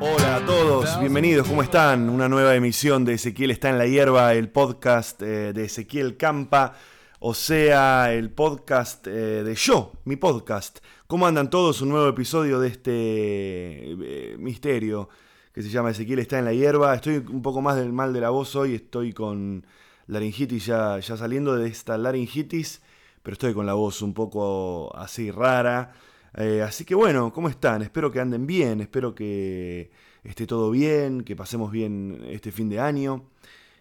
[0.00, 2.08] Hola a todos, bienvenidos, ¿cómo están?
[2.08, 6.76] Una nueva emisión de Ezequiel está en la hierba, el podcast eh, de Ezequiel Campa,
[7.20, 10.78] o sea, el podcast eh, de yo, mi podcast.
[11.06, 11.82] ¿Cómo andan todos?
[11.82, 15.10] Un nuevo episodio de este eh, misterio
[15.52, 16.94] que se llama Ezequiel está en la hierba.
[16.94, 19.66] Estoy un poco más del mal de la voz hoy, estoy con
[20.06, 22.80] laringitis ya, ya saliendo de esta laringitis,
[23.28, 25.92] pero estoy con la voz un poco así rara.
[26.32, 27.82] Eh, así que bueno, ¿cómo están?
[27.82, 29.90] Espero que anden bien, espero que
[30.24, 33.28] esté todo bien, que pasemos bien este fin de año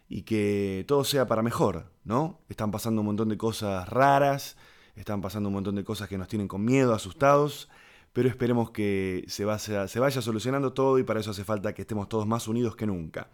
[0.09, 2.41] y que todo sea para mejor, ¿no?
[2.49, 4.57] Están pasando un montón de cosas raras,
[4.97, 7.69] están pasando un montón de cosas que nos tienen con miedo, asustados,
[8.11, 11.83] pero esperemos que se vaya, se vaya solucionando todo y para eso hace falta que
[11.83, 13.29] estemos todos más unidos que nunca.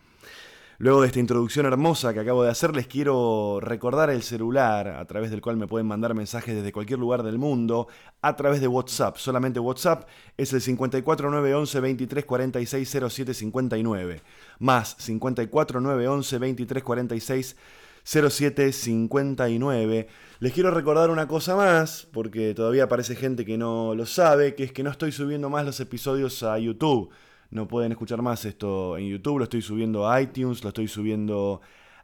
[0.84, 5.06] Luego de esta introducción hermosa que acabo de hacer, les quiero recordar el celular a
[5.06, 7.88] través del cual me pueden mandar mensajes desde cualquier lugar del mundo
[8.22, 9.16] a través de WhatsApp.
[9.16, 14.22] Solamente WhatsApp es el 54911 23 46 07 59
[14.60, 17.56] más 54911 23 46
[18.04, 20.08] 07 59.
[20.42, 24.66] Les quiero recordar una cosa más, porque todavía aparece gente que no lo sabe, que
[24.66, 27.10] es que no estoy subiendo más los episodios a YouTube
[27.54, 31.62] no pueden escuchar más esto en YouTube, lo estoy subiendo a iTunes, lo estoy subiendo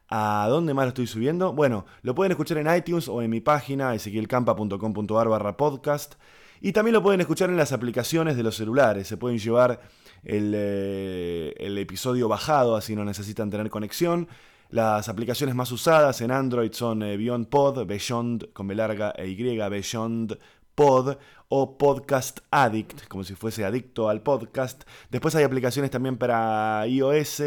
[0.07, 0.47] a...
[0.49, 1.53] ¿Dónde más lo estoy subiendo?
[1.53, 6.15] Bueno, lo pueden escuchar en iTunes o en mi página ezequielcampa.com.ar barra podcast.
[6.61, 9.07] Y también lo pueden escuchar en las aplicaciones de los celulares.
[9.07, 9.81] Se pueden llevar
[10.23, 14.27] el, eh, el episodio bajado, así no necesitan tener conexión.
[14.69, 19.27] Las aplicaciones más usadas en Android son eh, Beyond Pod, Beyond con B larga e
[19.29, 20.37] Y, Beyond
[20.79, 21.17] Pod
[21.49, 24.83] o Podcast Addict, como si fuese adicto al podcast.
[25.09, 27.43] Después hay aplicaciones también para iOS.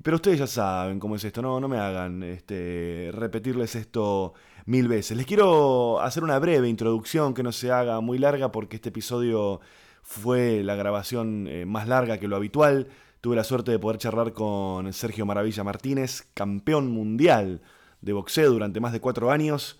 [0.00, 4.34] Pero ustedes ya saben cómo es esto, no, no me hagan este, repetirles esto
[4.66, 5.16] mil veces.
[5.16, 9.60] Les quiero hacer una breve introducción que no se haga muy larga porque este episodio
[10.02, 12.86] fue la grabación eh, más larga que lo habitual.
[13.20, 17.62] Tuve la suerte de poder charlar con Sergio Maravilla Martínez, campeón mundial
[18.00, 19.76] de boxeo durante más de cuatro años.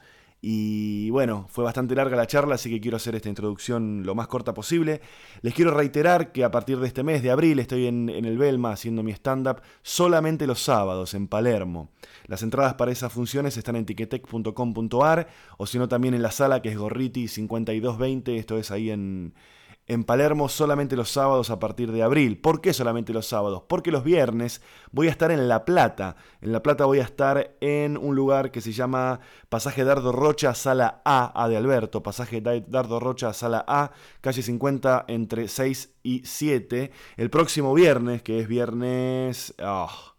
[0.46, 4.26] Y bueno, fue bastante larga la charla, así que quiero hacer esta introducción lo más
[4.26, 5.00] corta posible.
[5.40, 8.72] Les quiero reiterar que a partir de este mes de abril estoy en, el Belma
[8.72, 11.88] haciendo mi stand-up solamente los sábados en Palermo.
[12.26, 16.60] Las entradas para esas funciones están en tiquetec.com.ar o si no también en la sala
[16.60, 19.32] que es Gorriti 5220, esto es ahí en,
[19.86, 22.38] en Palermo solamente los sábados a partir de abril.
[22.38, 23.64] ¿Por qué solamente los sábados?
[23.68, 24.62] Porque los viernes
[24.92, 26.16] voy a estar en La Plata.
[26.40, 30.54] En La Plata voy a estar en un lugar que se llama Pasaje Dardo Rocha,
[30.54, 32.02] Sala A, A de Alberto.
[32.02, 33.90] Pasaje Dardo Rocha, Sala A,
[34.20, 36.90] calle 50 entre 6 y 7.
[37.16, 39.54] El próximo viernes, que es viernes...
[39.58, 40.14] Ah,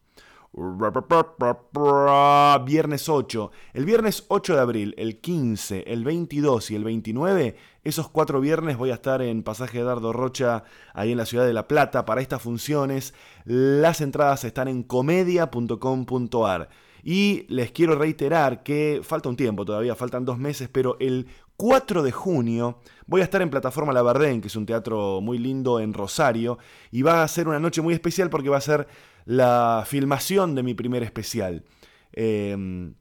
[2.65, 3.51] Viernes 8.
[3.73, 8.77] El viernes 8 de abril, el 15, el 22 y el 29, esos cuatro viernes
[8.77, 10.63] voy a estar en Pasaje Dardo Rocha,
[10.93, 13.13] ahí en la ciudad de La Plata, para estas funciones.
[13.45, 16.69] Las entradas están en comedia.com.ar.
[17.03, 22.01] Y les quiero reiterar que falta un tiempo todavía, faltan dos meses, pero el 4
[22.01, 25.79] de junio voy a estar en Plataforma La Bardén, que es un teatro muy lindo
[25.79, 26.57] en Rosario,
[26.89, 28.87] y va a ser una noche muy especial porque va a ser
[29.25, 31.63] la filmación de mi primer especial.
[32.11, 32.95] Em,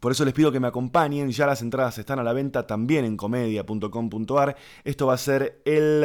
[0.00, 3.04] por eso les pido que me acompañen, ya las entradas están a la venta también
[3.04, 4.56] en comedia.com.ar.
[4.84, 6.04] Esto va a ser el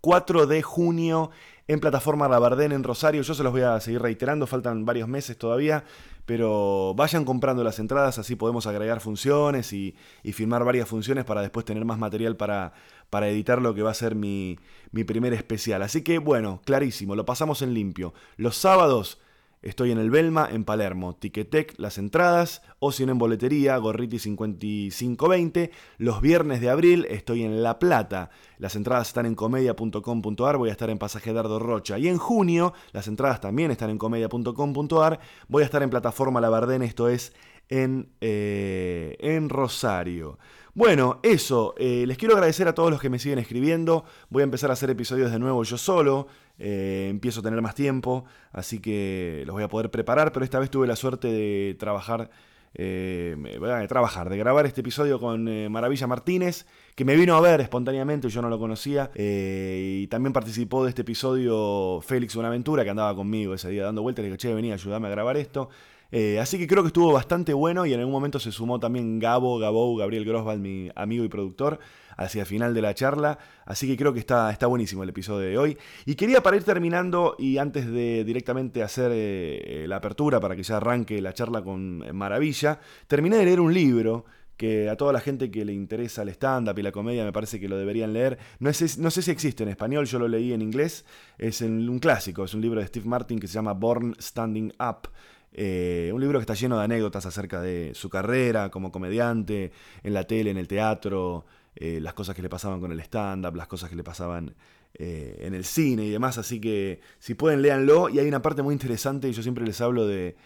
[0.00, 1.30] 4 eh, de junio
[1.68, 3.22] en plataforma Rabardén en Rosario.
[3.22, 5.84] Yo se los voy a seguir reiterando, faltan varios meses todavía,
[6.26, 11.64] pero vayan comprando las entradas, así podemos agregar funciones y, y varias funciones para después
[11.64, 12.72] tener más material para,
[13.10, 14.58] para editar lo que va a ser mi,
[14.90, 15.82] mi primer especial.
[15.82, 18.12] Así que bueno, clarísimo, lo pasamos en limpio.
[18.36, 19.20] Los sábados
[19.62, 21.14] Estoy en el Belma, en Palermo.
[21.14, 25.70] Ticketek, las entradas, o si no en boletería, Gorriti 5520.
[25.98, 28.30] Los viernes de abril estoy en La Plata.
[28.58, 31.96] Las entradas están en comedia.com.ar, voy a estar en Pasaje Dardo Rocha.
[31.96, 36.48] Y en junio, las entradas también están en comedia.com.ar, voy a estar en Plataforma La
[36.48, 37.32] Bardén, esto es
[37.68, 40.38] en, eh, en Rosario.
[40.74, 44.04] Bueno, eso, eh, les quiero agradecer a todos los que me siguen escribiendo.
[44.30, 46.28] Voy a empezar a hacer episodios de nuevo yo solo.
[46.64, 50.60] Eh, empiezo a tener más tiempo, así que los voy a poder preparar, pero esta
[50.60, 52.30] vez tuve la suerte de trabajar,
[52.74, 57.60] eh, de trabajar, de grabar este episodio con Maravilla Martínez, que me vino a ver
[57.60, 63.12] espontáneamente, yo no lo conocía, y también participó de este episodio Félix Buenaventura, que andaba
[63.16, 65.68] conmigo ese día dando vueltas, le dije, che, vení, ayúdame a grabar esto.
[66.14, 69.18] Eh, así que creo que estuvo bastante bueno y en algún momento se sumó también
[69.18, 71.78] Gabo, Gabo, Gabriel Grosval, mi amigo y productor,
[72.18, 73.38] hacia el final de la charla.
[73.64, 75.78] Así que creo que está, está buenísimo el episodio de hoy.
[76.04, 80.62] Y quería para ir terminando y antes de directamente hacer eh, la apertura para que
[80.62, 84.26] ya arranque la charla con Maravilla, terminé de leer un libro
[84.58, 87.58] que a toda la gente que le interesa el stand-up y la comedia me parece
[87.58, 88.38] que lo deberían leer.
[88.60, 91.04] No, sé, no sé si existe en español, yo lo leí en inglés.
[91.38, 95.08] Es un clásico, es un libro de Steve Martin que se llama Born Standing Up.
[95.54, 99.72] Eh, un libro que está lleno de anécdotas acerca de su carrera como comediante,
[100.02, 101.44] en la tele, en el teatro,
[101.76, 104.54] eh, las cosas que le pasaban con el stand-up, las cosas que le pasaban
[104.94, 106.38] eh, en el cine y demás.
[106.38, 108.08] Así que si pueden, léanlo.
[108.08, 110.36] Y hay una parte muy interesante, y yo siempre les hablo de,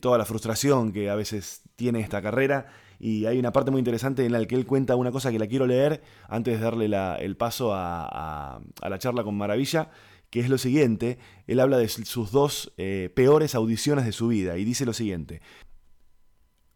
[0.00, 2.66] toda la frustración que a veces tiene esta carrera.
[2.98, 5.48] Y hay una parte muy interesante en la que él cuenta una cosa que la
[5.48, 6.86] quiero leer antes de darle
[7.18, 9.90] el paso a la charla con Maravilla
[10.32, 14.56] que es lo siguiente, él habla de sus dos eh, peores audiciones de su vida
[14.56, 15.42] y dice lo siguiente.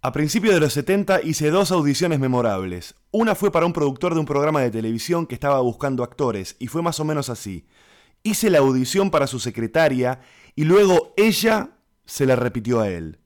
[0.02, 2.96] A principios de los 70 hice dos audiciones memorables.
[3.12, 6.66] Una fue para un productor de un programa de televisión que estaba buscando actores y
[6.66, 7.66] fue más o menos así.
[8.22, 10.20] Hice la audición para su secretaria
[10.54, 11.70] y luego ella
[12.04, 13.20] se la repitió a él.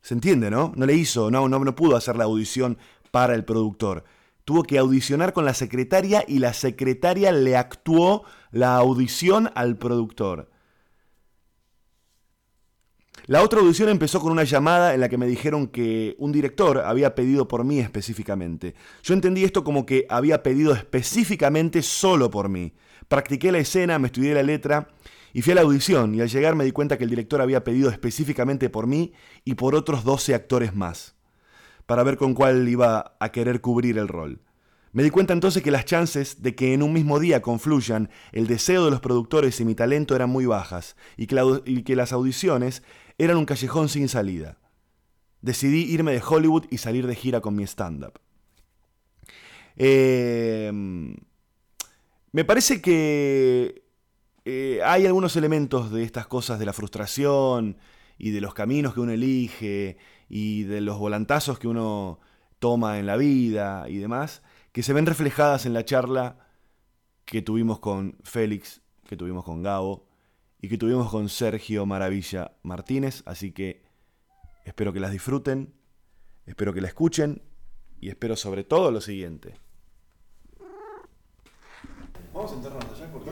[0.00, 0.72] ¿Se entiende, no?
[0.74, 2.78] No le hizo, no, no, no pudo hacer la audición
[3.10, 4.04] para el productor
[4.44, 10.50] tuvo que audicionar con la secretaria y la secretaria le actuó la audición al productor.
[13.26, 16.78] La otra audición empezó con una llamada en la que me dijeron que un director
[16.78, 18.74] había pedido por mí específicamente.
[19.04, 22.74] Yo entendí esto como que había pedido específicamente solo por mí.
[23.06, 24.88] Practiqué la escena, me estudié la letra
[25.32, 27.62] y fui a la audición y al llegar me di cuenta que el director había
[27.62, 29.12] pedido específicamente por mí
[29.44, 31.14] y por otros 12 actores más
[31.86, 34.40] para ver con cuál iba a querer cubrir el rol.
[34.92, 38.46] Me di cuenta entonces que las chances de que en un mismo día confluyan el
[38.46, 42.82] deseo de los productores y mi talento eran muy bajas y que, las audiciones
[43.16, 44.58] eran un callejón sin salida.
[45.40, 48.20] Decidí irme de Hollywood y salir de gira con mi stand-up.
[49.76, 51.16] Em,
[52.32, 53.84] me parece que
[54.44, 57.78] eh, hay algunos elementos de estas cosas, de la frustración
[58.18, 59.96] y de los caminos que uno elige
[60.34, 62.18] y de los volantazos que uno
[62.58, 64.42] toma en la vida y demás,
[64.72, 66.38] que se ven reflejadas en la charla
[67.26, 70.06] que tuvimos con Félix, que tuvimos con Gabo
[70.58, 73.22] y que tuvimos con Sergio Maravilla Martínez.
[73.26, 73.84] Así que
[74.64, 75.74] espero que las disfruten,
[76.46, 77.42] espero que la escuchen
[78.00, 79.60] y espero sobre todo lo siguiente.
[82.32, 83.30] Vamos a sentarnos allá porque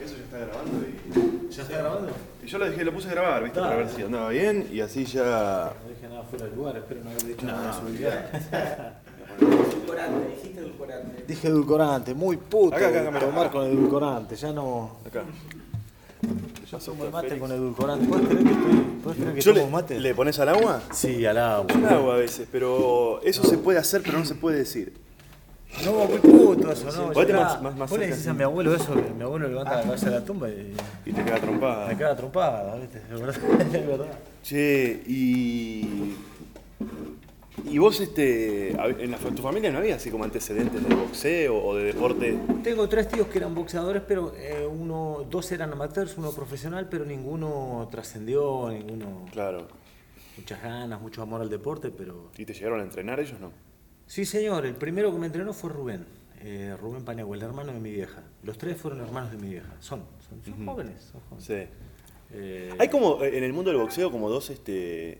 [0.00, 1.25] eso, ya está grabando y.
[1.56, 2.12] ¿Ya está grabando?
[2.44, 3.60] Y yo lo dejé, lo puse a grabar, ¿viste?
[3.60, 5.72] Para ver si andaba bien y así ya.
[5.82, 10.60] No dije nada fuera del lugar, espero no haber dicho nada de su Edulcorante, dijiste
[10.60, 11.24] edulcorante.
[11.26, 12.76] Dije edulcorante, muy puto.
[12.76, 14.98] Acá, acá, acá, tomar con edulcorante, ya no.
[15.06, 15.22] Acá.
[16.70, 18.06] Ya tomo mate con edulcorante.
[18.06, 19.00] ¿Puedes creer que estoy.?
[19.02, 20.00] ¿Puedes creer que Yo tomo le, mate?
[20.00, 20.82] ¿Le pones al agua?
[20.92, 21.74] Sí, al agua.
[21.74, 25.05] Al agua a veces, pero eso se puede hacer, pero no se puede decir.
[25.84, 27.12] No, muy puto eso, ¿no?
[27.12, 29.76] Ya- más- más- más Vos le decís a mi abuelo eso, que mi abuelo levanta
[29.76, 30.72] la cabeza de la tumba y
[31.04, 31.86] Y te queda trompada.
[31.88, 32.98] me queda trompada, ¿viste?
[32.98, 33.36] Es verdad.
[33.74, 34.06] Es verdad.
[34.42, 36.14] Che, y.
[37.68, 38.70] ¿Y vos, este.
[38.70, 42.38] en la, tu familia no había así como antecedentes de boxeo o de deporte?
[42.62, 47.04] Tengo tres tíos que eran boxeadores, pero eh, uno, dos eran amateurs, uno profesional, pero
[47.04, 49.26] ninguno trascendió, ninguno.
[49.32, 49.66] Claro.
[50.36, 52.30] Muchas ganas, mucho amor al deporte, pero.
[52.36, 53.50] ¿Y te llegaron a entrenar ellos no?
[54.06, 56.06] Sí, señor, el primero que me entrenó fue Rubén,
[56.40, 58.22] eh, Rubén Paniagua, el hermano de mi vieja.
[58.42, 59.74] Los tres fueron hermanos de mi vieja.
[59.80, 61.44] Son, son, son jóvenes, son jóvenes.
[61.44, 61.86] Sí.
[62.32, 65.18] Eh, Hay como eh, en el mundo del boxeo como dos este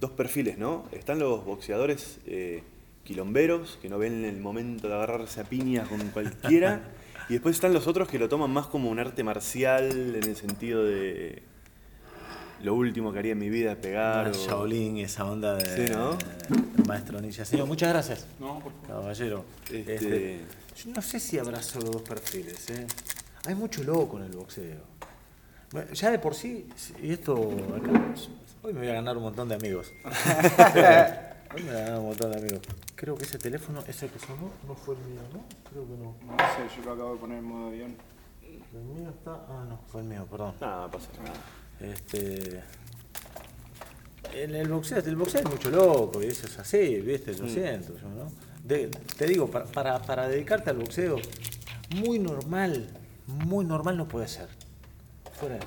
[0.00, 0.84] dos perfiles, ¿no?
[0.92, 2.64] Están los boxeadores eh,
[3.04, 6.90] quilomberos que no ven el momento de agarrarse a piñas con cualquiera
[7.28, 10.36] y después están los otros que lo toman más como un arte marcial en el
[10.36, 11.42] sentido de
[12.62, 14.26] lo último que haría en mi vida es pegar.
[14.28, 16.12] Ah, o- Shaolin y esa onda de, Sí, ¿no?
[16.14, 17.44] de maestro ninja.
[17.44, 18.26] Señor, muchas gracias.
[18.40, 18.86] No, por favor.
[19.02, 19.44] Caballero.
[19.70, 20.40] Este- Este,
[20.84, 22.70] yo no sé si habrá solo dos perfiles.
[22.70, 22.86] ¿eh?
[23.46, 24.80] Hay mucho loco en el boxeo.
[25.72, 26.68] Bueno, Ya de por sí,
[27.02, 27.90] y esto acá,
[28.62, 29.90] hoy me voy a ganar un montón de amigos.
[31.54, 32.60] hoy me voy a ganar un montón de amigos.
[32.94, 35.40] Creo que ese teléfono, ese que sonó, no fue el mío, ¿no?
[35.70, 36.14] Creo que no.
[36.26, 37.96] No sé, yo lo acabo de poner en modo avión.
[38.42, 39.32] El mío está.
[39.48, 40.54] Ah, no, fue el mío, perdón.
[40.60, 41.34] No, no pasa nada.
[41.80, 42.62] Este.
[44.34, 47.32] En el boxeo, el boxeo hay mucho loco, y eso es así, ¿viste?
[47.36, 48.32] Lo siento yo, ¿no?
[48.64, 51.16] De- te digo, para, para, para dedicarte al boxeo,
[51.96, 52.88] muy normal,
[53.26, 54.48] muy normal no puede ser.
[55.34, 55.62] Fuera de.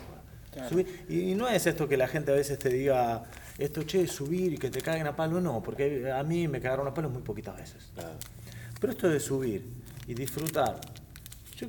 [0.69, 3.25] Subir- y no es esto que la gente a veces te diga,
[3.57, 6.87] esto, che, subir y que te caguen a palo, no, porque a mí me cagaron
[6.87, 7.91] a palo muy poquitas veces.
[7.93, 8.15] Claro.
[8.79, 9.63] Pero esto de subir
[10.07, 10.79] y disfrutar,
[11.57, 11.67] yo,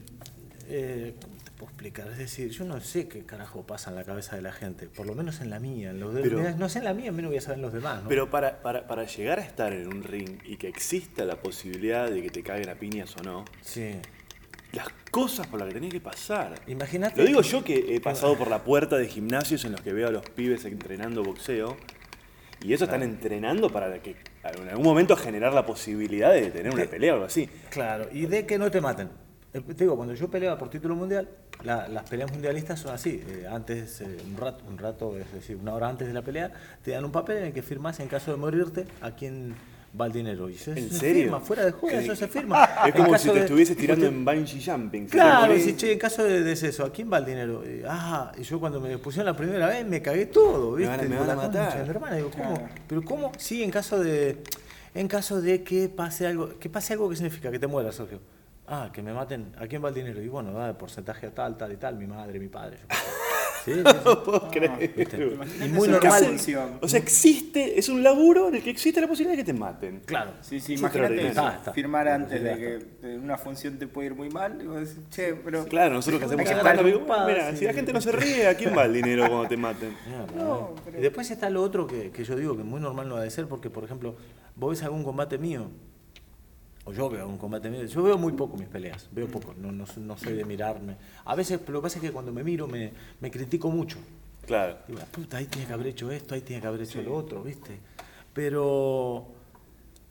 [0.68, 2.08] eh, ¿cómo te puedo explicar?
[2.08, 5.06] Es decir, yo no sé qué carajo pasa en la cabeza de la gente, por
[5.06, 5.90] lo menos en la mía.
[5.90, 7.72] En los de- Pero- no sé en la mía, menos voy a saber en los
[7.72, 8.02] demás.
[8.02, 8.08] ¿no?
[8.08, 12.10] Pero para, para, para llegar a estar en un ring y que exista la posibilidad
[12.10, 13.92] de que te caguen a piñas o no, Sí.
[14.72, 16.60] las cosas por las que tenés que pasar.
[16.66, 17.20] Imagínate.
[17.20, 20.08] Lo digo yo que he pasado por la puerta de gimnasios en los que veo
[20.08, 21.76] a los pibes entrenando boxeo
[22.62, 26.86] Y eso están entrenando para que en algún momento generar la posibilidad de tener una
[26.86, 27.46] pelea o algo así.
[27.70, 29.10] Claro, y de que no te maten.
[29.52, 31.28] Eh, Te digo, cuando yo peleaba por título mundial,
[31.64, 33.22] la- las peleas mundialistas son así.
[33.28, 36.52] eh, antes, eh, un rato, un rato, es decir, una hora antes de la pelea,
[36.84, 39.54] te dan un papel en el que firmas en caso de morirte a quién
[39.98, 40.50] va el dinero.
[40.50, 41.22] Y eso ¿En se serio?
[41.24, 42.62] firma, fuera de Que- eso se firma.
[42.86, 45.06] Es En como si te de- estuvieses tirando en bungee jumping.
[45.06, 47.62] Claro, si che, en caso de deceso, ¿a quién va el dinero?
[47.64, 50.90] Eh, ah, y yo cuando me pusieron la primera vez me cagué todo, ¿viste?
[50.94, 51.82] van a- me van a matar.
[51.82, 52.54] mi hermana, digo, ¿cómo?
[52.56, 52.68] Claro.
[52.86, 53.32] Pero ¿cómo?
[53.38, 54.42] Sí, en caso de
[54.94, 58.18] en caso de que pase algo, que pase algo que significa que te mueras, Sergio.
[58.68, 60.20] Ah, que me maten, ¿a quién va el dinero?
[60.20, 62.78] Y bueno, da de porcentaje a tal, tal y tal, mi madre, mi padre.
[62.88, 62.96] yo.
[63.64, 63.82] Sí, sí, sí.
[64.04, 64.92] No puedo creer.
[64.96, 65.16] ¿viste?
[65.24, 66.24] Imagínate Y muy normal.
[66.24, 66.78] función.
[66.80, 69.58] O sea, existe, es un laburo en el que existe la posibilidad de que te
[69.58, 70.00] maten.
[70.04, 70.32] Claro.
[70.40, 71.28] Sí, sí, imagínate extraordinario.
[71.48, 71.72] Está, está.
[71.72, 72.56] firmar antes de
[73.02, 75.64] que una función te puede ir muy mal y vos decís, che, pero...
[75.66, 76.44] Claro, nosotros que hacemos
[77.06, 77.58] paz, mira, sí.
[77.58, 79.96] si la gente no se ríe, ¿a quién va el dinero cuando te maten?
[80.36, 80.80] No, ¿eh?
[80.84, 83.22] pero- Y después está lo otro que, que yo digo que muy normal no ha
[83.22, 84.16] de ser, porque por ejemplo,
[84.56, 85.70] vos ves algún combate mío,
[86.86, 89.70] o yo veo un combate mío, yo veo muy poco mis peleas, veo poco, no,
[89.72, 90.96] no, no soy de mirarme.
[91.24, 93.98] A veces lo que pasa es que cuando me miro me, me critico mucho.
[94.46, 94.78] Claro.
[94.86, 97.14] Digo, la puta, ahí tiene que haber hecho esto, ahí tiene que haber hecho lo
[97.14, 97.78] otro, ¿viste?
[98.32, 99.26] Pero,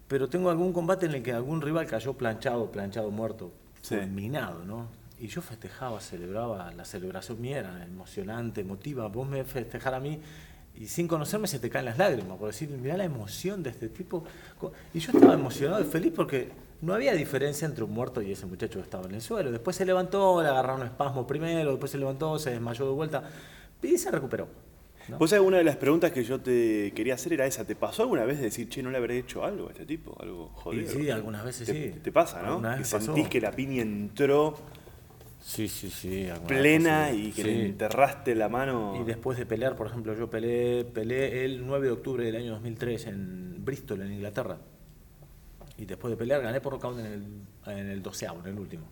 [0.07, 3.51] pero tengo algún combate en el que algún rival cayó planchado, planchado, muerto,
[3.81, 3.95] Sí.
[3.95, 4.87] fulminado, ¿no?
[5.19, 9.07] Y yo festejaba, celebraba, la celebración mía era emocionante, emotiva.
[9.07, 10.19] Vos me festejar a mí
[10.75, 13.87] y sin conocerme se te caen las lágrimas, por decir, mirá la emoción de este
[13.87, 14.25] tipo.
[14.93, 16.49] Y yo estaba emocionado y feliz porque
[16.81, 19.51] no había diferencia entre un muerto y ese muchacho que estaba en el suelo.
[19.51, 23.23] Después se levantó, le agarraron un espasmo primero, después se levantó, se desmayó de vuelta
[23.81, 24.47] y se recuperó.
[25.07, 25.19] ¿no?
[25.19, 27.63] Vos sabés, una de las preguntas que yo te quería hacer era esa.
[27.65, 30.15] ¿Te pasó alguna vez de decir, che, no le habré hecho algo a este tipo?
[30.19, 30.91] Algo jodido.
[30.91, 31.99] sí, algunas veces te, sí.
[32.01, 32.59] te pasa, ¿no?
[32.61, 32.99] Que pasó.
[32.99, 34.55] sentís que la piña entró
[35.39, 36.27] Sí, sí, sí.
[36.47, 37.47] plena y que Sí.
[37.47, 38.97] le enterraste la mano.
[38.99, 42.53] Y después de pelear, por ejemplo, yo peleé, peleé el 9 de octubre del año
[42.53, 44.57] 2003 en Bristol, en Inglaterra.
[45.77, 47.23] Y después de pelear gané por nocaut en el,
[47.65, 48.85] en el doceavo, en el último.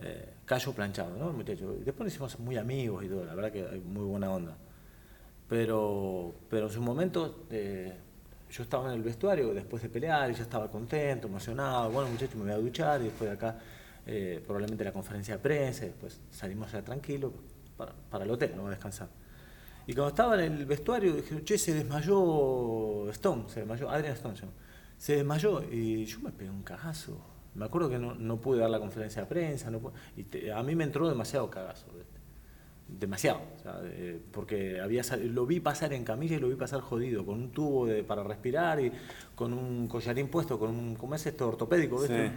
[0.00, 1.32] Eh, callo planchado, ¿no?
[1.32, 1.76] Muchacho.
[1.80, 4.56] Y después nos hicimos muy amigos y todo, la verdad que hay muy buena onda.
[5.48, 7.96] Pero, pero en su momento eh,
[8.50, 11.90] yo estaba en el vestuario después de pelear y ya estaba contento, emocionado.
[11.90, 13.58] Bueno, muchachos, me voy a duchar y después de acá
[14.06, 15.84] eh, probablemente la conferencia de prensa.
[15.84, 17.32] y Después salimos ya tranquilos
[17.76, 19.08] para, para el hotel, no a descansar.
[19.86, 24.34] Y cuando estaba en el vestuario dije, che, se desmayó Stone, se desmayó, Adrian Stone,
[24.34, 24.52] llama.
[24.98, 27.18] Se desmayó y yo me pegué un cagazo.
[27.54, 30.52] Me acuerdo que no, no pude dar la conferencia de prensa, no pude- y te-
[30.52, 31.86] a mí me entró demasiado cagazo.
[31.96, 32.18] ¿viste?
[32.90, 36.80] demasiado, o sea, eh, porque había lo vi pasar en camilla y lo vi pasar
[36.80, 38.90] jodido, con un tubo de- para respirar y
[39.34, 41.46] con un collarín puesto, con un, ¿cómo es esto?
[41.48, 42.28] Ortopédico, ¿viste?
[42.28, 42.34] Sí.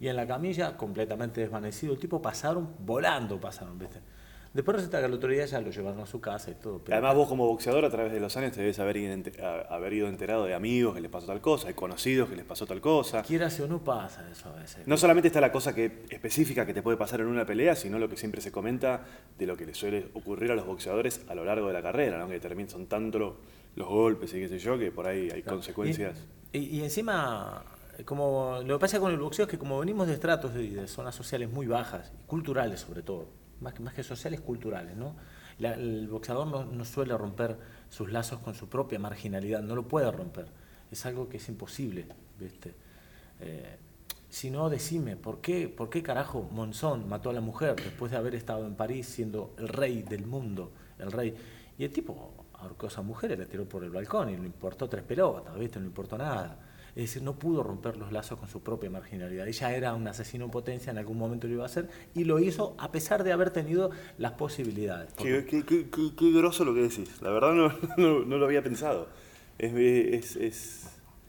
[0.00, 4.00] Y en la camilla, completamente desvanecido, el tipo pasaron, volando pasaron, ¿viste?
[4.54, 6.78] Después resulta que el otro día ya lo llevaron a su casa y todo.
[6.84, 8.96] pero- Además, vos como boxeador a través de los años te debes haber,
[9.70, 12.66] haber ido enterado de amigos que les pasó tal cosa, de conocidos que les pasó
[12.66, 13.22] tal cosa.
[13.22, 14.86] Quieras o no pasa eso a veces.
[14.86, 17.98] No solamente está la cosa que, específica que te puede pasar en una pelea, sino
[17.98, 19.04] lo que siempre se comenta
[19.38, 22.18] de lo que le suele ocurrir a los boxeadores a lo largo de la carrera,
[22.18, 22.28] ¿no?
[22.28, 23.36] que terminan, son tanto lo-
[23.74, 25.56] los golpes y qué sé yo, que por ahí hay Claro.
[25.56, 26.18] consecuencias.
[26.52, 27.64] Y, y- y encima,
[28.04, 30.86] como lo que pasa con el boxeo es que como venimos de estratos y de,
[30.88, 33.28] zonas sociales muy bajas, y culturales sobre todo,
[33.62, 35.14] más que, más que sociales, culturales, ¿no?
[35.58, 37.56] La- el boxeador no, no suele romper
[37.88, 40.46] sus lazos con su propia marginalidad, no lo puede romper.
[40.90, 42.06] Es algo que es imposible,
[42.38, 42.74] ¿viste?
[43.40, 43.76] Eh,
[44.28, 48.16] si no, decime, ¿por qué, ¿por qué carajo Monzón mató a la mujer después de
[48.18, 50.72] haber estado en París siendo el rey del mundo?
[50.98, 51.34] El rey.
[51.78, 54.46] Y el tipo ahorcó a esa mujer y la tiró por el balcón y le
[54.46, 55.78] importó tres pelotas, ¿viste?
[55.80, 56.58] No importó nada.
[56.94, 59.48] Es decir, no pudo romper los lazos con su propia marginalidad.
[59.48, 62.38] Ella era un asesino en potencia, en algún momento lo iba a hacer, y lo
[62.38, 65.14] hizo a pesar de haber tenido las posibilidades.
[65.14, 67.22] Qué, qué, qué, qué- groso lo que decís.
[67.22, 69.08] La verdad no, no, no lo había pensado.
[69.58, 70.88] Es, es, es-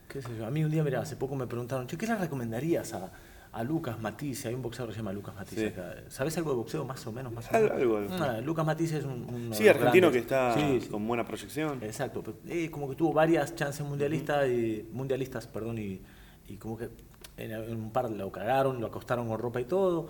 [0.10, 0.46] qué sé yo.
[0.46, 3.12] A mí un día, mira, hace poco me preguntaron, ¿qué le recomendarías a,
[3.54, 4.48] a Lucas Matisse?
[4.48, 5.66] Hay un boxeador que se llama Lucas Matisse Sí.
[5.68, 5.96] acá.
[6.10, 7.32] ¿Sabes algo de boxeo más o menos?
[7.32, 7.72] Más o menos?
[7.72, 8.00] algo.
[8.12, 10.12] Ah, Lucas Matisse es un, uno Sí, argentino grandes.
[10.12, 10.88] que está Sí, sí.
[10.90, 11.82] con buena proyección.
[11.84, 16.02] Exacto, pero, eh, como que tuvo varias chances mundialistas y mundialistas, perdón, y,
[16.48, 16.90] y como que
[17.38, 20.10] en, en un par lo cagaron, lo acostaron con ropa y todo.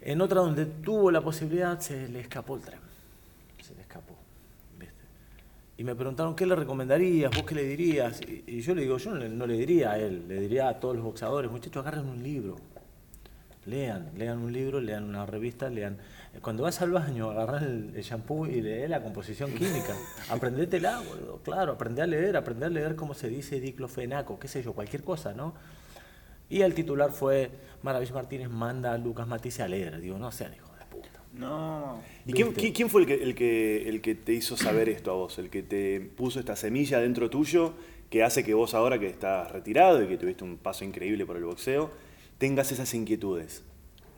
[0.00, 2.80] En otra donde tuvo la posibilidad se le escapó el tren.
[3.60, 4.14] Se le escapó.
[4.78, 4.94] ¿viste?
[5.80, 8.20] Y me preguntaron qué le recomendarías, vos qué le dirías.
[8.20, 10.68] Y, y yo le digo, yo no le, no le diría a él, le diría
[10.68, 12.56] a todos los boxeadores, muchachos, agarren un libro.
[13.64, 15.96] Lean, lean un libro, lean una revista, lean.
[16.42, 19.96] Cuando vas al baño, agarrás el, el shampoo y lee la composición química.
[20.28, 21.38] Aprendétela, boludo.
[21.38, 25.02] Claro, aprende a leer, aprende a leer cómo se dice diclofenaco, qué sé yo, cualquier
[25.02, 25.54] cosa, ¿no?
[26.50, 29.98] Y el titular fue, Maravilloso Martínez manda a Lucas Matisse a leer.
[29.98, 30.69] Digo, no sean hijos de puta.
[31.32, 32.02] No.
[32.26, 32.60] ¿Y quién, ¿Viste?
[32.60, 35.38] quién- quién fue el que, el, que, el que te hizo saber esto a vos?
[35.38, 37.74] El que te puso esta semilla dentro tuyo
[38.10, 41.36] que hace que vos ahora que estás retirado y que tuviste un paso increíble por
[41.36, 41.90] el boxeo,
[42.38, 43.62] tengas esas inquietudes.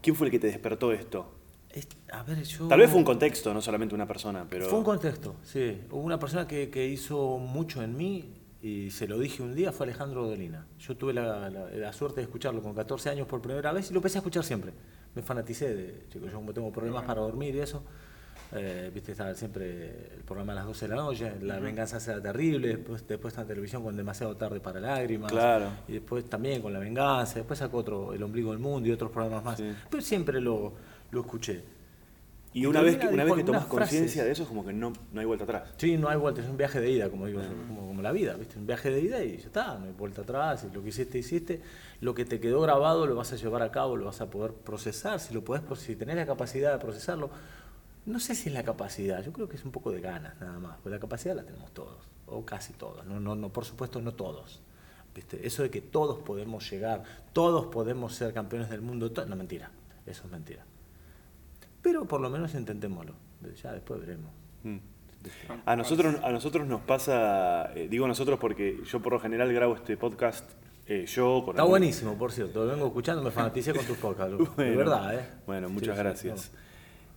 [0.00, 1.31] ¿Quién fue el que te despertó esto?
[1.71, 2.66] Es- a ver, yo...
[2.69, 4.66] Tal vez fue un contexto, no solamente una persona, pero...
[4.66, 5.78] Fue un contexto, sí.
[5.90, 9.73] Hubo una persona que, que hizo mucho en mí y se lo dije un día,
[9.73, 10.66] fue Alejandro Dolina.
[10.78, 13.92] Yo tuve la, la- la suerte de escucharlo con 14 años por primera vez y
[13.92, 14.73] lo empecé a escuchar siempre.
[15.14, 17.83] Me fanaticé de, chico, yo como tengo problemas para dormir y eso,
[18.54, 22.21] eh, viste, estaba siempre el programa a las 12 de la noche, La venganza será
[22.21, 25.33] terrible, después, después está en televisión con demasiado tarde para lágrimas.
[25.33, 25.71] Claro.
[25.88, 29.11] Y después también con La venganza, después sacó otro, El ombligo del mundo y otros
[29.11, 29.57] programas más.
[29.59, 29.73] Sí.
[29.90, 30.73] Pero siempre lo,
[31.11, 31.62] lo escuché.
[32.54, 34.64] Y una vez que, Dolina una dijo vez que tomas conciencia de eso es como
[34.64, 35.71] que no, no hay vuelta atrás.
[35.78, 38.35] Sí, no hay vuelta, es un viaje de ida, como digo como, como la vida,
[38.35, 38.59] ¿viste?
[38.59, 41.18] Un viaje de ida y ya está, no hay vuelta atrás, y lo que hiciste,
[41.18, 41.62] hiciste.
[42.00, 44.52] Lo que te quedó grabado lo vas a llevar a cabo, lo vas a poder
[44.52, 47.30] procesar, si lo podés, si tenés la capacidad de procesarlo.
[48.04, 50.59] No sé si es la capacidad, yo creo que es un poco de ganas nada
[50.59, 54.00] más, porque la capacidad la tenemos todos, o casi todos, no, no, no, por supuesto
[54.02, 54.61] no todos.
[55.14, 55.47] ¿Viste?
[55.47, 57.04] Eso de que todos podemos llegar,
[57.35, 59.71] todos podemos ser campeones del mundo, no mentira,
[60.06, 60.64] eso es mentira.
[61.83, 63.12] Pero por lo menos intentémoslo,
[63.62, 64.31] ya después veremos.
[64.62, 64.77] Mm.
[65.67, 69.75] A nosotros, a nosotros nos pasa, eh, digo nosotros porque yo por lo general grabo
[69.77, 70.51] este podcast
[70.87, 72.65] eh, yo con Está algún- buenísimo, por cierto.
[72.65, 74.33] Lo vengo escuchando, me fanaticé con tus podcasts.
[74.33, 74.45] loco.
[74.57, 75.29] de Bueno, verdad, ¿eh?
[75.47, 76.53] Bueno, muchas sí, gracias.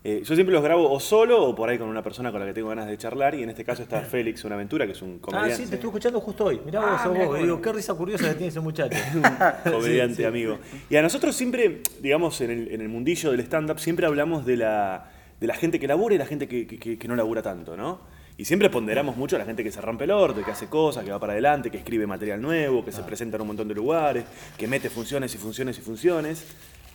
[0.07, 2.45] Eh, yo siempre los grabo o solo o por ahí con una persona con la
[2.45, 5.15] que tengo ganas de charlar y en este caso está Félix Buenaventura, que es un
[5.15, 6.62] Ah, comediante, sí, te estuve escuchando justo hoy.
[6.63, 7.39] Mirá vos, Ah, sos mirá vos.
[7.39, 8.95] digo, qué risa curiosa que tiene ese muchacho.
[9.63, 10.25] comediante Sí, sí.
[10.25, 10.59] amigo.
[10.91, 14.57] Y a nosotros siempre, digamos, en el, en el mundillo del stand-up, siempre hablamos de
[14.57, 15.09] la,
[15.39, 17.75] de la gente que labura y la gente que, que- que- que no labura tanto,
[17.75, 18.00] ¿no?
[18.38, 21.03] Y siempre ponderamos mucho a la gente que se rompe el orto, que hace cosas,
[21.03, 23.74] que va para adelante, que escribe material nuevo, que se presenta en un montón de
[23.74, 24.24] lugares,
[24.55, 26.45] que mete funciones y funciones y funciones.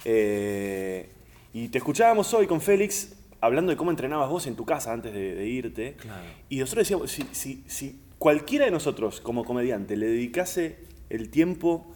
[0.04, 1.08] Eh,
[1.52, 5.12] y te escuchábamos hoy con Félix hablando de cómo entrenabas vos en tu casa antes
[5.12, 5.94] de, de irte.
[5.94, 6.22] Claro.
[6.48, 11.86] Y nosotros decíamos, si, si- si cualquiera de nosotros como comediante le dedicase el tiempo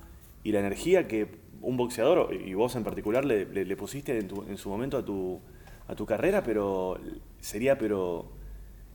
[0.43, 1.29] y la energía que
[1.61, 4.99] un boxeador, y vos en particular, le, le- le pusiste en, tu- en su momento
[4.99, 5.41] a tu,
[5.89, 6.99] a tu carrera, pero
[7.41, 8.31] sería pero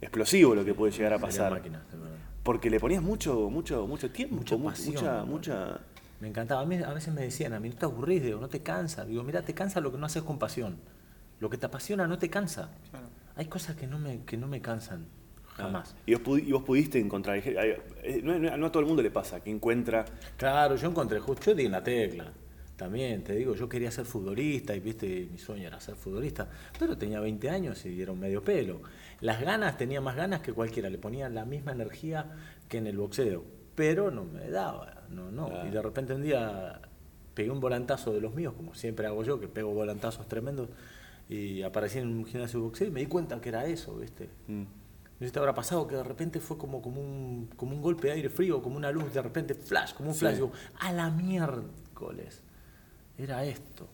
[0.01, 1.51] explosivo lo que puede llegar a pasar.
[1.51, 1.83] máquina.
[2.43, 5.79] Porque le ponías mucho, mucho, mucho tiempo, Mucha mu- pasión, mucha, mucha.
[6.19, 6.61] Me encantaba.
[6.61, 9.05] A, mí, a veces me decían, a mí no te aburrís, digo, no te cansa.
[9.05, 10.77] Digo, mira, te cansa lo que no haces con pasión.
[11.39, 12.71] Lo que te apasiona no te cansa.
[12.91, 13.07] Claro.
[13.35, 15.05] Hay cosas que no me, que no me cansan.
[15.55, 15.95] Jamás.
[16.05, 17.37] Y vos, pudi- y vos pudiste encontrar.
[17.43, 20.05] eh, No, no- no a todo el mundo le pasa, que encuentra.
[20.37, 22.31] Claro, yo encontré, justo yo di en la tecla.
[22.77, 26.47] También, te digo, yo quería ser futbolista y viste, mi sueño era ser futbolista,
[26.79, 28.81] pero tenía 20 años y era un medio pelo.
[29.19, 32.25] Las ganas, tenía más ganas que cualquiera, le ponía la misma energía
[32.69, 33.43] que en el boxeo,
[33.79, 35.47] pero no me daba, no, no.
[35.47, 35.69] Claro.
[35.69, 36.81] Y de repente un día
[37.33, 40.67] pegué un volantazo de los míos, como siempre hago yo, que pego volantazos tremendos,
[41.29, 44.27] y aparecí en un gimnasio de boxeo y me di cuenta que era eso, viste.
[44.47, 44.63] Mm.
[44.63, 44.67] No
[45.19, 48.07] sé si te habrá pasado que de repente fue como, como, un, como un golpe
[48.07, 50.35] de aire frío, como una luz, de repente flash, como un flash.
[50.35, 52.41] Digo, a la miércoles.
[53.17, 53.87] Era esto.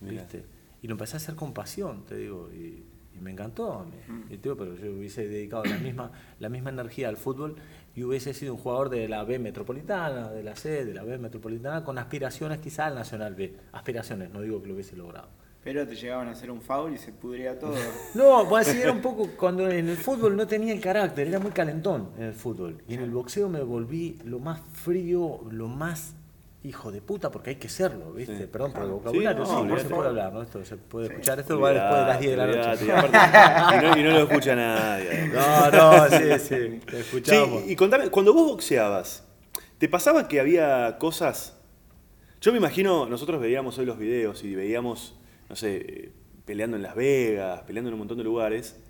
[0.00, 0.22] Mirá.
[0.22, 0.44] ¿viste?
[0.82, 2.84] Y lo empecé a hacer con pasión, te digo, y,
[3.16, 3.72] y me encantó.
[3.72, 3.96] a mí.
[4.30, 7.56] Y te digo, pero yo hubiese dedicado la misma, la misma energía al fútbol
[7.94, 11.18] y hubiese sido un jugador de la B metropolitana, de la C, de la B
[11.18, 13.54] metropolitana, con aspiraciones quizá al Nacional B.
[13.72, 15.28] Aspiraciones, no digo que lo hubiese logrado.
[15.62, 17.74] Pero te llegaban a hacer un foul y se pudría todo.
[18.14, 21.52] No, pues era un poco cuando en el fútbol no tenía el carácter, era muy
[21.52, 22.82] calentón en el fútbol.
[22.88, 26.14] Y en el boxeo me volví lo más frío, lo más
[26.64, 28.38] hijo de puta, porque hay que serlo, ¿viste?
[28.38, 28.46] Sí.
[28.46, 30.42] Perdón por el Sí, vocabulario, no, sí, no se puede hablar, ¿no?
[30.42, 31.12] Esto se puede Sí.
[31.12, 32.84] escuchar, esto va después de las 10 de la noche.
[32.86, 35.28] y aparte- y, no, y no lo escucha nadie.
[35.32, 37.62] No, no, sí, sí, te escuchamos.
[37.64, 39.26] Sí, y contame, cuando vos boxeabas,
[39.78, 41.58] ¿te pasaba que había cosas?
[42.40, 46.12] Yo me imagino, nosotros veíamos hoy los videos y veíamos, no sé, eh,
[46.44, 48.80] peleando en Las Vegas, peleando en un montón de lugares,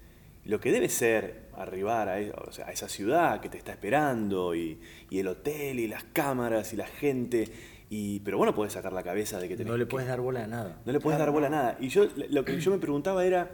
[0.45, 3.73] lo que debe ser arribar a, e- o sea, a esa ciudad que te está
[3.73, 7.49] esperando, y, y el hotel, y las cámaras, y la gente,
[7.91, 10.09] y, pero vos no podés sacar la cabeza de que tenés No le que- puedes
[10.09, 10.81] dar bola a nada.
[10.85, 11.77] no le puedes dar bola a nada.
[11.81, 13.51] Y yo lo que yo me preguntaba era,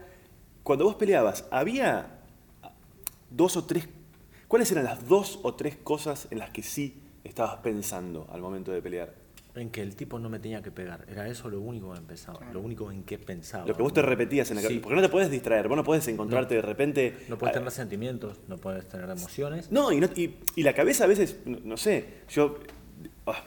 [0.62, 2.18] cuando vos peleabas, ¿había
[3.30, 3.88] dos o tres,
[4.46, 8.70] cuáles eran las dos o tres cosas en las que sí estabas pensando al momento
[8.72, 9.14] de pelear?
[9.58, 11.04] En que el tipo no me tenía que pegar.
[11.08, 13.66] Era eso lo único que pensaba, lo único en que pensaba.
[13.66, 14.68] Lo que vos te repetías en la Sí.
[14.68, 14.82] cabeza.
[14.82, 17.16] Porque no te puedes distraer, vos no puedes encontrarte de repente...
[17.28, 19.70] No puedes ah, tener sentimientos, no puedes tener emociones.
[19.72, 22.58] No, y, no- y- y la cabeza a veces, no, no sé, yo...
[23.30, 23.42] ah,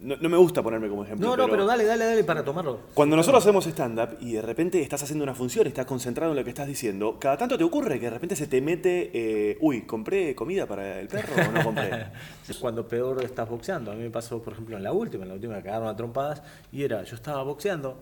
[0.00, 1.26] no, no me gusta ponerme como ejemplo.
[1.28, 2.80] No, no, pero dale, dale, dale para tomarlo.
[2.94, 6.44] Cuando nosotros hacemos stand-up y de repente estás haciendo una función, estás concentrado en lo
[6.44, 9.82] que estás diciendo, cada tanto te ocurre que de repente se te mete, eh, uy,
[9.82, 12.06] ¿compré comida para el perro o no compré?
[12.48, 13.92] Es cuando peor estás boxeando.
[13.92, 15.96] A mí me pasó, por ejemplo, en la última, en la última me cagaron a
[15.96, 16.42] trompadas
[16.72, 17.96] y era, yo estaba boxeando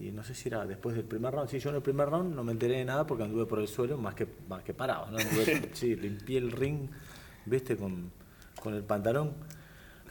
[0.00, 1.48] y no sé si era después del primer round.
[1.48, 3.68] Sí, yo en el primer round no me enteré de nada porque anduve por el
[3.68, 5.10] suelo más que, más que parado.
[5.10, 5.18] ¿no?
[5.18, 6.88] Anduve- sí, limpié el ring,
[7.44, 8.10] viste, con,
[8.62, 9.32] con el pantalón.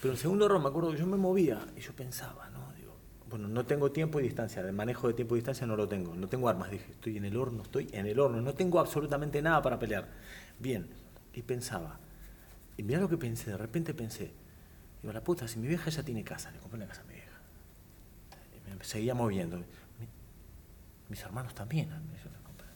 [0.01, 2.71] Pero en segundo round me acuerdo que yo me movía y yo pensaba, ¿no?
[2.73, 2.95] Digo,
[3.29, 6.13] bueno, no tengo tiempo y distancia, el manejo de tiempo y distancia no lo tengo,
[6.15, 6.69] no tengo armas.
[6.71, 10.07] Dije, estoy en el horno, estoy en el horno, no tengo absolutamente nada para pelear.
[10.59, 10.87] Bien,
[11.33, 11.99] y pensaba,
[12.77, 14.31] y mirá lo que pensé, de repente pensé,
[15.01, 17.13] digo, la puta, si mi vieja ya tiene casa, le compré una casa a mi
[17.13, 17.39] vieja.
[18.71, 19.57] Y me seguía moviendo.
[19.57, 19.65] Mi-
[21.09, 22.67] mis hermanos también, yo compré.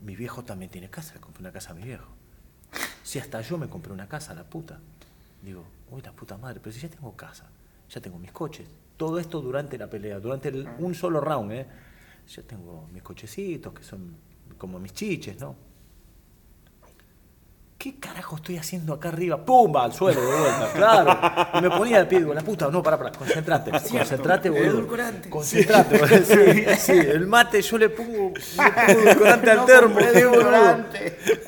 [0.00, 2.08] Mi viejo también tiene casa, le compré una casa a mi viejo.
[3.02, 4.80] Si hasta yo me compré una casa, la puta.
[5.46, 7.48] Digo, uy, la puta madre, pero si ya tengo casa,
[7.88, 8.66] ya tengo mis coches.
[8.96, 11.66] Todo esto durante la pelea, durante el- un solo round, ¿eh?
[12.34, 14.16] Ya tengo mis cochecitos, que son
[14.58, 15.54] como mis chiches, ¿no?
[17.86, 19.44] ¿Qué carajo estoy haciendo acá arriba?
[19.44, 19.84] ¡Pumba!
[19.84, 21.56] Al suelo de vuelta, claro.
[21.56, 24.70] Y me ponía de pie, digo, la puta, no, para, para, concentrate, concentrate, boludo.
[24.70, 25.30] Edulcorante.
[25.30, 26.18] Concentrate, boludo.
[26.24, 30.00] Sí, sí, el mate yo le pongo, le pongo edulcorante al termo.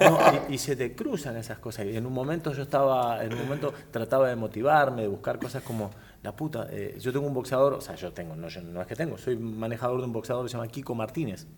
[0.01, 1.87] No, y, y se te cruzan esas cosas.
[1.87, 5.64] Y en un momento yo estaba, en un momento trataba de motivarme, de buscar cosas
[5.64, 5.90] como,
[6.22, 8.87] la puta, eh, yo tengo un boxeador, o sea, yo tengo, no, yo no es
[8.87, 11.48] que tengo, soy manejador de un boxeador que se llama Kiko Martínez.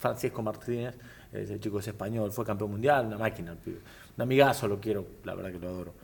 [0.00, 0.96] Francisco Martínez,
[1.32, 5.52] ese chico es español, fue campeón mundial, una máquina, un amigazo, lo quiero, la verdad
[5.52, 5.94] que lo adoro.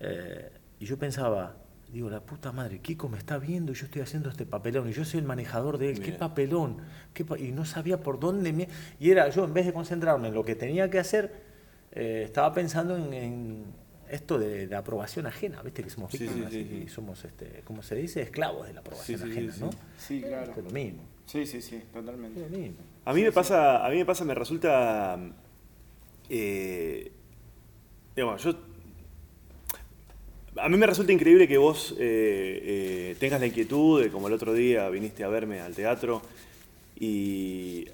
[0.00, 1.56] Eh, y yo pensaba,
[1.92, 4.92] digo, la puta madre, Kiko me está viendo y yo estoy haciendo este papelón y
[4.92, 6.78] yo soy el manejador de él, qué papelón,
[7.14, 8.68] qué pa- y no sabía por dónde me...
[8.98, 11.32] Y era, yo en vez de concentrarme en lo que tenía que hacer,
[11.92, 13.64] eh, estaba pensando en, en
[14.10, 16.88] esto de la aprobación ajena, viste que somos Sí, sí, víctimas sí, y sí.
[16.88, 18.22] somos, este, ¿cómo se dice?
[18.22, 19.60] Esclavos de la aprobación ajena, sí.
[19.60, 19.70] ¿no?
[19.96, 20.44] Sí, claro.
[20.48, 22.44] Esto es lo mismo, Sí, sí, sí, totalmente.
[23.04, 25.18] A mí me pasa, a mí me pasa, me resulta,
[26.28, 27.10] eh,
[28.14, 28.54] digamos, yo,
[30.56, 34.34] a mí me resulta increíble que vos eh, eh, tengas la inquietud de, como el
[34.34, 36.22] otro día viniste a verme al teatro
[36.98, 37.88] y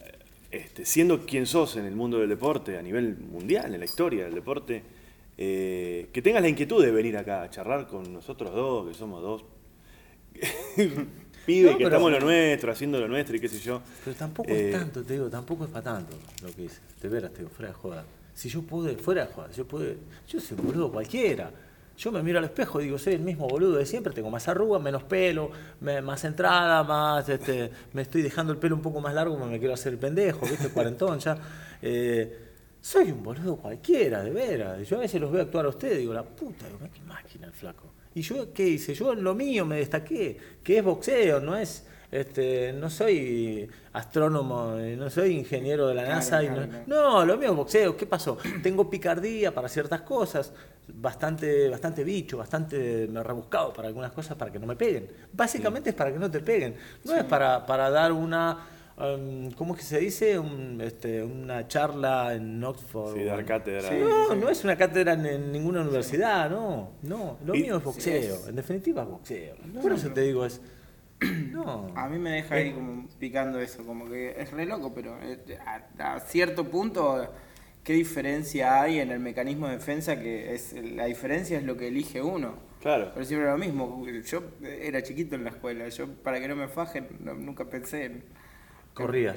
[0.50, 4.24] este, siendo quien sos en el mundo del deporte a nivel mundial, en la historia
[4.24, 4.82] del deporte,
[5.36, 9.22] eh, que tengas la inquietud de venir acá a charlar con nosotros dos, que somos
[9.22, 9.44] dos
[11.48, 13.80] pibes No, que estamos lo nuestro, haciendo lo nuestro y qué sé yo.
[14.04, 16.80] Pero tampoco Eh, es tanto, te digo, tampoco es para tanto lo que hice.
[17.02, 18.04] De veras, te digo, fuera de joda.
[18.34, 19.96] Si yo pude, fuera de joda, yo pude,
[20.28, 21.50] yo soy un boludo cualquiera.
[21.96, 24.46] Yo me miro al espejo y digo, soy el mismo boludo de siempre, tengo más
[24.46, 29.00] arrugas, menos pelo, me- más entrada, más, este, me estoy dejando el pelo un poco
[29.00, 31.36] más largo, me, me quiero hacer el pendejo, viste, cuarentón ya.
[31.82, 32.38] Eh,
[32.80, 34.88] soy un boludo cualquiera, de veras.
[34.88, 37.48] Yo a veces los veo actuar a ustedes y digo, la puta, digo, qué máquina
[37.48, 37.92] el flaco.
[38.18, 38.94] ¿Y yo qué hice?
[38.94, 44.76] Yo en lo mío me destaqué, que es boxeo, no es, este, no soy astrónomo,
[44.76, 46.42] eh, no soy ingeniero de la Claro, NASA.
[46.42, 46.70] y no, claro.
[46.88, 47.96] no, lo mío es boxeo.
[47.96, 48.36] ¿Qué pasó?
[48.60, 50.52] Tengo picardía para ciertas cosas,
[50.88, 55.06] bastante, bastante bicho, bastante me rebuscado para algunas cosas para que no me peguen.
[55.32, 56.74] Básicamente es para que no te peguen.
[57.04, 58.66] No es para, para dar una,
[59.00, 60.38] um, ¿cómo es que se dice?
[60.38, 63.14] Un, este, una charla en Oxford.
[63.16, 63.88] Sí, dar cátedra.
[63.88, 63.96] Sí.
[64.00, 67.38] no, no es una cátedra en, en ninguna universidad, no, no.
[67.44, 69.56] Lo Y- mío es boxeo, Sí, es- en definitiva es boxeo.
[69.82, 70.60] Por eso te digo, es.
[71.50, 71.92] No.
[71.96, 75.16] A mí me deja ahí como picando eso, como que es re loco, pero
[75.98, 77.26] a, a cierto punto,
[77.82, 80.20] ¿qué diferencia hay en el mecanismo de defensa?
[80.20, 82.54] Que es la diferencia es lo que elige uno.
[82.80, 83.10] Claro.
[83.12, 86.68] Pero siempre lo mismo, yo era chiquito en la escuela, yo para que no me
[86.68, 88.22] fajen no- nunca pensé en...
[89.06, 89.36] Corrías.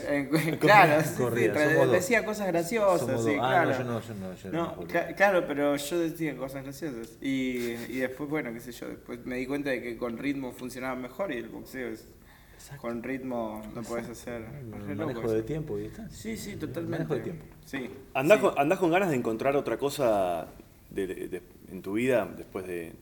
[0.60, 3.36] claro, sí, sí, decía cosas graciosas, sí.
[3.40, 3.84] Ah, claro.
[3.84, 4.88] no, yo no, yo no, yo No, no.
[4.88, 7.18] cla- claro, pero yo decía cosas graciosas.
[7.22, 7.58] Y,
[7.90, 10.96] y después, bueno, qué sé yo, después me di cuenta de que con ritmo funcionaba
[10.96, 12.08] mejor y el boxeo es...
[12.56, 12.82] Exacto.
[12.84, 14.44] Con ritmo no puedes hacer...
[14.88, 15.90] El manejo de tiempo y.
[16.12, 16.92] Sí, sí, totalmente.
[17.00, 17.46] manejo de tiempo.
[17.66, 17.90] Sí.
[18.14, 18.44] ¿Andás, sí.
[18.46, 20.46] con, andás con ganas de encontrar otra cosa
[20.92, 22.94] de- de- de- en tu vida después de,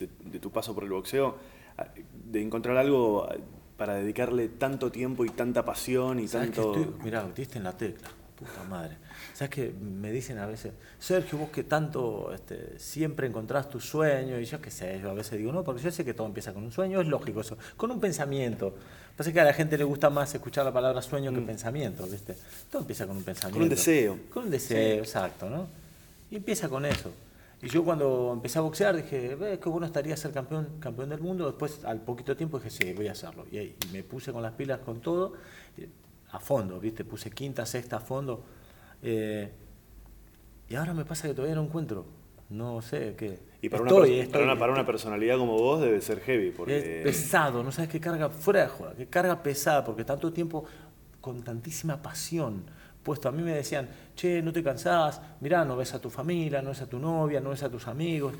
[0.00, 1.36] de- de tu paso por el boxeo?
[2.24, 3.28] De encontrar algo
[3.76, 6.80] para dedicarle tanto tiempo y tanta pasión y ¿Sabes que tanto...
[6.80, 7.04] estoy?
[7.04, 8.08] Mirá, diste en la tecla.
[8.36, 8.96] Puta madre.
[9.32, 14.38] ¿Sabes que me dicen a veces, Sergio, vos que tanto este, siempre encontrás tu sueño?
[14.38, 16.52] Y yo qué sé, yo a veces digo, no, porque yo sé que todo empieza
[16.52, 18.74] con un sueño, es lógico eso, con un pensamiento.
[19.16, 22.36] Pasa que a la gente le gusta más escuchar la palabra sueño que pensamiento, ¿viste?
[22.70, 23.56] Todo empieza con un pensamiento.
[23.56, 23.60] Mm.
[23.60, 24.18] Con un deseo.
[24.30, 25.66] Con un deseo, exacto, ¿no?
[26.30, 27.10] Y empieza con eso.
[27.66, 31.20] Y yo cuando empecé a boxear dije, "Ve, qué bueno estaría ser campeón, campeón del
[31.20, 31.46] mundo.
[31.46, 33.44] Después, al poquito tiempo, dije, sí, voy a hacerlo.
[33.50, 35.32] Y, y me puse con las pilas con todo,
[35.76, 35.88] eh,
[36.30, 37.04] a fondo, ¿viste?
[37.04, 38.44] Puse quinta, sexta a fondo.
[39.02, 39.50] Eh,
[40.68, 42.06] y ahora me pasa que todavía no encuentro.
[42.50, 43.40] No sé qué.
[43.60, 46.52] Y para, Estoy, una, estoy, para, una, para una personalidad como vos debe ser heavy,
[46.52, 46.98] porque...
[46.98, 50.66] es pesado, no sabes qué carga, fuera de joda, qué carga pesada, porque tanto tiempo
[51.20, 52.62] con tantísima pasión
[53.06, 53.28] puesto.
[53.28, 56.70] A mí me decían, che, no te cansás, mirá, no ves a tu familia, no
[56.70, 58.34] ves a tu novia, no ves a tus amigos.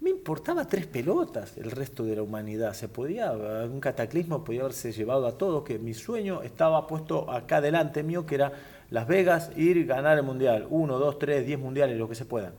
[0.00, 2.74] me importaba tres pelotas el resto de la humanidad.
[2.74, 7.60] Se podía, un cataclismo podía haberse llevado a todo, que mi sueño estaba puesto acá
[7.60, 8.52] delante mío, que era
[8.90, 10.68] Las Vegas, ir ganar el mundial.
[10.70, 12.52] Uno, dos, tres, diez mundiales, lo que se puedan.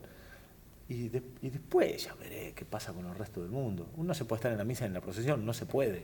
[0.90, 3.88] Y después ya veré qué pasa con el resto del mundo.
[3.96, 6.04] Uno se puede estar en la misa, en la procesión, no se puede.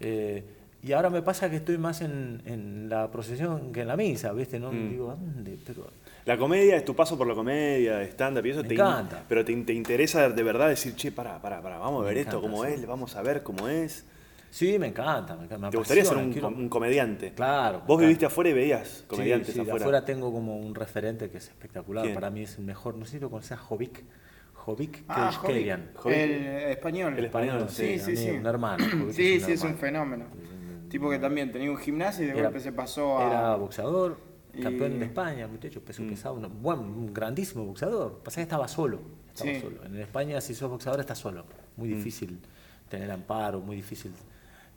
[0.00, 0.44] Eh,
[0.82, 4.32] y ahora me pasa que estoy más en, en la procesión que en la misa,
[4.32, 4.60] ¿viste?
[4.60, 4.90] No Mm.
[4.90, 5.58] digo, ¿a dónde?
[5.66, 5.86] Pero
[6.24, 9.22] La comedia es tu paso por la comedia, stand-up y eso Me te encanta.
[9.28, 12.18] pero te, te interesa de verdad decir, che, pará, pará, pará, vamos a Me ver
[12.18, 12.72] esto encanta, cómo sí.
[12.72, 14.04] es, vamos a ver cómo es.
[14.50, 15.34] sí, me encanta.
[15.36, 17.32] Me, encanta, me ¿Te gustaría ser un, quiero- un comediante?
[17.32, 17.82] Claro.
[17.86, 19.84] Vos viviste afuera y veías Sí, comediantes sí, de afuera.
[19.84, 22.04] afuera tengo como un referente que es espectacular.
[22.04, 22.14] ¿Quién?
[22.14, 22.94] Para mí es el mejor.
[22.96, 24.04] No sé si lo conoces, Jovic.
[24.54, 25.30] Jovic Ah.
[25.32, 25.66] Jovic,
[26.06, 27.14] el español.
[27.18, 28.30] El español, sí, sí, sí, sí.
[28.30, 30.26] un hermano, Jovic Sí, es un sí, es un fenómeno.
[30.88, 33.26] Tipo que también tenía un gimnasio y de Era- golpe se pasó a...
[33.26, 34.18] Era boxeador,
[34.54, 36.08] Y- campeón de España, muchacho, peso Mm.
[36.08, 38.20] pesado, un, buen, un grandísimo boxeador.
[38.24, 39.00] Pasa que estaba solo.
[39.34, 39.60] Estaba Sí.
[39.60, 39.84] solo.
[39.84, 41.44] En España, si sos boxeador, estás solo.
[41.76, 41.94] Muy Mm.
[41.96, 42.38] difícil
[42.88, 44.12] tener amparo, muy difícil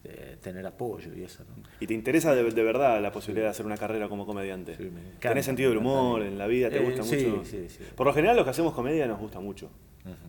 [0.03, 1.43] eh, tener apoyo y eso.
[1.47, 1.61] ¿no?
[1.79, 4.75] ¿Y te interesa de, de verdad la posibilidad de hacer una carrera como comediante?
[4.75, 6.71] Sí, me encanta, ¿Tenés sentido del humor en la vida?
[6.71, 7.45] ¿Te Eh, gusta sí, mucho?
[7.45, 7.83] sí, sí.
[7.95, 9.69] Por lo general los que hacemos comedia nos gusta mucho.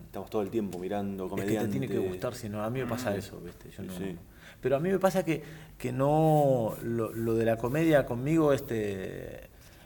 [0.05, 1.71] Estamos todo el tiempo mirando Es que comediantes.
[1.73, 3.71] te tiene que gustar, si no, a mí me pasa eso, ¿viste?
[3.71, 4.15] Yo no- Sí.
[4.63, 5.43] Pero a mí me pasa que,
[5.77, 9.41] que no, lo, lo de la comedia conmigo, este,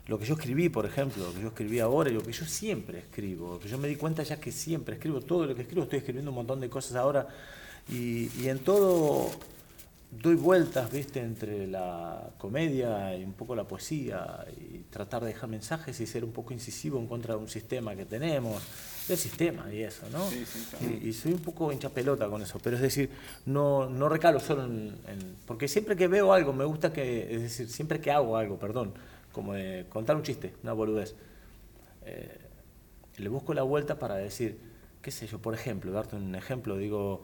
[0.06, 2.46] lo que yo escribí, por ejemplo, lo que yo escribí ahora y lo que yo
[2.46, 5.84] siempre escribo, que yo me di cuenta ya que siempre escribo, todo lo que escribo,
[5.84, 7.28] estoy escribiendo un montón de cosas ahora
[7.90, 9.32] y, y en todo
[10.12, 15.50] doy vueltas, viste, entre la comedia y un poco la poesía y tratar de dejar
[15.50, 18.64] mensajes y ser un poco incisivo en contra de un sistema que tenemos,
[19.08, 20.30] del sistema y eso, ¿no?
[20.30, 20.86] Sí, sí, claro.
[21.02, 23.10] y, y soy un poco hincha pelota con eso, pero es decir,
[23.46, 27.42] no, no recalo solo en, en- Porque siempre que veo algo, me gusta que, es
[27.42, 28.94] decir, siempre que hago algo, perdón,
[29.32, 31.16] como de contar un chiste, una boludez,
[32.06, 32.38] eh,
[33.18, 34.60] le busco la vuelta para decir,
[35.02, 37.24] qué sé yo, por ejemplo, darte un ejemplo, digo,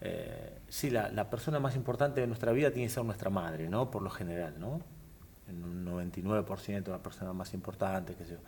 [0.00, 3.68] eh, sí, la, la persona más importante de nuestra vida tiene que ser nuestra madre,
[3.68, 3.90] ¿no?
[3.90, 4.80] Por lo general, ¿no?
[5.48, 8.38] En un 99% la persona más importante, qué sé yo.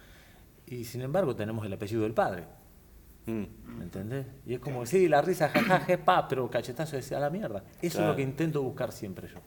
[0.66, 2.44] Y sin embargo tenemos el apellido del padre.
[3.26, 4.26] ¿Me entendés?
[4.46, 7.62] Y es como, sí, la risa, jajaja, pa, pero cachetazo decía a la mierda.
[7.82, 9.40] Eso es lo que intento buscar siempre yo,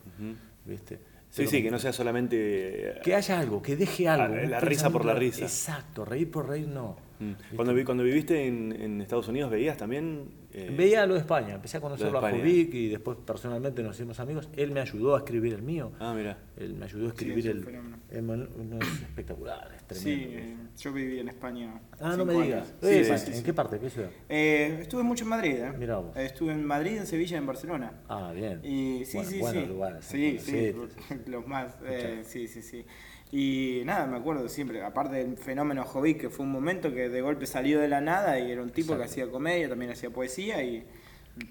[0.66, 0.98] ¿viste?
[1.30, 2.90] Sí, Pero sí, que no sea solamente...
[2.90, 4.36] eh, que haya algo, que deje algo.
[4.36, 5.44] La risa por la risa.
[5.44, 6.98] Exacto, reír por reír no.
[7.20, 7.28] Mm.
[7.28, 7.56] ¿Viste?
[7.56, 10.24] Cuando, vi- cuando viviste en, en Estados Unidos, ¿veías también?
[10.52, 12.32] Eh, Veía lo de España, empecé a conocerlo a.
[12.32, 14.50] Jovic y después personalmente nos hicimos amigos.
[14.56, 15.92] Él me ayudó a escribir el mío.
[16.00, 16.38] Ah, mira.
[16.58, 17.64] Él me ayudó a Sí, escribir es un el.
[17.66, 17.98] fenómeno.
[18.10, 20.40] el es espectacular, es Sí, tremendo.
[20.40, 21.82] eh, yo viví en España.
[22.00, 22.74] ah, no me digas.
[22.82, 23.44] Eh, Sí, sí, sí, ¿En sí.
[23.44, 23.80] qué parte?
[23.80, 24.10] ¿Qué ciudad?
[24.28, 25.72] Eh, estuve mucho en Madrid, ¿eh?
[25.78, 26.16] Mirá vos.
[26.18, 27.94] Estuve en Madrid, en Sevilla y en Barcelona.
[28.08, 28.60] Ah, bien.
[28.64, 29.70] Y sí, Bueno, sí, buenos sí.
[29.70, 30.74] lugares, sí, sí,
[31.28, 31.76] los más.
[31.86, 32.86] eh, sí, sí, sí.
[33.32, 37.22] Y nada, me acuerdo siempre, aparte del fenómeno Jovic, que fue un momento que de
[37.22, 40.64] golpe salió de la nada y era un tipo que hacía comedia, también hacía poesía
[40.64, 40.84] y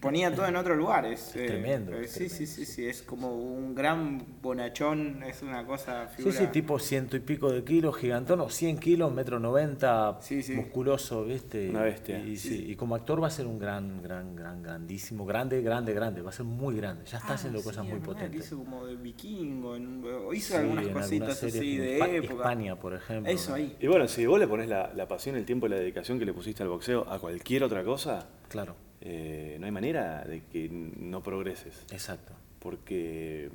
[0.01, 1.05] ponía todo en otro lugar.
[1.07, 5.23] Es, eh, tremendo, eh, es sí, sí, tremendo, sí, sí, es como un gran bonachón,
[5.23, 6.35] es una cosa Sí, figura.
[6.39, 10.55] sí, tipo ciento y pico de kilos, gigantón, o 100 kilos, metro 90, Sí, sí.
[10.55, 11.69] musculoso, ¿viste?
[11.71, 12.19] Una bestia.
[12.19, 15.93] Y, sí, y como actor va a ser un gran, gran, gran, grandísimo, grande, grande,
[15.93, 17.05] grande, va a ser muy grande.
[17.07, 18.47] Ya está Ah, haciendo sí, cosas muy es potentes.
[18.47, 22.09] Hizo como de vikingo, en- o hizo Sí, algunas en cositas algunas así de Espa-
[22.15, 22.33] época.
[22.35, 23.33] España, por ejemplo.
[23.33, 23.77] Eso ahí.
[23.81, 26.25] Y bueno, si vos le pones la, la pasión, el tiempo y la dedicación que
[26.25, 30.69] le pusiste al boxeo a cualquier otra cosa, Claro, eh, no hay manera de que
[30.71, 31.85] no progreses.
[31.91, 32.33] exacto.
[32.59, 33.51] Porque,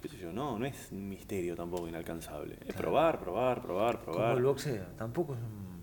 [0.00, 2.58] qué sé yo, no, no es un misterio tampoco inalcanzable.
[2.66, 4.36] Es probar, probar, probar, Como probar.
[4.36, 5.74] el boxeo, tampoco es un-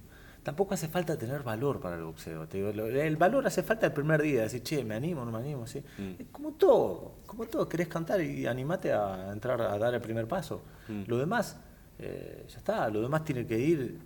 [0.44, 2.48] Tampoco hace falta tener valor para el boxeo.
[2.48, 5.38] te digo, el valor hace falta el primer día, decir, che, me animo, no me
[5.38, 5.84] animo, ¿sí?
[6.00, 6.24] Mm.
[6.32, 10.64] Como todo, como todo, querés cantar y animate a entrar a dar el primer paso.
[10.88, 11.04] Mm.
[11.06, 11.60] Lo demás,
[12.00, 14.00] eh, ya está, lo demás tiene que ir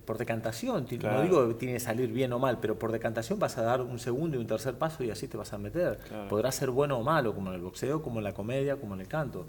[0.00, 0.84] por decantación.
[0.84, 1.18] Claro.
[1.18, 3.80] No digo que tiene que salir bien o mal, pero por decantación vas a dar
[3.80, 5.98] un segundo y un tercer paso y así te vas a meter.
[6.08, 6.28] Claro.
[6.28, 9.00] Podrá ser bueno o malo, como en el boxeo, como en la comedia, como en
[9.00, 9.46] el canto.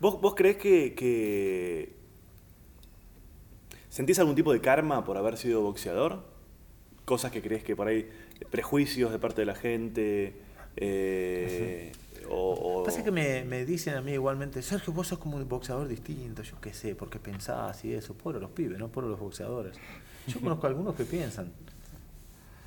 [0.00, 1.94] ¿Vos, vos creés que, que
[3.88, 6.24] sentís algún tipo de karma por haber sido boxeador?
[7.04, 8.08] Cosas que crees que por ahí,
[8.50, 10.34] prejuicios de parte de la gente,
[10.76, 11.92] eh,
[12.28, 15.48] o, o- Pasa que me, me dicen a mí igualmente, Sergio, vos sos como un
[15.48, 19.18] boxeador distinto, yo qué sé, porque pensás y eso, por los pibes, no por los
[19.18, 19.76] boxeadores.
[20.26, 21.52] Yo conozco algunos que piensan.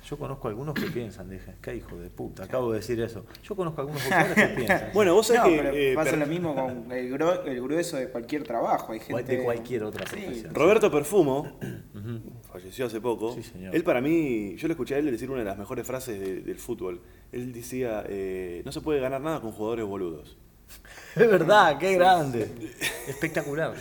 [0.08, 3.26] Yo conozco algunos que piensan, dije, qué hijo de puta, acabo de decir eso.
[3.42, 4.90] Yo conozco algunos boxeadores que piensan.
[4.94, 5.56] Bueno, vos sabés No, que...
[5.56, 8.92] pero eh, pasa lo mismo con el, gro- el grueso de cualquier trabajo.
[8.92, 10.54] Hay gente de cualquier otra Sí, profesión.
[10.54, 11.58] Roberto Perfumo,
[12.52, 13.34] falleció hace poco.
[13.34, 13.74] Sí, señor.
[13.74, 16.40] Él para mí, yo le escuché a él decir una de las mejores frases de-
[16.40, 17.00] del fútbol.
[17.32, 20.36] Él decía, eh, no se puede ganar nada con jugadores boludos.
[21.16, 22.48] Es verdad, qué grande.
[23.08, 23.74] Espectacular.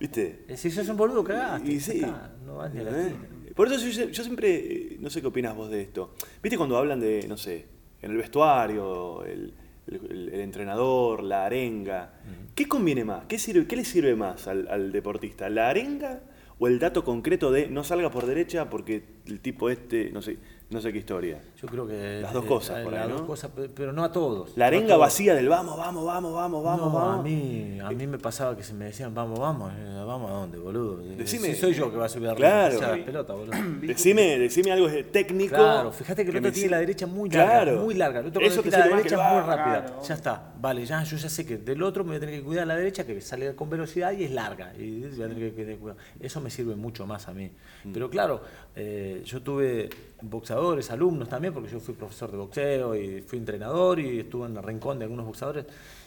[0.00, 0.44] ¿Viste?
[0.48, 1.70] Eh, Si sos un boludo, cagaste.
[1.72, 1.92] Y sí.
[2.00, 3.12] está, no vas ni a la ¿Eh?
[3.58, 6.14] Por eso yo, yo siempre, eh, no sé qué opinas vos de esto.
[6.40, 7.66] ¿Viste cuando hablan de, no sé,
[8.00, 9.52] en el vestuario, el,
[9.88, 12.12] el- el entrenador, la arenga?
[12.54, 13.24] ¿Qué conviene más?
[13.26, 15.50] ¿Qué, sirve, qué le sirve más al, al deportista?
[15.50, 16.20] ¿La arenga
[16.60, 20.36] o el dato concreto de no salga por derecha porque el tipo este, no sé,
[20.70, 21.40] no sé qué historia?
[21.60, 22.20] Yo creo que.
[22.20, 23.14] Las dos cosas eh, por ahí, las ¿no?
[23.16, 24.54] dos cosas, pe- pero no a todos.
[24.56, 27.20] La arenga vacía del vamos, vamos, vamos, vamos, vamos, no, vamos.
[27.20, 30.34] A mí, a mí me pasaba que se me decían, vamos, vamos, eh, vamos a
[30.34, 30.98] dónde, boludo.
[31.16, 33.52] Decime- si soy yo que va a subir a la pelota, boludo.
[33.82, 35.54] Decime, decime algo técnico.
[35.54, 37.80] Claro, fíjate que el otro tiene la derecha muy larga, Claro.
[37.80, 38.20] muy larga.
[38.20, 39.84] El otro Eso tira la que derecha es muy va- rápida.
[39.86, 40.02] claro.
[40.06, 42.42] Ya está, vale, ya yo ya sé que del otro me voy a tener que
[42.44, 44.74] cuidar la derecha que sale con velocidad y es larga.
[44.76, 45.98] Y voy a tener que tener cuidado.
[46.20, 47.50] Eso me sirve mucho más a mí.
[47.84, 47.92] Mm.
[47.92, 48.42] Pero claro,
[48.76, 49.88] eh, yo tuve
[50.22, 54.56] boxeadores, alumnos también, porque yo fui profesor de boxeo y fui entrenador y estuve en
[54.56, 55.66] el rincón de algunos boxeadores.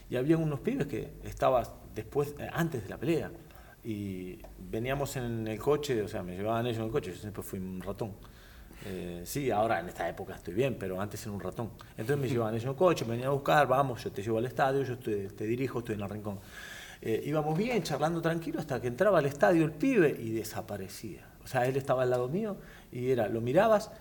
[0.10, 1.64] Y había unos pibes que estaban
[1.96, 3.32] después, eh, antes de la pelea.
[3.84, 7.42] Y veníamos en el coche, o sea, me llevaban ellos en el coche, yo siempre
[7.42, 8.14] fui un ratón.
[8.86, 11.72] Eh, sí, ahora en esta época estoy bien, pero antes era un ratón.
[11.92, 14.38] Entonces me llevaban ellos en el coche, me venían a buscar, vamos, yo te llevo
[14.38, 16.40] al estadio, yo te, te dirijo, estoy en el rincón.
[17.02, 21.26] Eh, íbamos bien, charlando tranquilo, hasta que entraba al estadio el pibe y desaparecía.
[21.44, 22.58] O sea, él estaba al lado mío
[22.92, 23.92] y era, lo mirabas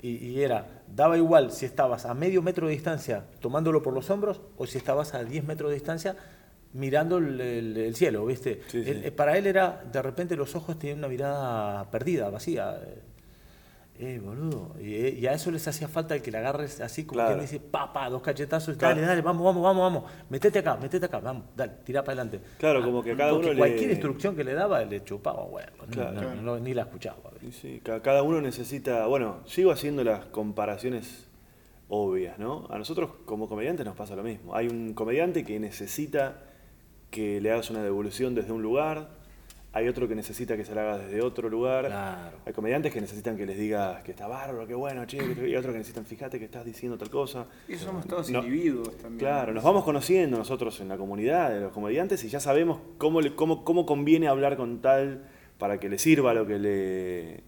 [0.00, 4.08] y, y era, daba igual si estabas a medio metro de distancia tomándolo por los
[4.10, 6.16] hombros o si estabas a 10 metros de distancia
[6.72, 8.60] mirando el, el- el cielo, ¿viste?
[8.68, 8.90] Sí, sí.
[8.90, 12.78] Él- eh, para él era, de repente los ojos tenían una mirada perdida, vacía.
[14.00, 14.76] Eh, boludo.
[14.80, 17.34] Y, eh, y a eso les hacía falta el que le agarres así como Claro.
[17.36, 18.94] le dice, pa, pa, dos cachetazos, Claro.
[18.94, 22.40] dale, dale, vamos, vamos, vamos, vamos, metete acá, metete acá, vamos, dale, tira para adelante.
[22.58, 25.72] Claro, como que a cada uno le- cualquier instrucción que le daba le chupaba, bueno,
[25.80, 26.34] no- Claro.
[26.36, 27.18] no- no- ni la escuchaba.
[27.42, 31.26] Y sí, ca- cada uno necesita, bueno, sigo haciendo las comparaciones
[31.88, 32.66] obvias, ¿no?
[32.70, 34.54] A nosotros como comediantes nos pasa lo mismo.
[34.54, 36.42] Hay un comediante que necesita
[37.10, 39.08] que le hagas una devolución desde un lugar,
[39.72, 41.86] hay otro que necesita que se la haga desde otro lugar.
[41.86, 42.38] Claro.
[42.46, 45.72] Hay comediantes que necesitan que les digas que está bárbaro, que bueno, che, y otros
[45.72, 47.46] que necesitan, fíjate que estás diciendo tal cosa.
[47.68, 48.38] Y somos todos No.
[48.40, 49.18] individuos también.
[49.18, 53.20] Claro, nos vamos conociendo nosotros en la comunidad de los comediantes y ya sabemos cómo,
[53.20, 55.24] le- cómo, cómo conviene hablar con tal
[55.58, 57.42] para que le sirva lo que le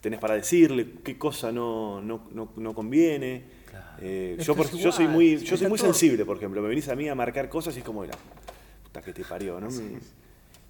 [0.00, 3.42] tenés para decirle, qué cosa no, no, no, no conviene.
[3.68, 3.86] Claro.
[4.00, 6.62] Eh, yo, por- yo soy muy, yo soy muy sensible, por ejemplo.
[6.62, 8.12] Me venís a mí a marcar cosas y es como la
[8.84, 9.68] puta que te parió, ¿no?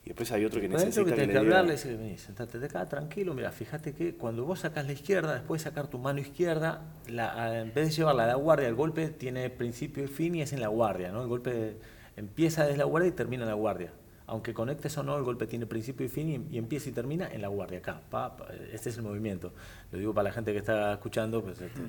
[0.05, 2.59] Y después hay otro que necesita que que, le que diga- hablarle decirle, vení, sentate
[2.59, 5.99] de acá, tranquilo, mira, fíjate que cuando vos sacás la izquierda, después de sacar tu
[5.99, 10.09] mano izquierda, la- en vez de llevarla a la guardia, el golpe tiene principio y
[10.09, 11.23] fin y es en la guardia, ¿no?
[11.23, 11.79] El golpe
[12.17, 13.93] empieza desde la guardia y termina en la guardia.
[14.27, 17.29] Aunque conectes o no, el golpe tiene principio y fin y, y empieza y termina
[17.31, 18.01] en la guardia, acá.
[18.11, 19.53] pa, pa, este es el movimiento.
[19.91, 21.81] Lo digo para la gente que está escuchando, pues, este,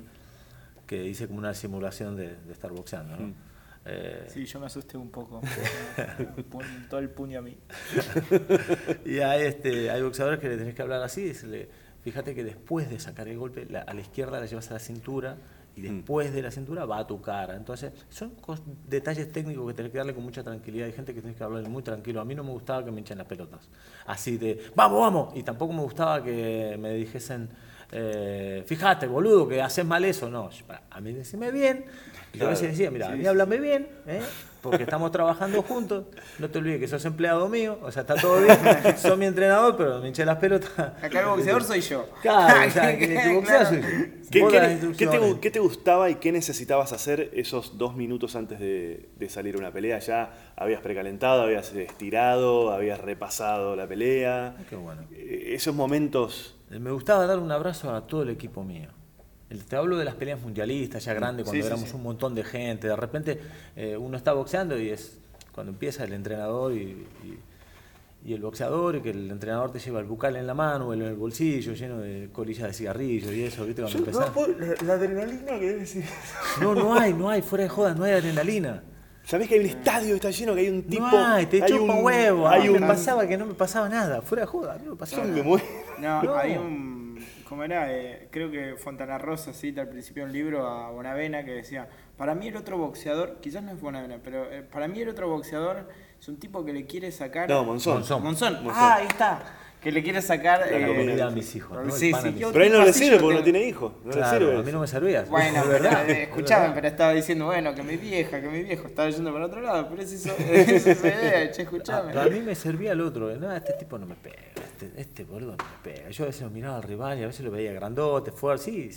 [0.86, 3.34] que dice como una simulación de, de estar boxeando, ¿no?
[3.86, 5.40] Eh, Sí, yo me asusté un poco.
[6.90, 7.56] Todo el puño a mí.
[9.04, 11.68] Y hay, este, hay boxeadores que le tenés que hablar así, decirle,
[12.02, 14.80] fíjate que después de sacar el golpe, la- a la izquierda la llevas a la
[14.80, 15.36] cintura
[15.76, 17.54] y después de la cintura va a tu cara.
[17.54, 18.32] Entonces, son
[18.88, 20.86] detalles técnicos que tenés que darle con mucha tranquilidad.
[20.86, 22.20] Hay gente que tenés que hablarle muy tranquilo.
[22.20, 23.68] A mí no me gustaba que me hinchen las pelotas.
[24.06, 25.36] Así de, vamos, vamos.
[25.36, 27.50] Y tampoco me gustaba que me dijesen,
[27.92, 30.30] eh, fíjate, boludo, que haces mal eso.
[30.30, 30.48] No,
[30.90, 31.84] a mí decime bien.
[32.36, 34.20] Y yo a veces decía, mira, a mí háblame bien, ¿eh?
[34.60, 36.04] porque estamos trabajando juntos.
[36.38, 38.58] No te olvides que sos empleado mío, o sea, está todo bien.
[38.98, 40.78] sos mi entrenador, pero me hinché las pelotas.
[40.78, 42.08] Acá el boxeador soy yo.
[42.20, 43.86] Claro, o sea, que boxeas soy yo.
[44.30, 45.34] ¿Qué, te, instrucciones.
[45.40, 49.58] qué te gustaba y qué necesitabas hacer esos dos minutos antes de, de salir a
[49.58, 49.98] una pelea?
[50.00, 54.56] ¿Ya habías precalentado, habías estirado, habías repasado la pelea?
[54.68, 55.02] Qué bueno.
[55.12, 56.58] Eh, Esos momentos...
[56.68, 58.88] Me gustaba dar un abrazo a todo el equipo mío.
[59.50, 61.96] El- Te hablo de las peleas mundialistas ya grandes, cuando Sí, sí, éramos sí.
[61.96, 62.88] un montón de gente.
[62.88, 63.40] De repente
[63.76, 65.18] eh, uno está boxeando y es
[65.52, 66.78] cuando empieza el entrenador y,
[67.24, 67.38] y-
[68.24, 70.94] y el boxeador, y que el entrenador te lleva el bucal en la mano o
[70.94, 73.82] en el bolsillo lleno de colillas de cigarrillo y eso, ¿viste?
[73.82, 74.32] Cuando empezás.
[74.84, 76.04] la, adrenalina que debe decir...
[76.60, 78.82] No, no hay, no hay, fuera de jodas, no hay adrenalina.
[79.22, 81.06] ¿Sabés que hay un estadio que está lleno, que hay un tipo...
[81.06, 82.48] no hay, te hay chupa un- huevo.
[82.48, 82.86] Hay me un...
[82.88, 85.44] pasaba que no me pasaba nada, fuera de joda, no me pasaba Yo me nada.
[85.48, 85.64] muero.
[86.00, 86.34] No, No.
[86.36, 86.95] hay un.
[87.48, 87.92] ¿Cómo era?
[87.92, 91.88] Eh, creo que Fontana Rosa cita al principio de un libro a Bonavena que decía:
[92.16, 95.28] Para mí, el otro boxeador, quizás no es Bonavena, pero eh, para mí, el otro
[95.28, 95.88] boxeador
[96.18, 97.48] es un tipo que le quiere sacar.
[97.48, 97.94] No, Monzón.
[97.98, 98.22] Monzón.
[98.22, 98.54] Monzón.
[98.64, 98.72] Monzón.
[98.74, 99.42] Ah, ahí está.
[99.80, 100.60] Que le quiere sacar.
[100.68, 101.78] La eh, comida a mis hijos.
[101.94, 102.34] Sí, sí.
[102.52, 103.92] Pero él no le sirve porque te- no tiene hijos.
[104.04, 104.58] No Claro, le sirve.
[104.60, 105.22] a mí no me servía.
[105.28, 106.10] Bueno, verdad.
[106.10, 106.74] eh, es escuchame, verdad.
[106.74, 109.86] pero estaba diciendo, bueno, que mi vieja, que mi viejo estaba yendo para otro lado,
[109.88, 112.08] pero esa es esa es la idea, che, Ah, escuchame.
[112.08, 113.32] pero a mí me servía el otro.
[113.36, 114.34] No, este tipo no me pega.
[114.78, 116.10] Este, este boludo no me pega.
[116.10, 118.64] Yo a veces lo miraba al rival y a veces lo veía grandote, fuerte.
[118.64, 118.90] Sí,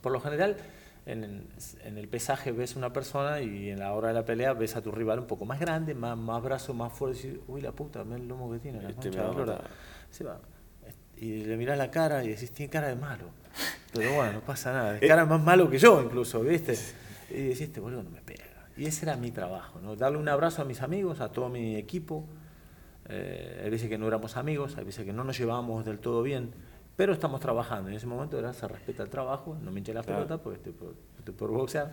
[0.00, 0.56] por lo general,
[1.04, 1.46] en,
[1.84, 4.82] en el pesaje ves una persona y en la hora de la pelea ves a
[4.82, 7.18] tu rival un poco más grande, más, más brazo, más fuerte.
[7.18, 8.80] Y dices, uy, la puta, mira el lomo que tiene.
[8.82, 9.52] La Este concha me va de la a lora".
[9.58, 9.70] matar.
[10.10, 10.40] Se va.
[11.18, 13.26] y le mirás la cara y decís, tiene cara de malo.
[13.92, 14.96] Pero bueno, no pasa nada.
[14.96, 15.08] Es Eh.
[15.08, 16.74] cara más malo que yo incluso, ¿viste?
[17.30, 18.44] Y decís, este boludo no me pega.
[18.76, 19.96] Y ese era mi trabajo, ¿no?
[19.96, 22.24] Darle un abrazo a mis amigos, a todo mi equipo.
[23.10, 26.22] Eh, hay veces que no éramos amigos, hay veces que no nos llevábamos del todo
[26.22, 26.52] bien,
[26.96, 27.88] pero estamos trabajando.
[27.88, 30.20] En ese momento era, se respeta el trabajo, no me hinché la Claro.
[30.26, 31.90] pelota porque estoy por, estoy por boxear.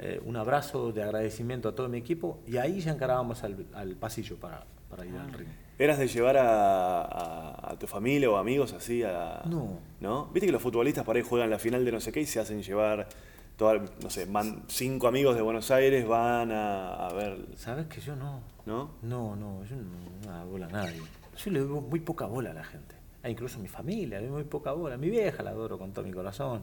[0.00, 3.96] Eh, un abrazo de agradecimiento a todo mi equipo y ahí ya encarábamos al, al
[3.96, 5.48] pasillo para, para ir al ring.
[5.76, 9.42] ¿Eras de llevar a, a- a tu familia o amigos así a...
[9.46, 9.78] No.
[10.00, 10.26] ¿No?
[10.26, 12.38] Viste que los futbolistas por ahí juegan la final de no sé qué y se
[12.40, 13.08] hacen llevar,
[13.56, 18.00] toda- no sé, van cinco amigos de Buenos Aires, van a, a ver, ¿Sabes que
[18.00, 18.40] yo no?
[18.68, 18.90] ¿No?
[19.02, 19.82] No, no, yo no,
[20.24, 21.00] no hago bola a nadie.
[21.36, 22.94] Yo le doy muy poca bola a la gente.
[23.22, 24.94] E incluso a mi familia, le doy muy poca bola.
[24.94, 26.62] A mi vieja la adoro con todo mi corazón.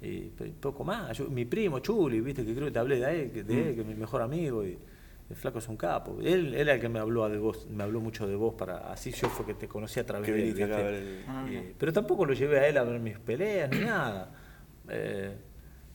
[0.00, 0.20] Y
[0.60, 1.16] poco más.
[1.18, 3.74] Yo- mi primo Chuli, viste que creo que te hablé de él, que, de él,
[3.74, 4.64] que es mi mejor amigo.
[4.64, 4.78] Y
[5.30, 6.18] el flaco es un capo.
[6.20, 8.90] Él, él era el que me habló de vos, me habló mucho de vos para.
[8.92, 10.54] Así yo fue que te conocí a través de él.
[11.28, 11.44] Ah,
[11.78, 14.30] pero tampoco lo llevé a él a ver mis peleas ni nada.
[14.88, 15.36] Eh,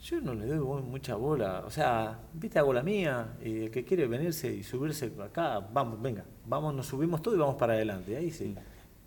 [0.02, 1.64] yo no le doy mucha bola.
[1.66, 3.36] O sea, viste, hago la mía.
[3.44, 7.38] Y el que quiere venirse y subirse acá, vamos, venga, vamos, nos subimos todo y
[7.38, 8.16] vamos para adelante.
[8.16, 8.56] Ahí sí.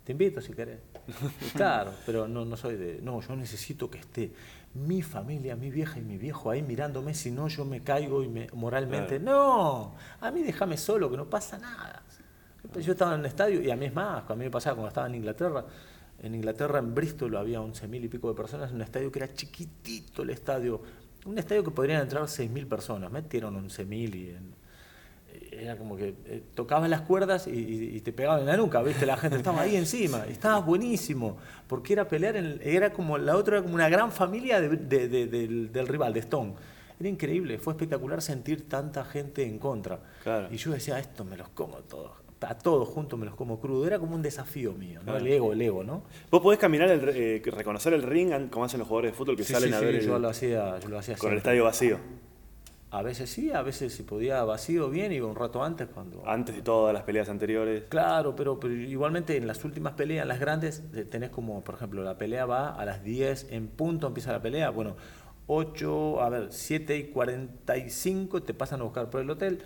[0.03, 0.79] Te invito si querés.
[1.55, 3.01] Claro, pero no, no soy de.
[3.01, 4.31] No, yo necesito que esté
[4.73, 8.27] mi familia, mi vieja y mi viejo ahí mirándome, si no yo me caigo y
[8.27, 9.19] me, moralmente.
[9.19, 12.03] No, a mí déjame solo, que no pasa nada.
[12.79, 14.89] Yo estaba en el estadio, y a mí es más, a mí me pasaba cuando
[14.89, 15.65] estaba en Inglaterra.
[16.21, 19.33] En Inglaterra, en Bristol, había 11.000 y pico de personas en un estadio que era
[19.33, 20.81] chiquitito el estadio.
[21.25, 23.11] Un estadio que podrían entrar 6.000 personas.
[23.11, 24.61] Metieron 11.000 y en-
[25.51, 28.81] era como que eh, tocabas las cuerdas y, y- y te pegaban en la nuca,
[28.81, 29.05] ¿viste?
[29.05, 33.35] La gente estaba ahí encima, y estaba buenísimo, porque era pelear, en era como, la
[33.37, 36.53] otra era como una gran familia de- de- de- del, del rival, de Stone.
[36.99, 39.99] Era increíble, fue espectacular sentir tanta gente en contra.
[40.23, 40.47] Claro.
[40.51, 42.11] Y yo decía, esto me los como todos,
[42.41, 43.85] a todos juntos me los como crudo.
[43.87, 45.15] Era como un desafío mío, ¿no?
[45.17, 46.03] El ego, el ego, ¿no?
[46.29, 49.43] Vos podés caminar, el, eh, reconocer el ring como hacen los jugadores de fútbol que
[49.43, 51.37] Sí, salen sí, a sí, ver el- yo lo hacía, yo lo hacía con el
[51.37, 51.99] estadio vacío,
[52.93, 56.27] A veces sí, a veces si podía vacío bien, iba un rato antes cuando...
[56.27, 57.83] antes de todas las peleas anteriores.
[57.87, 62.17] Claro, pero, pero igualmente en las últimas peleas, las grandes, tenés como, por ejemplo, la
[62.17, 64.97] pelea va a las 10 en punto, empieza la pelea, bueno,
[65.47, 69.59] 8, a ver, 7 y 45 te pasan a buscar por el hotel,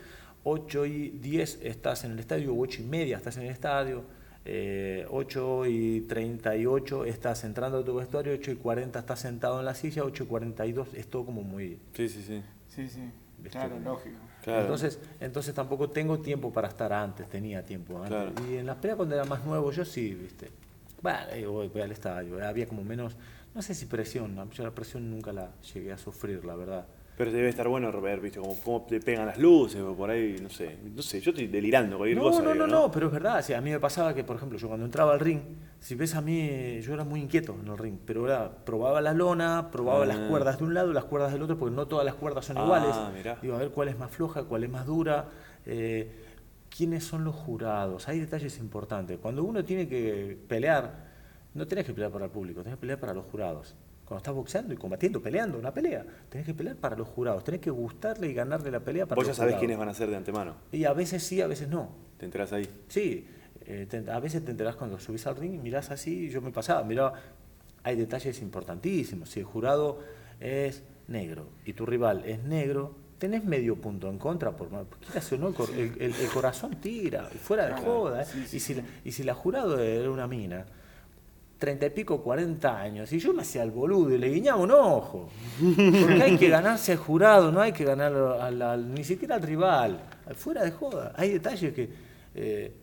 [0.45, 4.03] 8 y 10 estás en el estadio, 8 y media estás en el estadio,
[4.45, 9.65] eh, 8 y 38 estás entrando a tu vestuario, 8 y 40 estás sentado en
[9.65, 11.79] la silla, 8 y 42 es todo como muy...
[11.93, 12.43] Sí, sí, sí.
[12.67, 13.11] Sí, sí.
[13.49, 14.17] Claro, lógico.
[14.43, 14.61] Claro.
[14.61, 18.09] Entonces, entonces tampoco tengo tiempo para estar antes, tenía tiempo antes.
[18.09, 18.31] Claro.
[18.47, 20.51] Y en las peleas cuando era más nuevo, yo sí, viste.
[21.01, 23.17] Bueno, voy, voy al estadio, había como menos,
[23.55, 24.47] no sé si presión, ¿no?
[24.51, 26.85] yo la presión nunca la llegué a sufrir, la verdad.
[27.17, 30.35] Pero debe estar bueno ver, viste, como cómo te pegan las luces o por ahí,
[30.43, 30.77] no sé.
[30.93, 32.41] No sé, yo estoy delirando cualquier No, cosa.
[32.41, 34.67] no, digo, no, no, pero es verdad, a mí me pasaba que, por ejemplo, yo
[34.67, 35.39] cuando entraba al ring,
[35.79, 39.13] si ves a mí, yo era muy inquieto en el ring, pero era, probaba la
[39.13, 40.07] lona, probaba Ah.
[40.07, 42.43] las cuerdas de un lado y las cuerdas del otro, porque no todas las cuerdas
[42.45, 42.95] son Ah, iguales.
[43.15, 43.37] mirá.
[43.41, 45.29] Digo, a ver cuál es más floja, cuál es más dura.
[45.65, 46.11] eh,
[46.69, 48.09] ¿Quiénes son los jurados?
[48.09, 49.17] Hay detalles importantes.
[49.21, 51.05] Cuando uno tiene que pelear,
[51.53, 53.73] no tenés que pelear para el público, tenés que pelear para los jurados.
[54.05, 57.59] Cuando estás boxeando y combatiendo, peleando una pelea, tenés que pelear para los jurados, tenés
[57.59, 59.59] que gustarle y ganarle la pelea para Vos ya sabés jurados.
[59.61, 60.53] quiénes van a ser de antemano.
[60.71, 61.89] Y a veces sí, a veces no.
[62.19, 62.69] Te enterás ahí.
[62.87, 63.27] Sí,
[63.65, 66.39] eh, te- a veces te enterás cuando subís al ring y mirás así, y yo
[66.41, 67.13] me pasaba, miraba,
[67.83, 69.29] hay detalles importantísimos.
[69.29, 69.99] Si el jurado
[70.39, 75.31] es negro y tu rival es negro, tenés medio punto en contra, por más- quieras
[75.31, 78.21] o no, el, cor- el- el- el corazón tira, y fuera de joda.
[78.21, 78.27] ¿eh?
[78.51, 80.65] y, si la, y si la jurado era una mina,
[81.57, 84.71] treinta y pico, 40 años, y yo me hacía el boludo y le guiñaba un
[84.71, 85.29] ojo.
[85.59, 89.41] Porque hay que ganarse al jurado, no hay que ganar al- al- ni siquiera al
[89.41, 89.99] rival.
[90.35, 91.13] Fuera de joda.
[91.15, 91.89] Hay detalles que,
[92.35, 92.73] eh,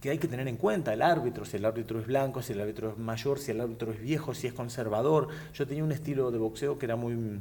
[0.00, 0.92] que hay que tener en cuenta.
[0.92, 3.92] El árbitro, si el árbitro es blanco, si el árbitro es mayor, si el árbitro
[3.92, 5.28] es viejo, si es conservador.
[5.54, 7.40] Yo tenía un estilo de boxeo que era muy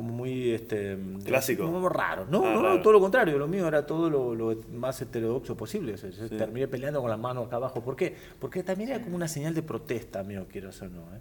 [0.00, 1.64] como muy este Clásico.
[1.64, 2.82] como raro no Ah, no, no raro.
[2.82, 6.26] todo lo contrario lo mío era todo lo, lo más heterodoxo posible O sea, yo
[6.28, 6.36] Sí.
[6.36, 8.14] terminé peleando con las manos acá abajo ¿por qué?
[8.38, 11.20] porque también era como una señal de protesta mío quiero o no ¿eh?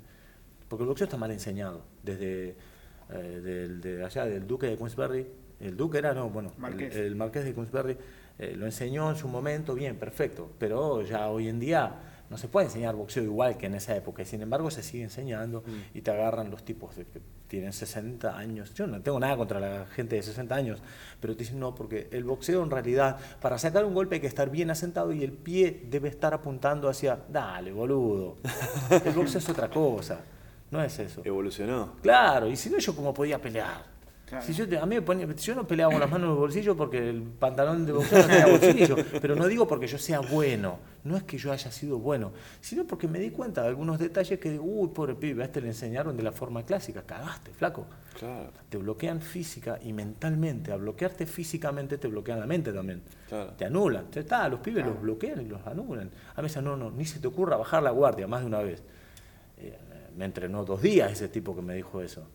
[0.67, 2.55] porque el boxeo está mal enseñado desde
[3.11, 5.27] eh, del, de allá del duque de Queensberry
[5.59, 6.95] el duque era no bueno el- Marqués.
[6.95, 7.97] el, marqués de Queensberry
[8.37, 11.91] eh, lo enseñó en su momento bien perfecto pero ya hoy en día
[12.29, 15.03] no se puede enseñar boxeo igual que en esa época y sin embargo se sigue
[15.03, 15.97] enseñando Mm.
[15.97, 19.59] y te agarran los tipos de que tienen 60 años yo no tengo nada contra
[19.59, 20.79] la gente de 60 años
[21.19, 24.27] pero te dicen no porque el boxeo en realidad para sacar un golpe hay que
[24.27, 28.37] estar bien asentado y el pie debe estar apuntando hacia dale boludo
[29.05, 30.19] el boxeo es otra cosa
[30.71, 31.93] no es eso Evolucionó.
[32.03, 33.83] Claro, y si no, yo cómo podía pelear.
[34.27, 34.45] Claro.
[34.45, 36.37] Si yo, te- a mí me ponía- yo no peleaba con las manos en el
[36.37, 40.19] bolsillo porque el pantalón de boxeo no tenía bolsillo, pero no digo porque yo sea
[40.19, 42.31] bueno, no es que yo haya sido bueno,
[42.61, 45.61] sino porque me di cuenta de algunos detalles que digo, uy, pobre pibe, a este
[45.61, 47.85] le enseñaron de la forma clásica, cagaste, flaco.
[48.17, 50.71] Claro, Te bloquean física y mentalmente.
[50.71, 53.01] A bloquearte físicamente te bloquean la mente también.
[53.29, 53.53] Claro.
[53.53, 54.07] Te anulan.
[54.13, 56.09] Está, los pibes los bloquean y los anulan.
[56.35, 58.83] A veces no, no, ni se te ocurra bajar la guardia más de una vez.
[59.57, 59.77] Eh,
[60.17, 62.27] me entrenó dos días ese tipo que me dijo eso.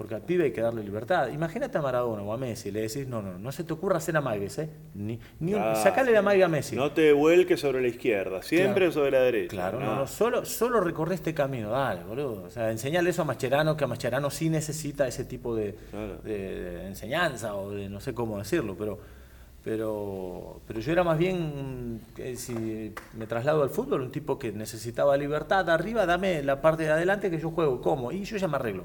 [0.00, 1.28] Porque al pibe hay que darle libertad.
[1.28, 4.16] Imagínate a Maradona o a Messi, le decís, no, no, no se te ocurra hacer
[4.16, 4.70] amagues, ¿eh?
[4.94, 6.74] Ni, ni un- sacale la amague a Messi.
[6.74, 8.92] No te vuelques sobre la izquierda, siempre Claro.
[8.92, 9.50] sobre la derecha.
[9.50, 12.44] Claro, no, no, solo, solo recorre este camino, dale, boludo.
[12.44, 16.16] O sea, enseñale eso a Mascherano, que a Mascherano sí necesita ese tipo de, Claro.
[16.24, 18.98] de- de enseñanza o de no sé cómo decirlo, pero,
[19.62, 24.50] pero, pero yo era más bien, que si me traslado al fútbol, un tipo que
[24.52, 28.10] necesitaba libertad arriba, dame la parte de adelante que yo juego, ¿cómo?
[28.12, 28.84] Y yo ya me arreglo,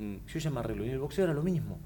[0.00, 0.16] Mm.
[0.26, 0.84] yo ya me arreglo.
[0.84, 1.78] Y en el boxeo era lo mismo,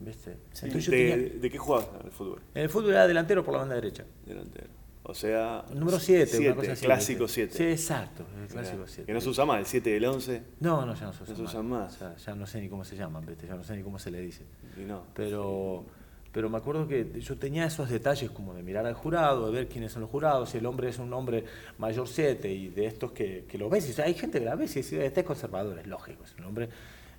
[0.00, 0.32] ¿viste?
[0.62, 2.40] Entonces yo ¿De, tenía- ¿De qué jugabas en el fútbol?
[2.54, 4.04] en el fútbol era delantero por la banda derecha.
[4.26, 4.68] Delantero.
[5.04, 7.56] O sea, El número 7, siete, clásico 7.
[7.56, 9.04] Sí, exacto, el clásico 7.
[9.06, 10.42] Que no se usa más, el 7 y el 11.
[10.60, 11.94] No, no, ya no se usa No se usan más.
[11.96, 13.48] O sea, ya no sé ni cómo se llaman, ¿viste?
[13.48, 14.44] ya no sé ni cómo se le dice.
[14.76, 15.02] Y no.
[15.12, 15.84] Pero,
[16.30, 19.66] pero me acuerdo que yo tenía esos detalles como de mirar al jurado, de ver
[19.68, 21.44] quiénes son los jurados, si el hombre es un hombre
[21.78, 23.90] mayor 7 y de estos que, que lo ves.
[23.90, 26.32] o sea, hay gente que la ve y dice, este es conservador, es lógico, es
[26.38, 26.68] un hombre.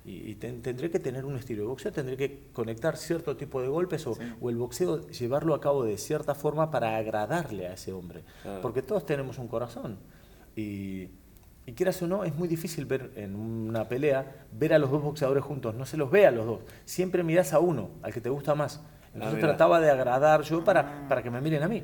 [0.04, 3.62] Y, y ten- tendré que tener un estilo de boxeo, tendré que conectar cierto tipo
[3.62, 7.72] de golpes o, o el boxeo llevarlo a cabo de cierta forma para agradarle a
[7.72, 8.22] ese hombre.
[8.42, 8.60] Claro.
[8.60, 9.96] Porque todos tenemos un corazón.
[10.56, 11.08] Y,
[11.66, 15.02] y quieras o no, es muy difícil ver en una pelea, ver a los dos
[15.02, 15.74] boxeadores juntos.
[15.74, 16.60] No se los ve a los dos.
[16.84, 18.82] Siempre mirás a uno, al que te gusta más.
[19.14, 21.82] Entonces Ah, trataba de agradar yo para, para que me miren a mí.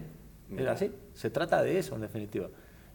[0.51, 0.62] Mira.
[0.62, 0.93] Era así.
[1.14, 2.49] Se trata de eso, en definitiva.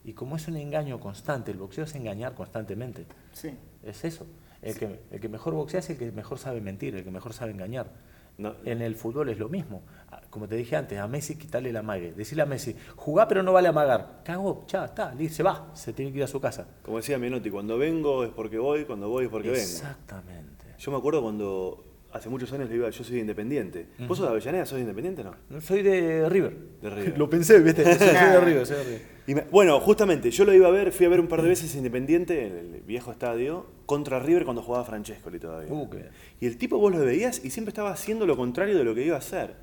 [0.03, 3.05] Y como es un engaño constante, el boxeo es engañar constantemente.
[3.31, 3.57] Sí.
[3.81, 4.27] Es eso.
[4.65, 7.33] El, que, el que mejor boxea es el que mejor sabe mentir, el que mejor
[7.33, 7.91] sabe engañar.
[8.37, 8.55] No.
[8.65, 9.83] En el fútbol es lo mismo.
[10.11, 12.11] Ah, Como te dije antes, a Messi quitarle la amague.
[12.13, 14.21] Decirle a Messi, jugá pero no vale amagar.
[14.25, 16.67] Cagó, ya está, se va, se tiene que ir a su casa.
[16.83, 19.61] Como decía Menotti, cuando vengo es porque voy, cuando voy es porque vengo.
[19.61, 20.65] Exactamente.
[20.77, 23.87] Yo me acuerdo cuando hace muchos años le iba, yo soy de independiente.
[23.99, 24.65] ¿Vos sos de Avellaneda?
[24.65, 25.35] ¿Sos de independiente o no?
[25.49, 26.57] No, Soy de River.
[26.81, 27.13] De River.
[27.17, 27.83] Lo pensé, ¿viste?
[27.83, 29.14] Soy, soy de River, soy de River.
[29.27, 31.49] Y me- bueno, justamente, yo lo iba a ver, fui a ver un par de
[31.49, 35.71] veces Independiente, en el viejo estadio, contra River cuando jugaba Francescoli todavía.
[35.73, 36.09] Uh, qué bien.
[36.39, 39.03] Y el tipo vos lo veías y siempre estaba haciendo lo contrario de lo que
[39.05, 39.55] iba a hacer.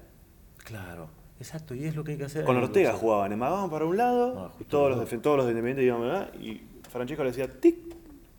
[0.64, 1.08] Claro,
[1.38, 2.44] exacto, y es lo que hay que hacer.
[2.44, 5.12] Con Ortega jugaban, emagaban para un lado, justo todos, los los dos.
[5.18, 6.34] defen- todos los de Independiente iban ¿verdad?
[6.40, 6.60] y
[6.90, 7.76] Francesco le decía tic,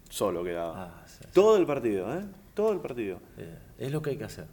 [0.10, 0.84] solo quedaba.
[1.00, 1.30] Ah, sí, sí.
[1.34, 2.22] Todo el partido, ¿eh?
[2.54, 3.20] Todo el partido.
[3.38, 4.46] Eh, es lo que hay que hacer.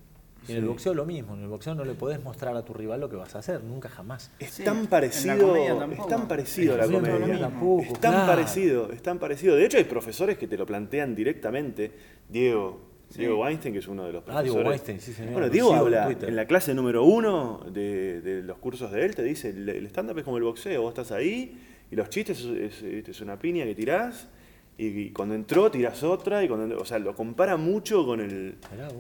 [0.51, 2.73] Y en el boxeo lo mismo, en el boxeo no le podés mostrar a tu
[2.75, 4.31] rival lo que vas a hacer, nunca jamás.
[4.39, 7.13] Es Sí, en tan la parecido, comedia es tan parecido a la comedia.
[7.21, 8.27] comedia tampoco, es tan claro.
[8.27, 9.57] parecido, es tan parecido.
[9.57, 11.93] De hecho, hay profesores que te lo plantean directamente.
[12.29, 12.81] Diego,
[13.17, 14.53] Diego Weinstein, que es uno de los Ah, profesores.
[14.55, 18.43] Diego Weinstein, sí, señor, Bueno, Diego en habla en la clase número uno de, de
[18.43, 21.11] los cursos de él, te dice, el, el stand-up es como el boxeo, vos estás
[21.13, 21.59] ahí
[21.91, 24.29] y los chistes es, es- es una piña que tirás
[24.79, 28.57] y, y cuando entró tirás otra y cuando, o sea, lo compara mucho con el...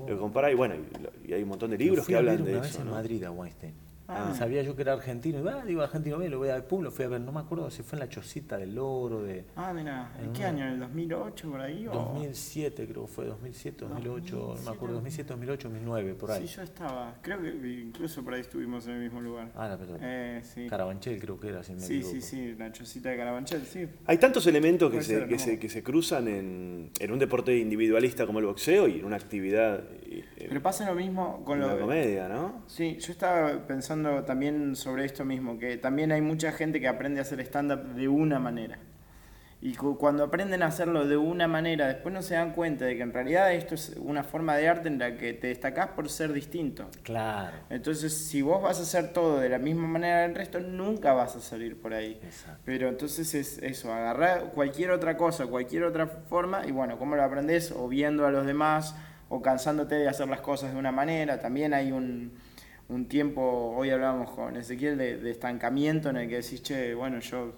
[0.09, 2.61] Lo compara y bueno, y, y hay un montón de libros que hablan de una
[2.61, 2.81] vez eso.
[2.81, 2.93] en ¿no?
[2.93, 3.75] Madrid a Weinstein.
[4.13, 4.35] Ah.
[4.35, 6.83] Sabía yo que era argentino, y va, digo argentino, bien, lo voy a ver, pum,
[6.83, 9.45] lo fui a ver, no me acuerdo si fue en la chocita del oro de
[9.57, 10.65] Ah, mira, ¿en En qué año?
[10.67, 11.87] ¿En el 2008 por ahí?
[11.87, 16.47] o- 2007, creo que fue 2007, 2008, no me acuerdo, 2007, 2008, 2009, por ahí.
[16.47, 17.15] Sí, yo estaba.
[17.23, 17.49] Creo que
[17.81, 19.51] incluso por ahí estuvimos en el mismo lugar.
[19.55, 19.99] Ah, la pelota.
[20.03, 20.67] Eh, sí.
[20.69, 22.15] Carabanchel creo que era, si me Sí, equivoco.
[22.15, 23.87] sí, sí, la chocita de Carabanchel, sí.
[24.07, 25.39] Hay tantos elementos que, se, ser, que, ¿no?
[25.41, 29.17] se, que se cruzan en, en un deporte individualista como el boxeo y en una
[29.17, 32.63] actividad eh, Pero pasa lo mismo con lo la comedia, ¿no?
[32.67, 37.21] Sí, yo estaba pensando también sobre esto mismo, que también hay mucha gente que aprende
[37.21, 38.79] a hacer stand-up de una manera.
[39.63, 42.97] Y cu- cuando aprenden a hacerlo de una manera, después no se dan cuenta de
[42.97, 46.09] que en realidad esto es una forma de arte en la que te destacás por
[46.09, 46.89] ser distinto.
[47.03, 47.55] Claro.
[47.69, 51.37] Entonces, si vos vas a hacer todo de la misma manera del resto, nunca vas
[51.37, 52.19] a salir por ahí.
[52.23, 52.63] Exacto.
[52.65, 57.23] Pero entonces es eso, agarrar cualquier otra cosa, cualquier otra forma, y bueno, ¿cómo lo
[57.23, 57.71] aprendes?
[57.71, 58.97] O viendo a los demás,
[59.29, 61.39] o cansándote de hacer las cosas de una manera.
[61.39, 62.33] También hay un,
[62.91, 67.21] un tiempo, hoy hablábamos con Ezequiel, de, de estancamiento en el que decís, che, bueno,
[67.21, 67.53] yo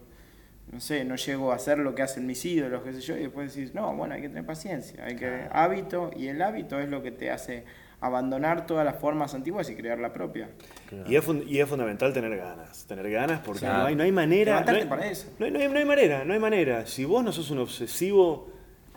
[0.71, 3.23] no sé, no llego a hacer lo que hacen mis ídolos, qué sé yo, y
[3.23, 6.89] después decís, no, bueno, hay que tener paciencia, hay que hábito, y el hábito es
[6.89, 7.65] lo que te hace
[8.01, 10.49] abandonar todas las formas antiguas y crear la propia.
[10.89, 11.11] claro.
[11.11, 13.79] Y es, y es fundamental tener ganas, tener ganas porque Claro.
[13.81, 14.61] no, hay, no hay manera.
[14.65, 15.29] No hay, para eso.
[15.39, 16.85] no hay- no hay- no hay manera, no hay manera.
[16.87, 18.52] Si vos no sos un obsesivo.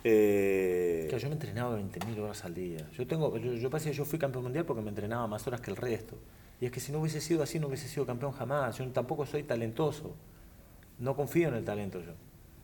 [0.08, 2.88] Eh, Claro, yo me entrenaba 20.000 horas al día.
[2.92, 5.70] Yo tengo, yo, yo pasé, yo fui campeón mundial porque me entrenaba más horas que
[5.70, 6.16] el resto.
[6.60, 8.78] Y es que si no hubiese sido así, no hubiese sido campeón jamás.
[8.78, 10.14] Yo tampoco soy talentoso.
[10.98, 12.12] No confío en el talento yo.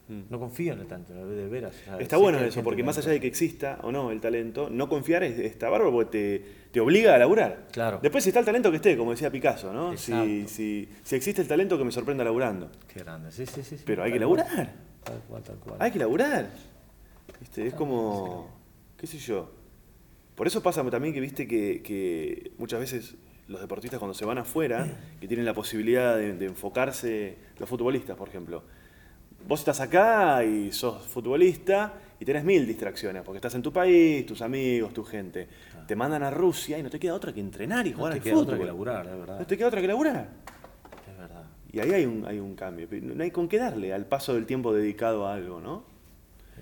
[0.08, 1.74] No confío en el talento, de veras.
[1.74, 4.68] o sea, Está bueno eso, porque más allá de que exista o no el talento,
[4.68, 7.68] no confiar es, está bárbaro porque te, te obliga a laburar.
[7.72, 7.98] Claro.
[8.02, 9.96] Después está el talento que esté, como decía Picasso, ¿no?
[9.96, 12.70] Si, si, si existe el talento que me sorprenda laburando.
[12.92, 13.78] Qué grande, sí, sí, sí.
[13.78, 14.74] sí, Pero hay que laburar.
[15.02, 15.76] Tal cual, tal cual.
[15.78, 16.50] Hay que laburar.
[17.40, 17.66] ¿Viste?
[17.66, 18.48] Es como,
[18.96, 19.50] qué sé yo.
[20.34, 23.14] Por eso pasa también que viste que, que muchas veces
[23.48, 24.86] los deportistas cuando se van afuera,
[25.20, 28.62] que tienen la posibilidad de, de enfocarse, los futbolistas, por ejemplo.
[29.46, 34.24] Vos estás acá y sos futbolista y tenés mil distracciones, porque estás en tu país,
[34.24, 35.48] tus amigos, tu gente.
[35.86, 38.18] Te mandan a Rusia y no te queda otra que entrenar y No jugar te
[38.20, 38.46] al queda fútbol.
[38.46, 39.38] otra que laburar, es verdad.
[39.40, 40.28] No te queda otra que laburar.
[41.10, 41.44] Es verdad.
[41.72, 42.86] Y ahí hay un, hay un cambio.
[42.90, 45.84] No hay con qué darle al paso del tiempo dedicado a algo, ¿no?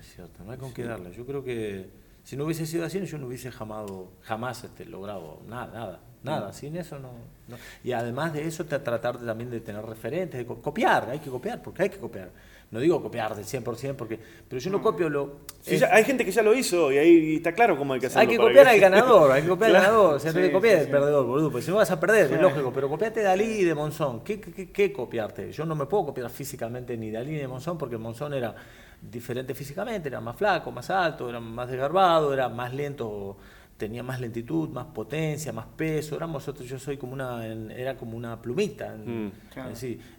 [0.01, 1.13] Es cierto, no hay con qué darle.
[1.13, 1.87] Yo creo que
[2.25, 6.53] si no hubiese sido así, yo no hubiese jamado, jamás este, logrado nada, nada, nada.
[6.53, 7.11] Sin eso no,
[7.49, 7.57] no.
[7.85, 11.19] Y además de eso, te- tratar de- también de tener referentes, de co- copiar, hay
[11.19, 12.31] que copiar, porque hay que copiar.
[12.71, 14.17] No digo copiar del 100%, porque,
[14.49, 15.39] pero yo no copio lo...
[15.61, 18.01] Sí, es- ya- hay gente que ya lo hizo y ahí está claro cómo hay
[18.01, 18.21] que hacerlo.
[18.23, 20.15] hay que copiar al ganador, hay que copiar al ganador.
[20.15, 20.53] O sea, no Sí, sí,
[20.85, 22.73] al perdedor, boludo, porque si no vas a perder, es lógico.
[22.73, 24.21] Pero copiate de Dalí y de Monzón.
[24.23, 25.51] ¿Qué, qué, qué- qué copiarte?
[25.53, 28.55] Yo no me puedo copiar físicamente ni de Dalí ni de Monzón, porque Monzón era
[29.03, 33.37] diferente físicamente, era más flaco, más alto, era más desgarbado, era más lento,
[33.77, 36.17] tenía más lentitud, más potencia, más peso.
[36.17, 39.31] Éramos otros, yo soy como una, era como una plumita Mm.
[39.53, 39.73] Claro.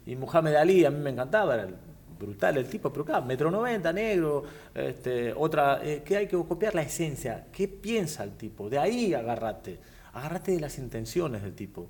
[0.05, 1.67] Y Mohamed Ali a mí me encantaba, era
[2.19, 4.43] brutal el tipo, pero claro, metro noventa, negro,
[4.75, 9.13] este, otra, eh, que hay que copiar la esencia, qué piensa el tipo, de ahí
[9.13, 9.79] agarrate,
[10.13, 11.89] agarrate de las intenciones del tipo,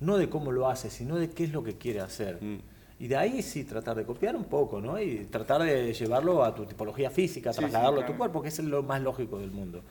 [0.00, 2.38] no de cómo lo hace, sino de qué es lo que quiere hacer.
[2.40, 2.58] Mm.
[2.98, 5.00] Y de ahí sí tratar de copiar un poco, ¿no?
[5.00, 8.48] Y tratar de llevarlo a tu tipología física, Sí, sí, trasladarlo a tu cuerpo, que
[8.48, 9.82] es lo más lógico del mundo.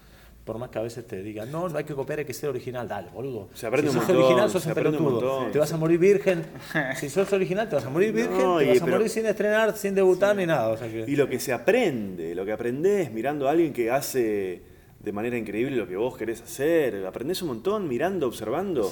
[0.45, 2.49] Por más que a veces te digan, no, no hay que copiar, hay que ser
[2.49, 3.47] original, dale, boludo.
[3.53, 5.47] Se aprende si sos montón, original, sos se pelotudo.
[5.51, 6.43] Te vas a morir virgen.
[6.97, 9.09] si sos original, te vas a morir virgen, No, te y- vas a pero- morir
[9.09, 10.69] sin estrenar, sin debutar ni nada.
[10.69, 11.05] O sea que...
[11.07, 14.61] Y lo que se aprende, lo que aprendés mirando a alguien que hace
[15.03, 18.89] de manera increíble lo que vos querés hacer, aprendés un montón mirando, observando.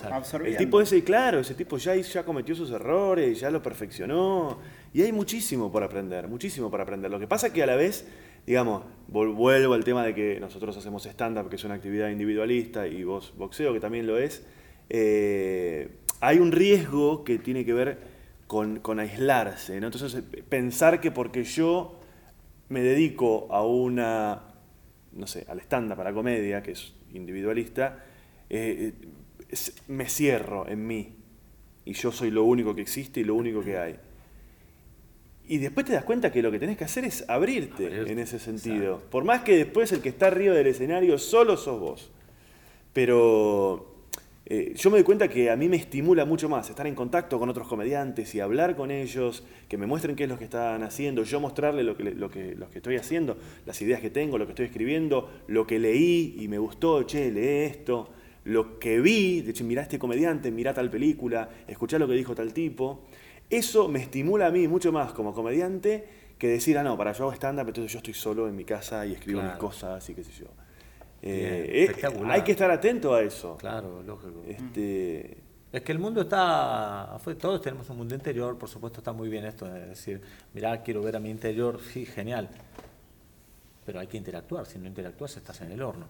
[0.51, 4.59] El tipo ese, claro, ese tipo ya, ya cometió sus errores, ya lo perfeccionó.
[4.93, 7.09] Y hay muchísimo por aprender, muchísimo por aprender.
[7.09, 8.05] Lo que pasa es que a la vez,
[8.45, 13.05] digamos, vuelvo al tema de que nosotros hacemos stand-up, que es una actividad individualista, y
[13.05, 14.45] vos boxeo, que también lo es.
[14.89, 15.89] eh,
[16.22, 17.97] hay un riesgo que tiene que ver
[18.47, 19.88] con, con aislarse, ¿no?
[19.88, 21.99] Entonces, eh, pensar que porque yo
[22.70, 24.51] me dedico a una,
[25.14, 28.03] no sé, al stand-up, a la comedia, que es individualista,
[28.49, 28.93] eh,
[29.49, 31.16] es- me cierro en mí.
[31.86, 33.95] Y yo soy lo único que existe y lo único que hay.
[35.47, 38.20] Y después te das cuenta que lo que tenés que hacer es abrirte, Abrirte, en
[38.20, 39.01] ese sentido.
[39.09, 42.12] Por más que después el que está arriba del escenario solo sos vos.
[42.93, 43.91] Pero
[44.46, 47.38] eh, yo me doy cuenta que a mí me estimula mucho más estar en contacto
[47.38, 50.84] con otros comediantes y hablar con ellos, que me muestren qué es lo que están
[50.84, 54.38] haciendo, yo mostrarle lo que, lo que, lo que estoy haciendo, las ideas que tengo,
[54.38, 58.10] lo que estoy escribiendo, lo que leí y me gustó, che, lee esto,
[58.46, 62.34] lo que vi, de che, mirá este comediante, mirá tal película, escuchá lo que dijo
[62.34, 63.04] tal tipo.
[63.50, 66.06] Eso me estimula a mí mucho más como comediante
[66.38, 69.06] que decir, ah, no, para yo hago stand-up, entonces yo estoy solo en mi casa
[69.06, 70.48] y escribo mis cosas y qué sé yo.
[71.24, 72.32] Eh, eh, espectacular.
[72.32, 73.55] hay que estar atento a eso.
[73.57, 74.43] Claro, lógico.
[74.47, 75.38] Este,
[75.72, 79.45] Es que el mundo está todos tenemos un mundo interior, por supuesto está muy bien
[79.45, 80.22] esto de decir,
[80.53, 82.49] mirá, quiero ver a mi interior, sí, genial.
[83.86, 86.07] Pero hay que interactuar, si no interactúas estás en el horno.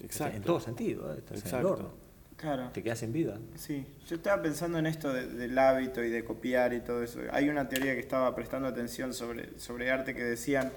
[0.00, 0.36] Exacto.
[0.36, 1.18] En todo sentido, ¿eh?
[1.18, 1.68] estás en el Exacto.
[1.72, 1.90] horno.
[2.36, 2.70] Claro.
[2.72, 3.38] Te quedas sin vida.
[3.54, 7.20] Sí, yo estaba pensando en esto de- del hábito y de copiar y todo eso.
[7.30, 10.72] Hay una teoría que estaba prestando atención sobre, sobre arte que decían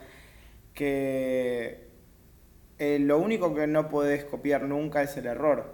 [0.75, 1.86] que
[2.79, 5.65] eh, lo único que no podés copiar nunca es el error.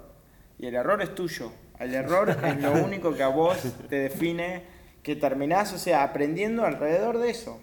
[0.58, 1.52] Y el error es tuyo.
[1.80, 3.58] El error es lo único que a vos
[3.90, 4.64] te define
[5.02, 7.60] que terminás, o sea, aprendiendo alrededor de eso.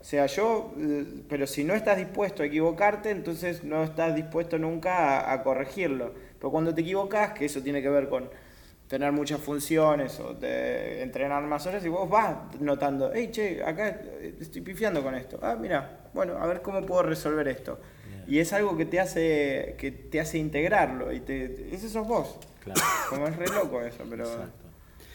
[0.00, 4.58] O sea, yo, eh, pero si no estás dispuesto a equivocarte, entonces no estás dispuesto
[4.58, 6.12] nunca a, a corregirlo.
[6.38, 8.28] Pero cuando te equivocas, que eso tiene que ver con
[8.88, 14.00] tener muchas funciones o de entrenar más horas, y vos vas notando, hey, che, acá
[14.40, 15.38] estoy pifiando con esto.
[15.42, 17.78] Ah, mira, bueno, a ver cómo puedo resolver esto.
[18.30, 21.12] Y es algo que te hace, que te hace integrarlo.
[21.12, 22.38] Y te, ese sos vos.
[22.64, 22.80] Claro.
[23.08, 24.52] Como es re loco eso, pero Exacto.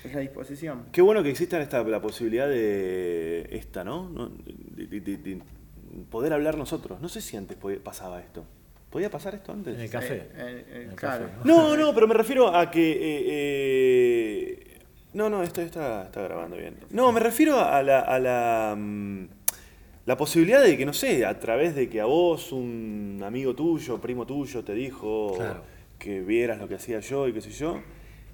[0.03, 0.85] es la disposición.
[0.91, 4.09] qué bueno que exista esta, la posibilidad de esta, ¿no?
[4.09, 4.29] ¿No?
[4.29, 5.41] De, de- de- de
[6.11, 6.99] poder hablar nosotros.
[7.01, 8.43] No sé si antes pasaba esto.
[8.89, 9.75] ¿Podía pasar esto antes?
[9.75, 10.15] En el café.
[10.15, 11.25] Eh, eh, eh, En el claro.
[11.27, 12.91] café, No, no, pero me refiero a que.
[12.91, 14.81] eh, eh,
[15.13, 16.75] no, no, esto está, está grabando bien.
[16.89, 19.27] No, me refiero a la, a la, mm,
[20.05, 23.99] la posibilidad de que, no sé, a través de que a vos, un amigo tuyo,
[23.99, 25.61] primo tuyo, te dijo Claro.
[25.97, 27.81] que vieras lo que hacía yo y qué sé yo,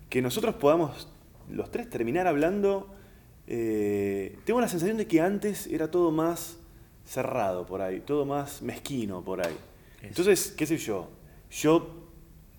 [0.10, 1.08] que nosotros podamos
[1.50, 2.88] los tres terminar hablando.
[3.48, 6.58] eh, tengo la sensación de que antes era todo más
[7.06, 9.56] cerrado por ahí, todo más mezquino por ahí.
[10.04, 11.10] Entonces, qué sé yo,
[11.50, 11.90] yo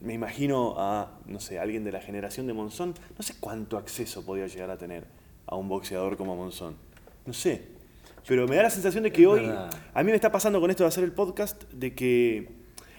[0.00, 4.24] me imagino a, no sé, alguien de la generación de Monzón, no sé cuánto acceso
[4.26, 5.04] podía llegar a tener
[5.46, 6.76] a un boxeador como Monzón.
[7.24, 7.62] No sé.
[8.26, 10.84] Pero me da la sensación de que hoy, a mí me está pasando con esto
[10.84, 12.50] de hacer el podcast, de que,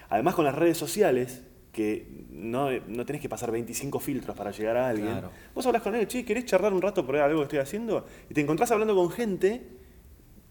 [0.08, 4.76] además con las redes sociales, que no, no tenés que pasar 25 filtros para llegar
[4.76, 5.22] a alguien.
[5.54, 8.06] Vos hablas con él, che, ¿querés charlar un rato por algo que estoy haciendo?
[8.30, 9.62] Y te encontrás hablando con gente,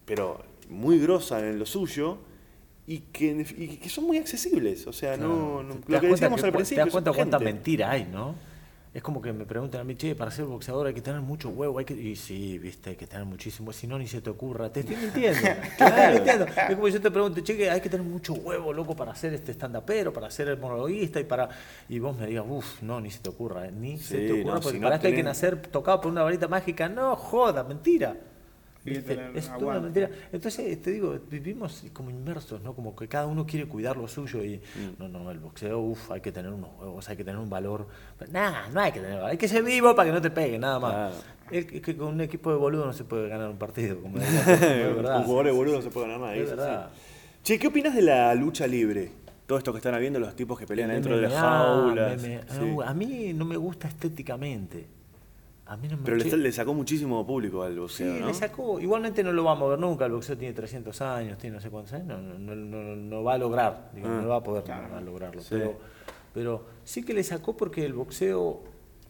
[0.05, 2.19] pero muy grosa en lo suyo,
[2.85, 4.87] y que, que son muy accesibles.
[4.87, 6.83] O sea, no, lo que decíamos al principio.
[6.83, 8.35] Te das cuenta cuánta mentira hay, ¿no?
[8.93, 11.49] Es como que me preguntan a mí, che, para ser boxeador hay que tener mucho
[11.49, 11.95] huevo, hay que...
[11.95, 14.71] Y sí, viste, hay que tener muchísimo, si no ni se te ocurra.
[14.71, 15.39] Te estoy mintiendo,
[15.77, 16.13] claro.
[16.13, 16.45] mintiendo.
[16.45, 19.51] Es como yo te pregunto, che, hay que tener mucho huevo, loco, para hacer este
[19.53, 21.49] stand-upero, para ser el monologuista y para...
[21.89, 24.59] Y vos me digas, uff, no, ni se te ocurra, eh, ni se te ocurra,
[24.59, 26.87] porque para esto hay que nacer tocado por una varita mágica.
[26.87, 28.15] No, joda, mentira.
[28.85, 30.09] Es toda mentira.
[30.31, 32.73] Entonces, te digo, vivimos como inmersos, ¿no?
[32.73, 34.99] Como que cada uno quiere cuidar lo suyo y mm.
[34.99, 37.87] no, no, el boxeo, uff, hay que tener unos huevos, hay que tener un valor.
[38.31, 40.79] Nada, no hay que tener hay que ser vivo para que no te pegue, nada
[40.79, 41.13] más.
[41.51, 45.23] Es que con un equipo de boludo no se puede ganar un partido, como Un
[45.23, 46.91] jugador de boludo no se puede ganar nada.
[47.43, 49.11] Che, ¿qué opinas de la lucha libre?
[49.45, 52.23] Todo esto que están habiendo, los tipos que pelean dentro de las jaulas.
[52.85, 54.87] A mí no me gusta estéticamente.
[56.03, 58.79] Pero le, sacó muchísimo público al boxeo, sí, le sacó.
[58.81, 60.05] Igualmente no lo vamos a ver nunca.
[60.05, 62.21] El boxeo tiene 300 años, tiene no sé cuántos años.
[62.21, 64.63] No, no, no, va a lograr, ah, no va a poder
[65.03, 65.41] lograrlo.
[65.49, 65.77] Pero,
[66.33, 68.61] pero sí que le sacó porque el boxeo,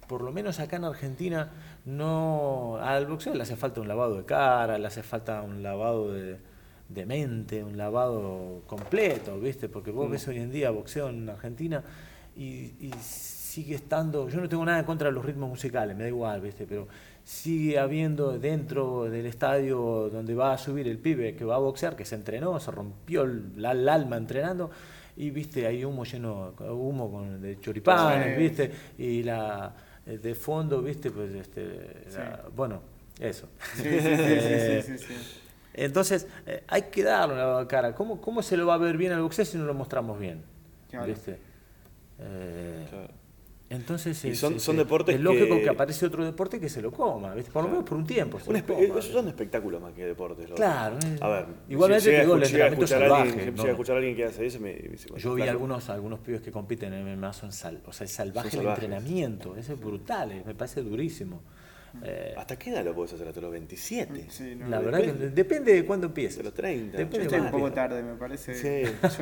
[0.08, 1.52] por lo menos acá en Argentina,
[1.86, 6.14] no al boxeo le hace falta un lavado de cara, le hace falta un lavado
[6.14, 6.38] de,
[7.08, 9.70] mente, un lavado completo, ¿viste?
[9.70, 10.12] Porque vos mm.
[10.12, 11.84] ves hoy en día boxeo en Argentina
[12.36, 12.92] y, y
[13.54, 16.42] sigue estando, yo no tengo nada en contra de los ritmos musicales, me da igual,
[16.42, 16.66] ¿viste?
[16.66, 16.88] pero
[17.24, 21.96] sigue habiendo dentro del estadio donde va a subir el pibe que va a boxear,
[21.96, 24.72] que se entrenó, se rompió el, alma entrenando,
[25.16, 29.72] y viste, hay humo lleno, humo con, de choripanes, viste, y la
[30.04, 32.08] de fondo, viste, pues este,
[32.56, 32.82] bueno,
[33.20, 33.48] eso.
[35.76, 37.94] Entonces, eh, hay que darle la cara.
[37.96, 40.44] ¿Cómo, ¿Cómo se lo va a ver bien al boxeo si no lo mostramos bien?
[41.06, 41.38] ¿Viste?
[42.20, 43.08] Eh,
[43.74, 45.70] entonces es, son, deportes lógico que...
[45.70, 48.38] aparece otro deporte que se lo coma, por lo menos por un tiempo.
[48.38, 50.50] esos son espectáculos más que deportes.
[50.52, 50.98] Claro.
[51.22, 53.54] A ver, igualmente te digo, el entrenamiento salvaje.
[53.56, 54.78] Si a escuchar a alguien que hace eso, me,
[55.18, 58.58] Yo vi algunos, algunos pibes que compiten en MMA, son sal, o sea, es salvaje
[58.58, 61.42] el entrenamiento, es brutal, me parece durísimo.
[62.02, 63.28] Eh, ¿Hasta qué edad lo puedes hacer?
[63.28, 64.28] ¿Hasta los 27?
[64.68, 66.38] la verdad que depende de cuándo empieces.
[66.38, 66.98] De los 30.
[66.98, 68.56] Depende estoy un poco tarde, me parece.
[68.56, 68.92] Sí.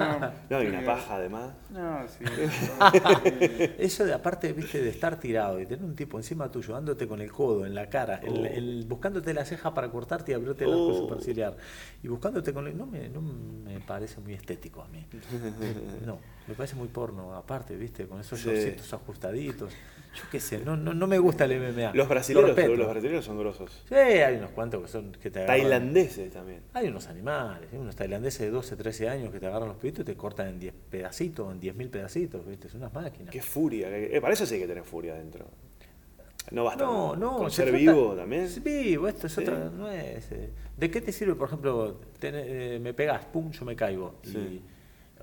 [0.50, 1.54] no, hay una paja además.
[1.70, 2.24] No, sí.
[3.78, 7.22] Eso de aparte, viste, de estar tirado y tener un tipo encima tuyo, dándote con
[7.22, 8.88] el codo en la cara, el, oh.
[8.88, 10.98] buscándote la ceja para cortarte y abrirte el arco oh.
[10.98, 11.58] superciliar.
[12.04, 12.78] Y buscándote con el...
[12.78, 15.06] No me, no me parece muy estético a mí.
[16.06, 18.76] No, me parece muy porno, aparte, viste, con esos sí.
[18.92, 19.72] ajustaditos.
[20.14, 21.93] Yo qué sé, no, no, no me gusta el MMA.
[21.93, 23.84] Los brasileños, los brasileños son grosos.
[23.88, 25.62] Sí, hay unos cuantos que son que te agarran.
[25.62, 26.64] Tailandeses también.
[26.74, 27.78] Hay unos animales, ¿eh?
[27.78, 30.59] unos tailandeses de 12, 13 años que te agarran los pibitos y te cortan en
[30.59, 32.68] 10 pedacitos, en 10.000 pedacitos, ¿viste?
[32.68, 33.32] Son unas máquinas.
[33.32, 33.88] Qué furia.
[33.89, 35.45] Eh, para eso sí hay que tener furia adentro.
[36.51, 36.84] No basta.
[36.84, 37.38] No, no.
[37.38, 38.49] Con ser vivo también.
[38.62, 39.70] Vivo, esto es otra.
[39.70, 44.16] No es, eh, ¿De qué te sirve, por ejemplo, me pegas, pum, yo me caigo?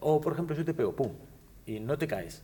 [0.01, 1.12] o, por ejemplo, yo te pego, pum,
[1.66, 2.43] y no te caes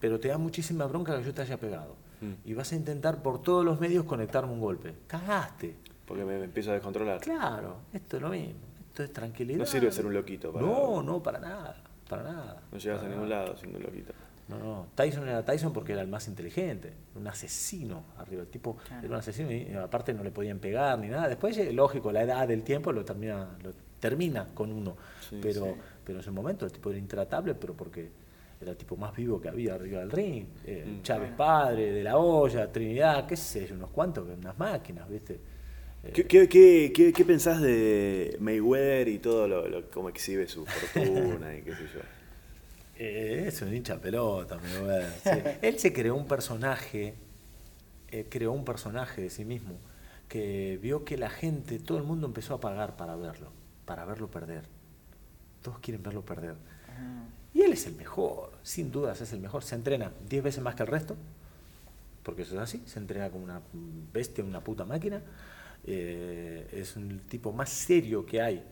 [0.00, 1.96] pero te da muchísima bronca que yo te haya pegado.
[2.20, 2.48] Mm.
[2.48, 4.94] Y vas a intentar por todos los medios conectarme un golpe.
[5.06, 5.76] Cagaste.
[6.06, 7.20] Porque me, empiezo a descontrolar.
[7.20, 8.54] Claro, esto es lo mismo.
[8.88, 9.58] Esto es tranquilidad.
[9.58, 10.52] No sirve ser un loquito.
[10.52, 11.76] Para no, no, para nada.
[12.08, 12.62] Para nada.
[12.72, 14.12] No llegas a ningún lado siendo un loquito.
[14.48, 14.86] No, no.
[14.94, 16.94] Tyson era Tyson porque era el más inteligente.
[17.14, 18.42] Un asesino arriba.
[18.42, 21.28] El tipo era un asesino y aparte no le podían pegar ni nada.
[21.28, 24.96] Después, eh, lógico, la edad del tiempo lo termina, lo termina con uno.
[25.42, 28.10] pero, pero en ese momento el tipo era intratable, pero porque
[28.60, 30.46] era el tipo más vivo que había arriba del ring.
[30.64, 31.02] Eh, mm.
[31.02, 35.40] Chávez Padre, De La Hoya, Trinidad, qué sé yo, unos cuantos, unas máquinas, ¿viste?
[36.12, 41.56] ¿Qué, qué, qué, qué, pensás de Mayweather y todo lo, lo cómo exhibe su fortuna
[41.56, 42.00] y qué sé yo?
[42.96, 45.58] Eh, es un hincha pelota, Mayweather.
[45.62, 47.14] Él se creó un personaje,
[48.10, 49.78] eh, creó un personaje de sí mismo,
[50.28, 53.52] que vio que la gente, todo el mundo empezó a pagar para verlo,
[53.84, 54.64] para verlo perder.
[55.62, 56.56] Todos quieren verlo perder.
[57.58, 59.64] Y él es el mejor, sin dudas es el mejor.
[59.64, 61.16] Se entrena 10 veces más que el resto,
[62.22, 63.60] porque eso es así, se entrena como una
[64.12, 65.20] bestia, una puta máquina.
[65.84, 68.62] Eh, es un tipo más serio que hay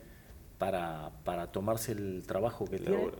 [0.57, 3.11] para, para tomarse el trabajo que tiene.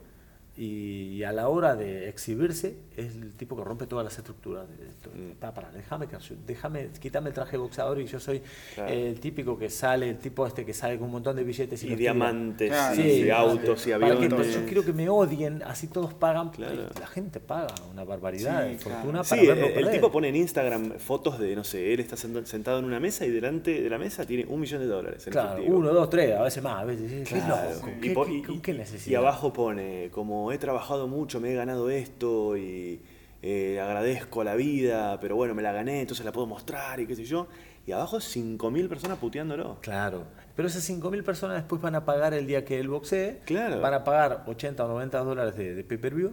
[0.57, 4.65] Y, y a la hora de exhibirse es el tipo que rompe todas las estructuras.
[4.67, 5.09] de esto.
[5.13, 5.33] Mm.
[5.39, 8.41] Pa, para, déjame, que- déjame, quítame el traje de boxeador y yo soy
[8.73, 8.91] Claro.
[8.91, 11.91] el típico que sale, el tipo este que sale con un montón de billetes y,
[11.91, 13.01] Y diamantes, Claro.
[13.01, 14.53] y autos, y para que aviones.
[14.55, 16.49] yo quiero que me odien, así todos pagan.
[16.49, 16.87] Claro.
[16.99, 20.35] La gente paga una barbaridad Sí, fortuna Sí, para el, verlo el tipo pone en
[20.37, 23.89] Instagram fotos de, no sé, él está sent- sentado en una mesa y delante de
[23.89, 25.77] la mesa tiene un millón de dólares en Claro, efectivo.
[25.77, 27.27] uno, dos, tres, a veces más, a veces.
[27.29, 28.85] qué loco, Y qué-.
[29.05, 33.01] Y abajo pone, como he trabajado mucho, me he ganado esto y
[33.41, 37.07] eh, agradezco a la vida, pero bueno, me la gané, entonces la puedo mostrar y
[37.07, 37.47] qué sé yo.
[37.85, 39.77] Y abajo 5.000 personas puteándolo.
[39.81, 40.23] Claro,
[40.55, 43.79] pero esas 5.000 personas después van a pagar el día que él boxee, Claro.
[43.79, 46.31] van a pagar 80 o 90 dólares de, de pay-per-view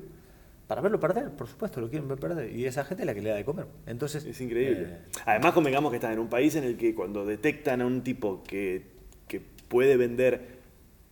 [0.67, 2.51] para verlo perder, por supuesto, lo quieren ver perder.
[2.57, 3.67] Y esa gente es la que le da de comer.
[3.87, 4.83] Entonces, Es increíble.
[4.85, 8.03] eh, Además, convengamos que estás en un país en el que cuando detectan a un
[8.03, 8.87] tipo que,
[9.29, 10.55] que puede vender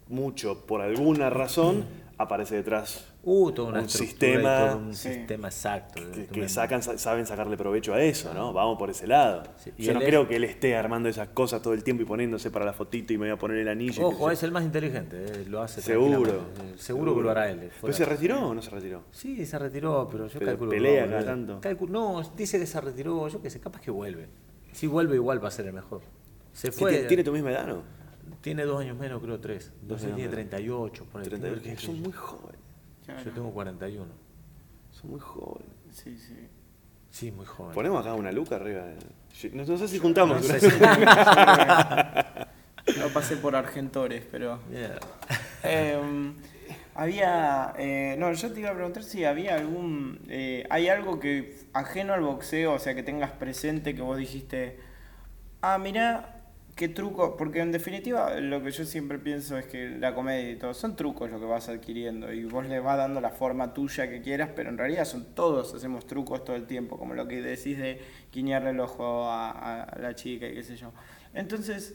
[0.08, 1.84] mucho por alguna razón,
[2.22, 5.08] aparece detrás uh, un sistema todo un Sí.
[5.14, 6.00] sistema exacto.
[6.12, 8.52] que, que sacan, sa- saben sacarle provecho a eso, ¿no?
[8.52, 9.42] Vamos por ese lado.
[9.56, 12.02] Sí, y Yo no es- creo que él esté armando esas cosas todo el tiempo
[12.02, 14.06] y poniéndose para la fotito y me voy a poner el anillo.
[14.06, 16.22] Ojo, es el más inteligente, eh, lo hace Seguro.
[16.22, 17.58] tranquilamente, eh, seguro, que lo hará él.
[17.58, 19.02] eh, ¿Pero fuera- se retiró o no se retiró?
[19.10, 21.24] Sí, se retiró, pero yo Pero calculo que pelea volver.
[21.24, 21.60] tanto.
[21.88, 24.28] No, dice que se retiró, yo qué sé, capaz que vuelve.
[24.72, 26.00] Si vuelve igual va a ser el mejor.
[26.52, 26.90] Se ¿Qué fue.
[26.92, 27.82] tiene- ¿Tiene tu misma edad, no?
[28.40, 29.72] Tiene dos años menos, creo tres.
[29.82, 30.50] Entonces años tiene menos.
[30.50, 31.28] 38, por ahí.
[31.28, 32.60] 38, Tiene- son muy jóvenes.
[33.04, 33.24] Claro.
[33.24, 34.06] Yo tengo 41.
[34.90, 35.68] Son muy jóvenes.
[35.90, 36.48] Sí, sí.
[37.10, 37.74] Sí, muy joven.
[37.74, 38.84] Ponemos acá una luca arriba.
[39.52, 40.36] No, no sé si juntamos.
[40.36, 41.00] No sé pero- si-
[43.00, 44.60] No pasé por Argentores, pero.
[44.70, 44.98] Yeah.
[45.64, 46.32] Eh,
[46.94, 47.74] había.
[47.78, 50.20] eh, no, yo te iba a preguntar si había algún.
[50.28, 54.78] eh, ¿Hay algo que ajeno al boxeo, o sea, que tengas presente que vos dijiste.
[55.60, 56.31] Ah, mirá,
[56.82, 57.36] qué truco.
[57.36, 60.96] Porque en definitiva, lo que yo siempre pienso es que la comedia y todo son
[60.96, 62.32] trucos lo que vas adquiriendo.
[62.32, 65.74] Y vos le vas dando la forma tuya que quieras, pero en realidad son todos,
[65.74, 66.98] hacemos trucos todo el tiempo.
[66.98, 68.00] Como lo que decís de
[68.32, 70.92] guiñarle el ojo a, a la chica y qué sé yo.
[71.34, 71.94] Entonces.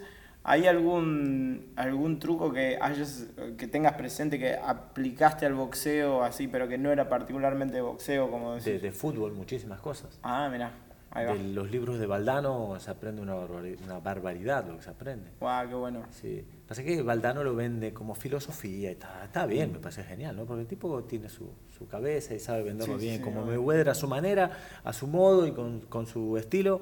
[0.50, 3.28] ¿Hay algún, algún truco que hayas,
[3.58, 8.54] que tengas presente que aplicaste al boxeo así, pero que no era particularmente boxeo, como
[8.54, 8.66] decís?
[8.66, 10.18] De, de fútbol, muchísimas cosas.
[10.24, 10.72] Ah, mira.
[11.16, 15.32] De los libros de Valdano se aprende una, barbari- una barbaridad lo que se aprende.
[15.40, 16.04] Guau, qué bueno.
[16.12, 16.44] Sí.
[16.68, 20.46] Pasa que Valdano lo vende como filosofía y está, está bien, me parece genial, ¿no?
[20.46, 23.52] Porque el tipo tiene su, su cabeza y sabe venderlo Sí, bien, sí, como obvio.
[23.62, 24.52] Mayweather a su manera,
[24.84, 26.82] a su modo y con, con su estilo.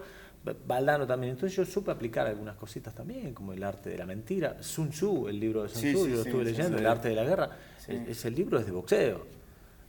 [0.68, 1.34] Valdano también.
[1.34, 4.58] Entonces yo supe aplicar algunas cositas también, como el arte de la mentira.
[4.62, 7.16] Sun Tzu, el libro de Sun Tzu, sí, yo lo estuve leyendo, el arte de
[7.16, 7.50] la guerra.
[7.88, 9.26] Es- Ese libro es de boxeo.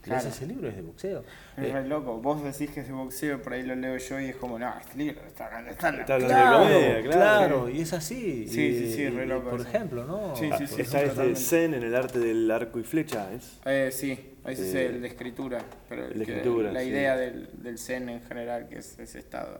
[0.07, 0.27] Claro.
[0.29, 1.23] Ese libro es de boxeo.
[1.57, 2.17] Es Eh, re loco.
[2.19, 4.73] Vos decís que es de boxeo, por ahí lo leo yo y es como, no,
[4.79, 7.69] este libro está hablando está Está de Claro, comedia, claro, claro.
[7.69, 8.47] y es así.
[8.47, 9.69] Sí, Y- sí, sí, re loco Por eso.
[9.69, 10.35] ejemplo, ¿no?
[10.35, 11.35] Sí, sí, Por sí, ejemplo, Está este.
[11.35, 13.59] Zen en el arte del arco y flecha, ¿es?
[13.65, 14.11] Eh, sí,
[14.45, 15.59] ese es Eh, el de escritura.
[15.89, 16.87] Pero el de escritura, La sí.
[16.89, 19.59] idea del, del zen en general, que es ese estado.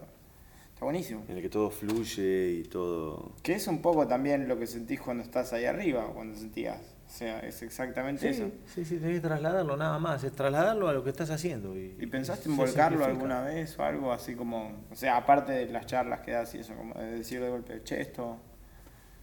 [0.73, 1.23] Está buenísimo.
[1.27, 3.31] En el que todo fluye y todo.
[3.41, 6.79] Que es un poco también lo que sentís cuando estás ahí arriba, cuando sentías.
[7.07, 8.51] O sea, es exactamente eso.
[8.65, 11.75] Sí, sí, tenés que trasladarlo nada más, es trasladarlo a lo que estás haciendo.
[11.77, 15.67] ¿Y, ¿Y pensaste en volcarlo alguna vez o algo así como, o sea, aparte de
[15.67, 18.37] las charlas que das y eso, como de decir de golpe, che, esto...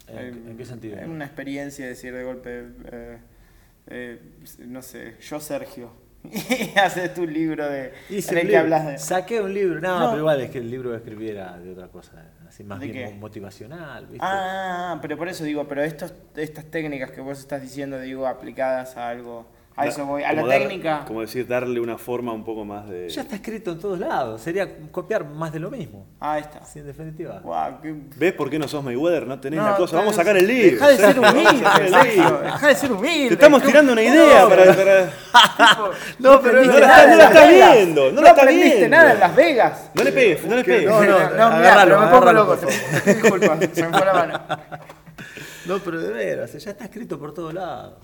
[0.09, 0.99] ¿En, eh, en qué sentido?
[0.99, 3.19] En una experiencia decir de golpe, eh,
[3.87, 4.21] eh,
[4.67, 5.91] no sé, yo Sergio.
[6.31, 8.99] Y haces tu libro de, Hice en el que hablas de...
[8.99, 10.07] Saqué un libro, no, No.
[10.07, 12.13] pero igual es que el libro que escribí era de otra cosa,
[12.49, 13.15] así más ¿De bien qué?
[13.17, 14.19] motivacional, ¿viste?
[14.21, 18.97] Ah, pero por eso digo, pero estos, estas técnicas que vos estás diciendo, digo, aplicadas
[18.97, 19.47] a algo,
[19.77, 21.05] a eso voy, a la dar- técnica.
[21.05, 23.09] Como decir, darle una forma un poco más de.
[23.09, 26.65] Ya está escrito en todos lados, sería copiar más de lo mismo, Ah, ahí está.
[26.65, 27.43] sí, en definitiva.
[27.83, 29.27] Qué- ¿Ves por qué no sos Mayweather?
[29.27, 29.97] No tenés No, la cosa.
[29.97, 30.73] Vamos a sacar el libro.
[30.73, 31.65] Deja de ser humilde,
[32.45, 33.29] deja de ser humilde.
[33.29, 34.65] Te estamos ¿Cómo- tirando una idea no, para.
[36.21, 37.75] No, pero no en no lo Las está Vegas.
[37.75, 38.97] viendo, no lo No está aprendiste viendo.
[38.97, 39.91] nada en Las Vegas.
[39.95, 40.89] No le pegues, no le pegues.
[40.89, 42.57] No, no, no, mira, agárralo, pero me pongo loco.
[43.07, 44.41] Disculpa, se me fue la mano.
[45.67, 47.95] No, pero de veras, ya está escrito por todos lados.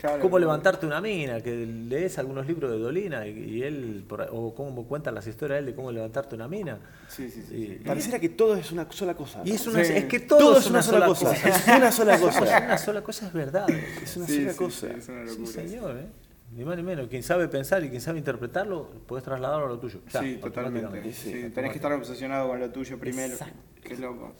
[0.00, 0.20] Claro.
[0.22, 4.28] Cómo levantarte una mina, que lees algunos libros de Dolina y, y él, por ahí-
[4.30, 6.78] o cómo cuentan las historias de él de cómo levantarte una mina.
[7.08, 7.54] Sí, sí, sí.
[7.56, 7.80] Y- sí.
[7.84, 9.42] Pareciera que todo es una sola cosa.
[9.44, 9.92] Y es, una, Sí.
[9.94, 11.32] es que todo, todo es es una sola cosa.
[11.34, 12.40] Es una sola Es cosa.
[12.64, 13.68] una sola cosa, es verdad.
[13.70, 14.86] Es una Sí, sola sí, cosa.
[14.88, 15.52] sí, es una Sí, locura.
[15.52, 16.06] señor, ¿eh?
[16.52, 17.08] Ni más ni menos.
[17.08, 20.00] Quien sabe pensar y quien sabe interpretarlo, puedes trasladarlo a lo tuyo.
[20.12, 21.12] Ya, Sí, totalmente.
[21.12, 23.34] Sí, tenés que estar obsesionado con lo tuyo primero.
[23.34, 23.58] Exacto.
[23.82, 24.34] Qué loco.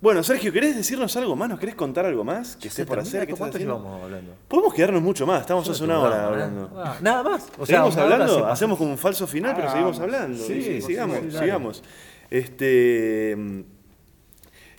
[0.00, 1.48] Bueno, Sergio, ¿querés decirnos algo más?
[1.48, 3.26] ¿Nos querés contar algo más que ¿Se esté por hacer?
[3.26, 4.34] ¿Qué ¿Cuánto llevamos hablando?
[4.48, 5.40] Podemos quedarnos mucho más.
[5.40, 6.70] Estamos hace una hora hablando.
[6.76, 7.48] ah, Nada más.
[7.58, 8.34] O sea, ¿Seguimos hablando?
[8.34, 8.44] se.
[8.52, 10.38] Hacemos como un falso final, pero Ah, seguimos hablando.
[10.38, 11.82] Sí, Sí, sí, sigamos, sí, sigamos.
[12.30, 13.34] Este.
[13.36, 13.60] mm,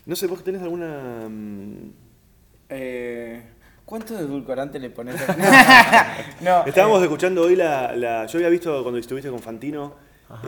[0.06, 1.28] No sé, ¿vos tenés alguna.
[1.30, 1.92] mm,
[2.70, 3.42] Eh,
[3.86, 5.16] ¿Cuánto edulcorante le pones?
[6.42, 9.94] no, Estábamos eh, escuchando hoy la, la- Yo había visto cuando estuviste con Fantino,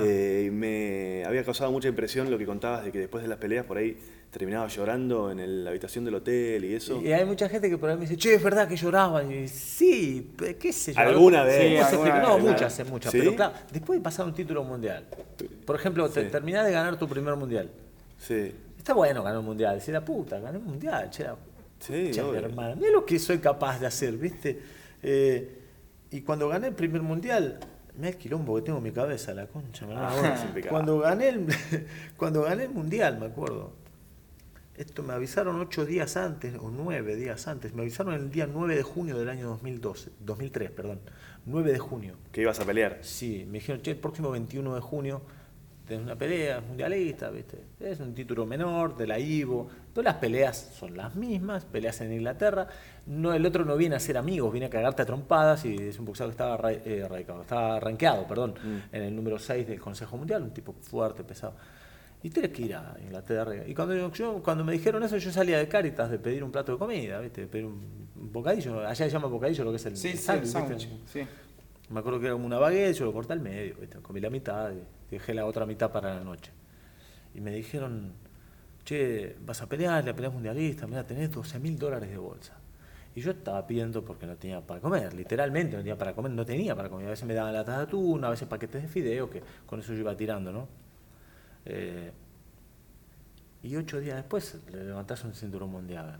[0.01, 3.37] eh, y me había causado mucha impresión lo que contabas de que después de las
[3.37, 3.95] peleas por ahí
[4.31, 6.99] terminaba llorando en el- la habitación del hotel y eso.
[6.99, 9.31] Y hay mucha gente que por ahí me dice, che, es verdad que lloraban.
[9.31, 10.99] Y sí, qué sé yo.
[10.99, 11.61] ¿Alguna vez?
[11.61, 12.39] Sí, alguna vez, claro.
[12.39, 13.11] muchas, eh, muchas.
[13.11, 13.19] ¿Sí?
[13.19, 15.05] Pero claro, después de pasar un título mundial.
[15.63, 16.31] Por ejemplo, te- Sí.
[16.31, 17.69] terminás de ganar tu primer mundial.
[18.17, 18.51] Sí.
[18.79, 19.75] Está bueno ganar un mundial.
[19.75, 21.09] Decir, la puta, gané un mundial.
[21.11, 21.35] Che, la-
[21.79, 22.75] Sí, mi.
[22.75, 24.59] Mira lo que soy capaz de hacer, ¿viste?
[25.03, 25.59] Eh,
[26.11, 27.59] y cuando gané el primer mundial,
[27.97, 29.85] me el quilombo que tengo en mi cabeza, la concha.
[29.85, 30.35] me Ah,
[30.69, 31.47] cuando, gané el,
[32.17, 33.71] cuando gané el mundial, me acuerdo.
[34.75, 37.73] Esto me avisaron ocho días antes, o nueve días antes.
[37.73, 40.99] Me avisaron el día 9 de junio del año 2012, 2003, perdón.
[41.47, 42.15] 9 de junio.
[42.31, 42.99] Que ibas a pelear.
[43.01, 45.21] Sí, me dijeron, che, el próximo 21 de junio
[45.87, 47.57] tenés una pelea mundialista, ¿viste?
[47.79, 52.11] Es un título menor de la IVO, pero las peleas son las mismas, peleas en
[52.13, 52.67] Inglaterra.
[53.05, 55.97] No, el otro no viene a ser amigos, viene a cagarte a trompadas y es
[55.97, 57.07] un boxeador que estaba eh,
[57.41, 58.55] estaba rankeado, perdón,
[58.91, 61.55] en el número 6 del Consejo Mundial, un tipo fuerte, pesado.
[62.23, 63.53] Y tienes que ir a Inglaterra.
[63.65, 66.71] Y cuando, yo- cuando me dijeron eso, yo salía de Caritas de pedir un plato
[66.73, 67.41] de comida, ¿viste?
[67.41, 68.79] De pedir un, un bocadillo.
[68.79, 70.89] Allá se llama bocadillo lo que es el Sí, el sí, el sándwich, sándwich.
[70.89, 71.23] ¿viste?
[71.23, 71.27] Sí.
[71.89, 73.99] Me acuerdo que era como una baguette, yo lo corté al medio, ¿viste?
[73.99, 76.51] comí la mitad y dejé la otra mitad para la noche.
[77.33, 78.13] Y me dijeron,
[78.83, 82.53] che, vas a pelear, la pelea mundialista, mira, tenés 12 mil dólares de bolsa.
[83.15, 86.45] Y yo estaba pidiendo porque no tenía para comer, literalmente no tenía para comer, no
[86.45, 87.07] tenía para comer.
[87.07, 89.93] A veces me daban latas de atún, a veces paquetes de fideo, que con eso
[89.93, 90.67] yo iba tirando, ¿no?
[91.65, 92.11] Eh,
[93.63, 96.19] y ocho días después le levantás un cinturón mundial.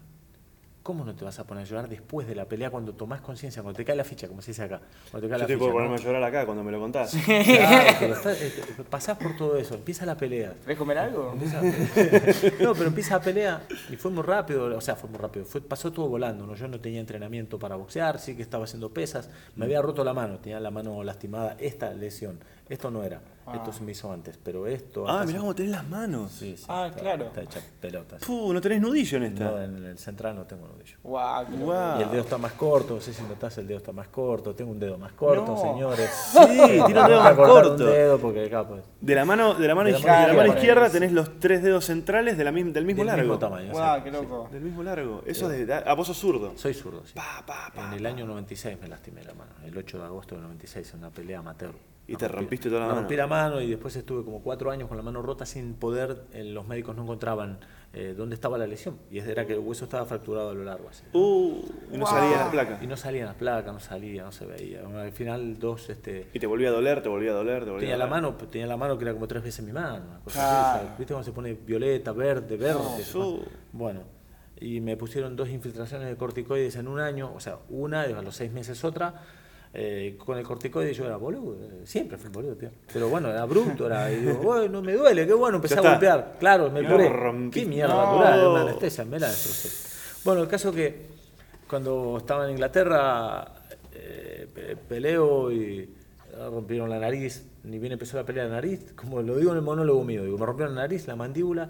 [0.88, 3.62] ¿Cómo no te vas a poner a llorar después de la pelea cuando tomás conciencia,
[3.62, 4.80] cuando te cae la ficha, como se dice acá?
[5.12, 5.76] Cuando te cae Yo la te ficha, puedo ¿no?
[5.76, 7.14] ponerme a llorar acá cuando me lo contás.
[7.26, 8.54] Claro, pero está- eh,
[8.90, 10.54] pasás por todo eso, empieza la pelea.
[10.62, 11.34] ¿Querés comer algo?
[11.34, 11.62] Empieza-
[12.64, 15.60] no, pero empieza la pelea y fue muy rápido, o sea, fue muy rápido, fue,
[15.60, 16.56] pasó todo volando, ¿no?
[16.56, 20.14] Yo no tenía entrenamiento para boxear, sí que estaba haciendo pesas, me había roto la
[20.14, 22.40] mano, tenía la mano lastimada, esta lesión,
[22.70, 23.22] esto no era,
[23.54, 25.08] esto se me hizo antes, pero esto...
[25.08, 26.32] Ah, mirá se- cómo tenés las manos.
[26.34, 27.26] Sí, sí, Ah, está- claro.
[27.28, 28.22] Está hecha pelotas.
[28.26, 29.44] Puh, no tenés nudillo en esta.
[29.46, 30.98] No, en el central no tengo nudillo.
[31.02, 31.64] Guau, qué loco.
[31.66, 32.00] Guau.
[32.00, 34.54] Y el dedo está más corto, no sé si notás, el dedo está más corto,
[34.54, 35.58] tengo un dedo más corto, No.
[35.62, 36.10] señores.
[36.34, 37.72] Sí, tiene un dedo a más corto.
[37.86, 40.28] Un dedo porque acá, pues, De la mano, de la mano, De la izquierda, mano
[40.28, 40.94] de la mano izquierda, izquierda sí.
[40.94, 43.22] tenés los tres dedos centrales de la del mismo del largo.
[43.22, 43.72] mismo tamaño.
[43.72, 44.04] Guau, sí.
[44.04, 44.50] qué loco.
[44.52, 45.22] Del mismo largo.
[45.26, 45.74] Eso de.
[45.74, 46.52] Ah, vos sos zurdo.
[46.58, 47.14] Soy zurdo, sí.
[47.16, 50.36] Pa, pa, pa, en el año 96 me lastimé la mano, el 8 de agosto
[50.36, 51.72] del 96, en una pelea amateur.
[52.08, 53.02] Y Me te rompí- rompiste toda la me mano.
[53.02, 56.24] rompí la mano y después estuve como cuatro años con la mano rota sin poder,
[56.32, 57.60] eh, los médicos no encontraban
[57.94, 58.98] eh, dónde estaba la lesión.
[59.12, 60.88] Y era que el hueso estaba fracturado a lo largo.
[60.90, 61.04] así.
[61.14, 62.08] Uh, y no Wow.
[62.14, 62.80] salía la placa.
[62.82, 64.84] Y no salían las placas, no salía, no se veía.
[64.84, 67.72] Bueno, al final dos, este, Y te volvía a doler, te volvía a doler, te
[67.72, 70.20] volvía tenía a la mano, tenía la mano que era como tres veces mi mano.
[70.24, 73.02] cosa ¿Viste cómo se pone violeta, verde, verde?
[73.02, 73.40] eso.
[73.74, 74.02] Bueno,
[74.60, 78.22] y me pusieron dos infiltraciones de corticoides en un año, o sea, una, y a
[78.22, 79.14] los seis meses otra.
[79.74, 82.70] Eh, con el corticoide yo era boludo, eh, siempre fui boludo, tío.
[82.92, 85.82] Pero bueno, era bruto, era, y digo, bueno, no me duele, qué bueno, empecé a
[85.82, 86.36] golpear.
[86.40, 87.12] Claro, me curé.
[87.52, 88.52] Qué mierda, No.
[88.52, 89.70] una anestesia, me la destrocé.
[90.24, 91.06] Bueno, el caso que
[91.70, 93.54] cuando estaba en Inglaterra,
[93.94, 95.90] eh, pe- peleo y
[96.50, 99.64] rompieron la nariz, ni bien empezó la pelea de nariz, como lo digo en el
[99.64, 101.70] monólogo mío, digo, me rompieron la nariz, la mandíbula,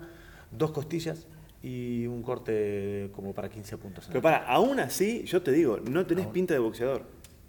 [0.52, 1.26] dos costillas
[1.64, 4.06] y un corte como para 15 puntos.
[4.08, 7.02] Pero la para, aún así, yo te digo, no tenés pinta de boxeador.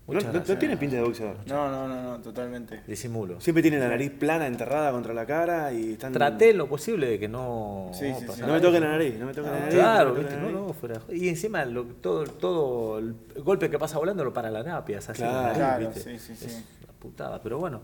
[0.08, 0.20] No,
[0.56, 1.36] tienes pinta de boxeador.
[1.46, 2.80] No, no, no, no, totalmente.
[2.86, 3.40] Disimulo.
[3.42, 6.12] Siempre tiene la nariz plana, enterrada contra la cara y están.
[6.14, 7.90] Traté lo posible de que no.
[7.92, 8.40] Sí, sí, sí.
[8.40, 8.62] No me eso.
[8.66, 9.74] toquen la nariz, no me toquen la nariz.
[9.74, 11.00] Claro, viste, no, no, fuera.
[11.12, 15.08] Y encima lo, todo, todo el golpe que pasa volando lo para la napia, es
[15.10, 15.20] así.
[15.20, 15.36] Claro.
[15.36, 16.18] la nariz, Claro, ¿viste?
[16.18, 16.64] sí, sí, Es sí.
[16.84, 17.82] una putada, pero bueno.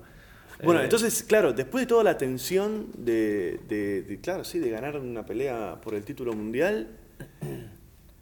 [0.63, 4.71] Bueno, Eh, entonces, claro, después de toda la tensión de, de- de, claro, sí, de
[4.71, 6.89] ganar una pelea por el título mundial,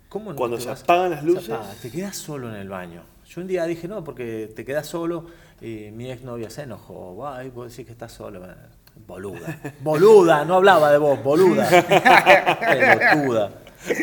[0.08, 2.68] ¿cómo no cuando se vas- apagan las se luces- apaga, te quedas solo en el
[2.68, 3.02] baño.
[3.34, 5.24] Yo un día dije, no, porque te quedas solo
[5.58, 7.26] y mi exnovia se enojó.
[7.26, 8.42] Ay, vos decís que estás solo.
[9.06, 9.58] Boluda.
[9.80, 11.66] Boluda, no hablaba de vos, boluda.
[12.60, 13.50] Pelotuda.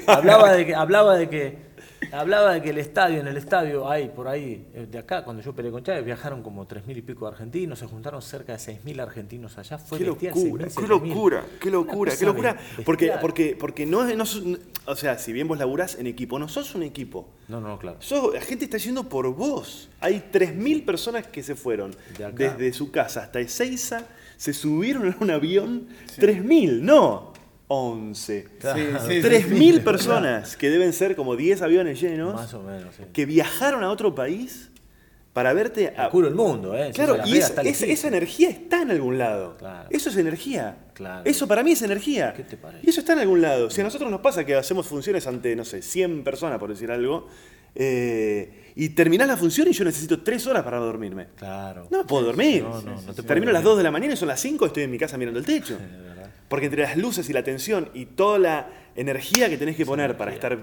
[0.08, 1.69] Hablaba de que, hablaba de que,
[2.12, 5.42] hablaba de que el estadio, en el estadio, hay por ahí, eh, de acá, cuando
[5.44, 8.54] yo peleé con Chávez, viajaron como tres mil y pico de argentinos, se juntaron cerca
[8.54, 9.78] de seis mil argentinos allá.
[9.78, 10.88] Fue qué locura, 6.000, qué 7.000.
[10.88, 12.58] locura, qué locura, qué locura.
[12.86, 14.26] Porque, porque, porque no es, no
[14.86, 17.30] o sea, si bien vos laburás en equipo, no sos un equipo.
[17.48, 17.98] No, no, claro.
[18.02, 19.90] Sos- la gente está yendo por vos.
[20.00, 24.06] Hay 3.000 personas que se fueron De desde su casa hasta Ezeiza,
[24.38, 25.88] se subieron en un avión.
[26.18, 27.34] 3.000, no
[27.72, 28.48] 11.
[28.60, 28.80] Claro.
[28.80, 29.80] Sí, sí, sí, 3.000 sí.
[29.82, 33.04] personas, que deben ser como 10 aviones llenos, Más o menos, sí.
[33.14, 34.72] que viajaron a otro país
[35.34, 36.06] para verte a...
[36.06, 36.92] El culo del mundo, ¿eh?
[36.94, 39.56] Claro, y es- es- esa energía está en algún lado.
[39.58, 39.88] Claro.
[39.92, 40.78] Eso es energía.
[40.96, 41.22] Claro.
[41.24, 42.34] Eso para mí es energía.
[42.36, 42.84] ¿Qué te parece?
[42.86, 43.70] Y eso está en algún lado.
[43.70, 46.90] Si a nosotros nos pasa que hacemos funciones ante, no sé, 100 personas, por decir
[46.92, 47.28] algo,
[47.76, 51.28] eh, y terminás la función y yo necesito tres horas para dormirme.
[51.36, 51.88] Claro.
[51.92, 52.64] No me puedo dormir.
[52.64, 53.76] No, no, no te Termino a las dormir.
[53.76, 55.78] 2 de la mañana y son las 5 estoy en mi casa mirando el techo.
[56.50, 60.18] Porque entre las luces y la tensión y toda la energía que tenés que poner
[60.18, 60.54] para estar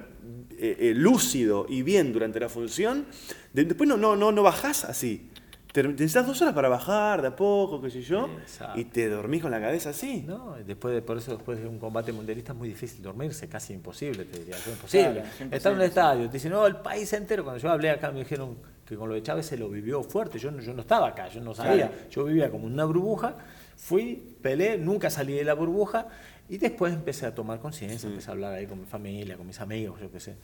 [0.59, 3.07] eh, eh, lúcido y bien durante la función,
[3.53, 5.29] de- después no, no, no, no bajás así.
[5.77, 8.81] Te, necesitas dos horas para bajar de a poco, qué sé yo, Exacto.
[8.81, 10.25] y te dormís con la cabeza así.
[10.27, 13.75] No, después de, por eso después de un combate mundialista es muy difícil dormirse, casi
[13.75, 15.05] imposible, te diría yo, imposible.
[15.05, 17.71] Claro, es imposible, Estar en un estadio, te dicen, no, el país entero, cuando yo
[17.71, 18.57] hablé acá me dijeron
[18.87, 21.29] que con lo de Chávez se lo vivió fuerte, yo no, yo no estaba acá,
[21.29, 23.35] yo no sabía, yo vivía como una burbuja,
[23.77, 26.07] fui, peleé, nunca salí de la burbuja
[26.49, 29.61] y después empecé a tomar conciencia, empecé a hablar ahí con mi familia, con mis
[29.61, 30.37] amigos, yo qué sé.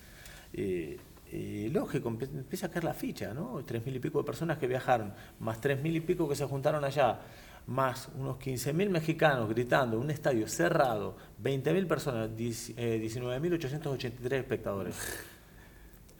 [0.52, 0.96] Y,
[1.32, 3.62] y lógico, empieza a caer la ficha, ¿no?
[3.66, 6.44] Tres mil y pico de personas que viajaron, más tres mil y pico que se
[6.44, 7.20] juntaron allá,
[7.66, 14.96] más unos 15 mil mexicanos gritando, un estadio cerrado, 20 mil personas, eh, 19.883 espectadores.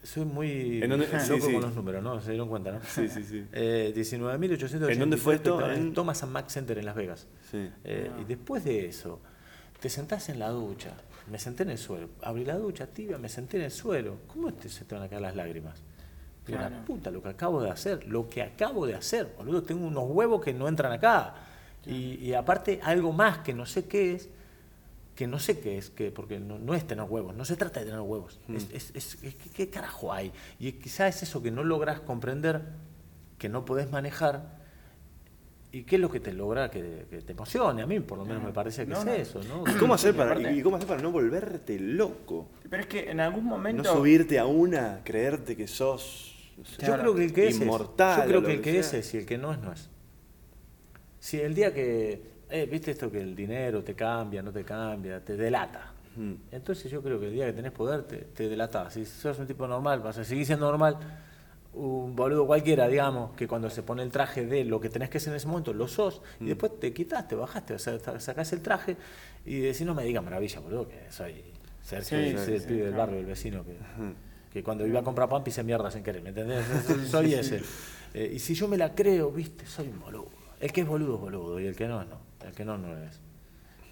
[0.04, 1.06] Soy muy ¿En dónde?
[1.06, 1.52] loco Sí, sí.
[1.52, 2.20] con los números, ¿no?
[2.20, 2.80] Se dieron cuenta, ¿no?
[2.82, 3.44] Sí, sí, sí.
[3.52, 5.64] Eh, 19.883 ¿En dónde fue esto?
[5.70, 7.28] En- Thomas and Mack Center en Las Vegas.
[7.50, 7.68] Sí.
[7.84, 9.20] Eh, Y después de eso,
[9.80, 10.90] te sentás en la ducha.
[11.30, 12.08] Me senté en el suelo.
[12.22, 14.16] Abrí la ducha tibia, me senté en el suelo.
[14.26, 15.82] ¿Cómo te, se te van a caer las lágrimas?
[16.48, 16.84] La Claro.
[16.84, 19.62] puta, lo que acabo de hacer, lo que acabo de hacer, boludo.
[19.62, 21.34] Tengo unos huevos que no entran acá.
[21.86, 24.28] Y, y aparte, algo más que no sé qué es,
[25.14, 27.80] que no sé qué es, que, porque no, no es tener huevos, no se trata
[27.80, 28.40] de tener huevos.
[28.48, 30.32] Es, es- es- es- ¿qué, qué carajo hay?
[30.58, 32.62] Y quizás es eso que no logras comprender,
[33.38, 34.61] que no podés manejar.
[35.74, 37.80] ¿Y qué es lo que te logra que, que te emocione?
[37.80, 39.12] A mí, por lo menos, me parece que No, es no.
[39.12, 39.64] eso, ¿no?
[39.70, 42.50] ¿Y cómo, hacer para, y cómo hacer para no volverte loco?
[42.68, 43.82] Pero es que en algún momento.
[43.82, 47.58] No subirte a una, creerte que sos no sé, Yo creo que el que es
[47.58, 48.20] inmortal.
[48.22, 49.88] Yo creo que el que es es y el que no es no es.
[51.18, 52.20] Si el día que,
[52.50, 55.94] eh, viste esto que el dinero te cambia, no te cambia, te delata.
[56.50, 58.90] Entonces yo creo que el día que tenés poder te, te delata.
[58.90, 60.98] Si sos un tipo normal, vas a seguir siendo normal.
[61.74, 65.18] Un boludo cualquiera, digamos, que cuando se pone el traje de lo que tenés que
[65.18, 66.44] ser en ese momento, lo sos, Mm.
[66.44, 68.96] y después te quitas, te bajaste, o sea, sa- sacás el traje
[69.46, 71.42] y decís, no me digas maravilla, boludo, que soy
[71.82, 72.98] Sergio, Sí, soy sí, el sí, pibe del claro.
[72.98, 73.76] barrio, el vecino, que,
[74.52, 76.62] que cuando iba a comprar pan pise mierda sin querer, ¿me entendés?
[76.86, 77.62] Soy- Soy ese.
[78.14, 80.28] Eh, y si yo me la creo, viste, soy un boludo.
[80.60, 82.18] El que es boludo es boludo, y el que no, no.
[82.46, 83.18] El que no, no es.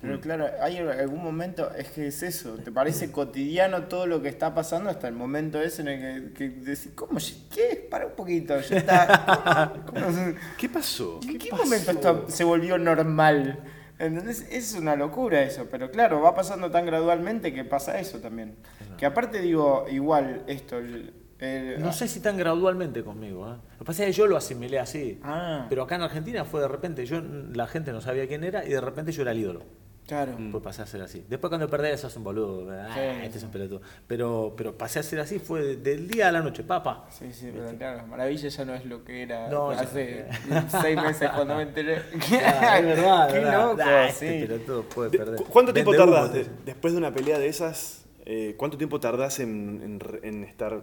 [0.02, 4.28] Pero claro, hay algún momento, es que es eso, te parece cotidiano todo lo que
[4.28, 7.18] está pasando hasta el momento ese en el que, que decís, ¿cómo?
[7.54, 7.86] ¿Qué?
[7.90, 9.72] Para un poquito, ya está.
[9.86, 11.20] ¿Cómo- cómo- ¿Qué pasó?
[11.28, 13.58] ¿En qué momento esto se volvió normal?
[13.98, 14.46] ¿Entendés?
[14.50, 18.54] Es una locura eso, pero claro, va pasando tan gradualmente que pasa eso también.
[18.96, 23.46] Que aparte digo, igual esto, el, el- No sé si tan gradualmente conmigo.
[23.52, 23.56] ¿eh?
[23.72, 25.20] Lo que pasa es que yo lo asimilé así.
[25.22, 25.66] Ah.
[25.68, 27.20] Pero acá en Argentina fue de repente, yo
[27.52, 29.64] la gente no sabía quién era y de repente yo era el ídolo.
[30.10, 30.32] Claro.
[30.50, 31.24] Pues pasé a ser así.
[31.28, 32.68] Después cuando perdés sos un boludo.
[32.72, 33.80] ah, Sí, este es un pelotudo.
[34.08, 37.06] Pero, pero pasé a ser así, fue de- del día a la noche, papá.
[37.10, 40.26] Sí, sí, pero claro, Maravilla ya no es lo que era No, hace
[40.82, 42.02] seis meses cuando me enteré.
[42.44, 43.66] Ah, es verdad, Qué verdad.
[43.70, 44.46] loco, Ah, este sí.
[44.46, 45.36] pelotudo puede De- perder.
[45.36, 48.04] ¿cu- ¿Cuánto tiempo Vende humo, tardas de- te- después de una pelea de esas?
[48.26, 50.82] eh, ¿Cuánto tiempo tardás en, en re- en estar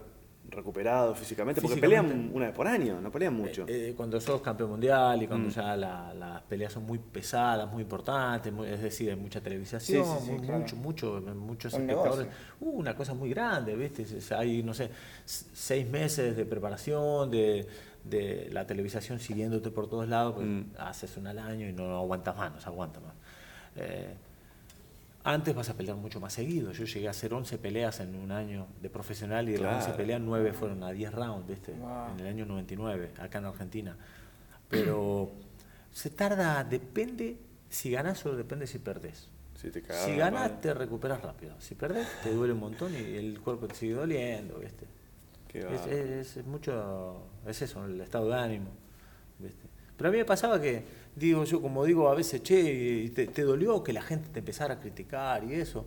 [0.49, 1.61] recuperado físicamente?
[1.61, 2.11] Porque Físicamente.
[2.13, 3.63] pelean una vez por año, no pelean mucho.
[3.67, 5.29] Eh, eh, cuando sos campeón mundial y Mm.
[5.29, 9.41] cuando ya la- las peleas son muy pesadas, muy importantes, muy- es decir, hay mucha
[9.41, 10.59] televisación, Sí, sí, sí, muy- claro.
[10.59, 12.27] mucho, mucho, muchos Un espectadores.
[12.59, 14.05] Uh, una cosa muy grande, ¿viste?
[14.35, 14.89] Hay, no sé,
[15.25, 17.67] seis meses de preparación, de,
[18.03, 20.63] de la televisación siguiéndote por todos lados, pues Mm.
[20.77, 23.13] haces una al año y no aguantas más, no se aguanta más.
[23.75, 24.13] Eh,
[25.34, 26.71] antes vas a pelear mucho más seguido.
[26.71, 29.86] Yo llegué a hacer 11 peleas en un año de profesional y de las Claro.
[29.86, 31.73] 11 peleas, 9 fueron a 10 rounds, ¿viste?
[31.73, 32.11] Wow.
[32.13, 33.97] En el año 99, acá en Argentina.
[34.69, 35.32] Pero
[35.91, 37.38] se tarda, depende
[37.69, 39.28] si ganás o depende si perdés.
[39.55, 40.51] Si te Si mano.
[40.61, 41.59] te recuperas rápido.
[41.59, 44.85] Si perdés, te duele un montón y el cuerpo te sigue doliendo, ¿viste?
[45.53, 48.69] Es mucho, es eso, el estado de ánimo.
[49.39, 49.64] ¿viste?
[49.97, 50.84] Pero a mí me pasaba que,
[51.18, 54.76] digo yo, como digo a veces, che, te, te dolió que la gente te empezara
[54.76, 55.85] a criticar y eso.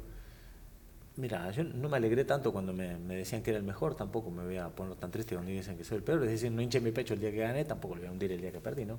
[1.16, 4.30] Mira, yo no me alegré tanto cuando me, me decían que era el mejor, tampoco
[4.30, 6.22] me voy a poner tan triste cuando dicen que soy el peor.
[6.24, 8.32] Es decir, no hinché mi pecho el día que gané, tampoco lo voy a hundir
[8.32, 8.98] el día que perdí, ¿no?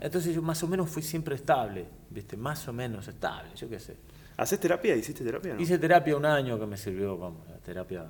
[0.00, 2.36] Entonces yo más o menos fui siempre estable, ¿viste?
[2.36, 3.96] Más o menos estable, yo qué sé.
[4.36, 4.94] ¿Haces terapia?
[4.96, 5.54] ¿Hiciste terapia?
[5.54, 5.60] no?
[5.60, 8.06] Hice terapia un año que me sirvió, vamos, la terapia.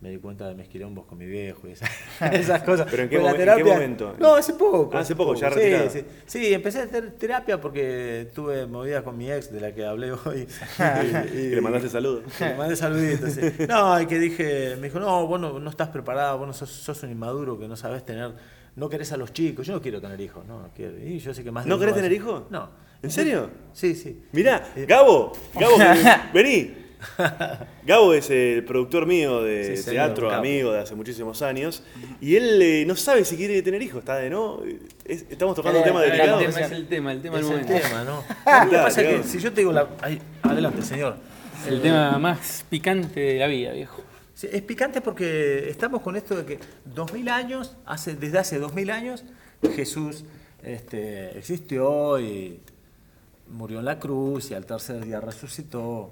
[0.00, 1.90] Me di cuenta de mis quilombos con mi viejo y esas,
[2.32, 2.86] esas cosas.
[2.90, 4.16] ¿Pero en qué Pues la momen- en qué momento?
[4.18, 4.90] No, hace poco.
[4.94, 5.90] Ah, hace poco, ya sí, retirado.
[5.90, 6.04] sí.
[6.24, 10.12] Sí, empecé a hacer terapia porque tuve movidas con mi ex de la que hablé
[10.24, 10.46] hoy.
[10.78, 12.22] Que le mandaste saludos.
[12.40, 13.30] Le mandé saluditos.
[13.32, 13.42] sí.
[13.68, 16.70] No, y que dije, me dijo, no, vos no, no estás preparado, vos no sos,
[16.70, 18.32] sos un inmaduro que no sabes tener,
[18.76, 19.66] no querés a los chicos.
[19.66, 20.96] Yo no quiero tener hijos, no, no quiero.
[20.98, 22.44] Y yo sé que más ¿No querés tener hijos?
[22.50, 22.70] No.
[23.02, 23.50] ¿En serio?
[23.74, 24.22] Sí, sí.
[24.32, 25.76] Mirá, Gabo, Gabo,
[26.32, 26.79] vení.
[27.86, 31.82] Gabo es el productor mío de Sí, teatro, amigo de hace muchísimos años,
[32.20, 34.60] y él eh, no sabe si quiere tener hijos, está de no.
[35.04, 36.40] Es- estamos tocando un Eh, tema eh, delicado.
[36.40, 37.88] el tema es el tema, el tema Es del el momento.
[37.88, 38.16] tema, ¿no?
[38.20, 39.88] Lo que Claro, pasa es que si yo te digo la...
[40.02, 41.16] ay, adelante, señor.
[41.68, 44.02] El tema más picante de la vida, viejo.
[44.34, 48.90] Sí, Es picante porque estamos con esto de que 2000 años, hace, desde hace 2000
[48.90, 49.24] años,
[49.76, 50.24] Jesús
[50.62, 52.60] este, existió y
[53.50, 56.10] murió en la cruz y al tercer día resucitó.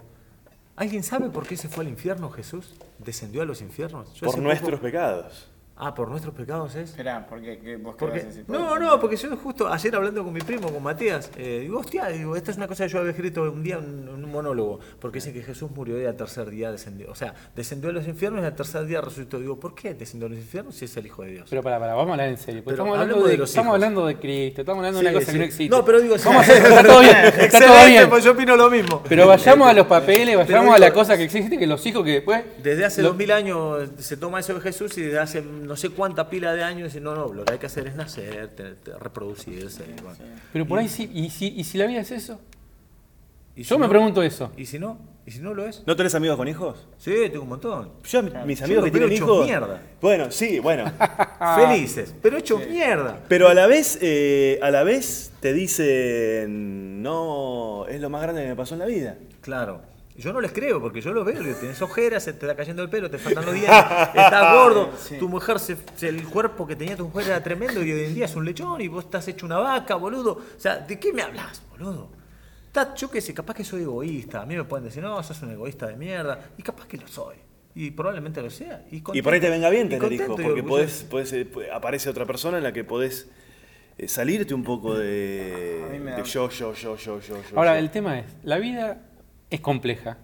[0.78, 2.74] ¿Alguien sabe por qué se fue al infierno Jesús?
[2.98, 4.14] ¿Descendió a los infiernos?
[4.14, 5.48] Yo Por nuestros poco- pecados.
[5.80, 6.90] Ah, por nuestros pecados es.
[6.90, 8.44] Esperá, porque ¿qué- vos qué Porque- vas a decir?
[8.48, 12.09] no, no, porque yo justo ayer hablando con mi primo, con Matías, eh, digo, hostia,
[12.09, 15.18] digo, esta es una cosa que yo había escrito un día en un monólogo, porque
[15.18, 17.10] dice que Jesús murió y al tercer día descendió.
[17.12, 19.38] O sea, descendió a los infiernos y al tercer día resucitó.
[19.38, 21.46] Digo, ¿por qué descendió a los infiernos si es el Hijo de Dios?
[21.48, 22.64] Pero para, para, vamos a hablar en serio.
[22.64, 23.74] porque estamos hablando, de, de los estamos hijos.
[23.74, 25.32] hablando de Cristo, estamos hablando de Sí, una cosa sí.
[25.32, 25.76] que no existe.
[25.76, 28.09] No, pero digo, Vamos a hacer- está todo bien, está todo Excelente, bien.
[28.10, 29.02] pues yo opino lo mismo.
[29.09, 32.10] Pero vayamos a los papeles, vayamos a la cosa que existe, que los hijos que
[32.14, 32.42] después...
[32.64, 35.76] Desde hace lo- dos mil años se toma eso de Jesús y desde hace no
[35.76, 38.48] sé cuánta pila de años dice, no, no, lo que hay que hacer es nacer,
[38.56, 39.84] te- te- reproducirse.
[39.96, 40.18] y bueno.
[40.52, 42.40] Pero por ahí sí, ¿y si, y si la vida es eso?
[43.54, 44.52] ¿Y Yo me pregunto eso.
[44.56, 44.98] ¿Y si no?
[45.26, 45.82] ¿Y si no lo es?
[45.86, 46.86] ¿No tenés amigos con hijos?
[46.96, 47.90] Sí, tengo un montón.
[48.04, 49.44] Yo, mis amigos que tienen hechos hijos.
[49.44, 49.82] mierda.
[50.00, 50.90] Bueno, sí, bueno.
[51.56, 53.20] Felices, pero hecho mierda.
[53.28, 58.42] Pero a la vez, eh, a la vez te dicen, no, es lo más grande
[58.42, 59.16] que me pasó en la vida.
[59.42, 59.82] Claro.
[60.18, 62.82] Yo no les creo porque yo los veo, digo, tenés ojeras, se te está cayendo
[62.82, 66.74] el pelo, te faltan los dientes, estás gordo, tu mujer, se, se- el cuerpo que
[66.74, 69.28] tenía tu mujer era tremendo y hoy en día es un lechón y vos estás
[69.28, 70.32] hecho una vaca, boludo.
[70.32, 72.10] O sea, ¿de qué me hablas, boludo?
[72.66, 74.42] Está- yo qué sé, capaz que soy egoísta.
[74.42, 76.50] A mí me pueden decir, no, sos un egoísta de mierda.
[76.58, 77.36] Y capaz que lo soy.
[77.76, 78.84] Y probablemente lo sea.
[78.90, 82.10] Y, Y por ahí te venga bien tener contento hijos, porque podés, podés, eh, aparece
[82.10, 83.28] otra persona en la que podés
[83.96, 87.36] eh, salirte un poco de, de da- yo, yo, yo, yo, yo, yo.
[87.56, 87.78] Ahora, yo.
[87.78, 89.00] el tema es, la vida
[89.50, 90.18] es compleja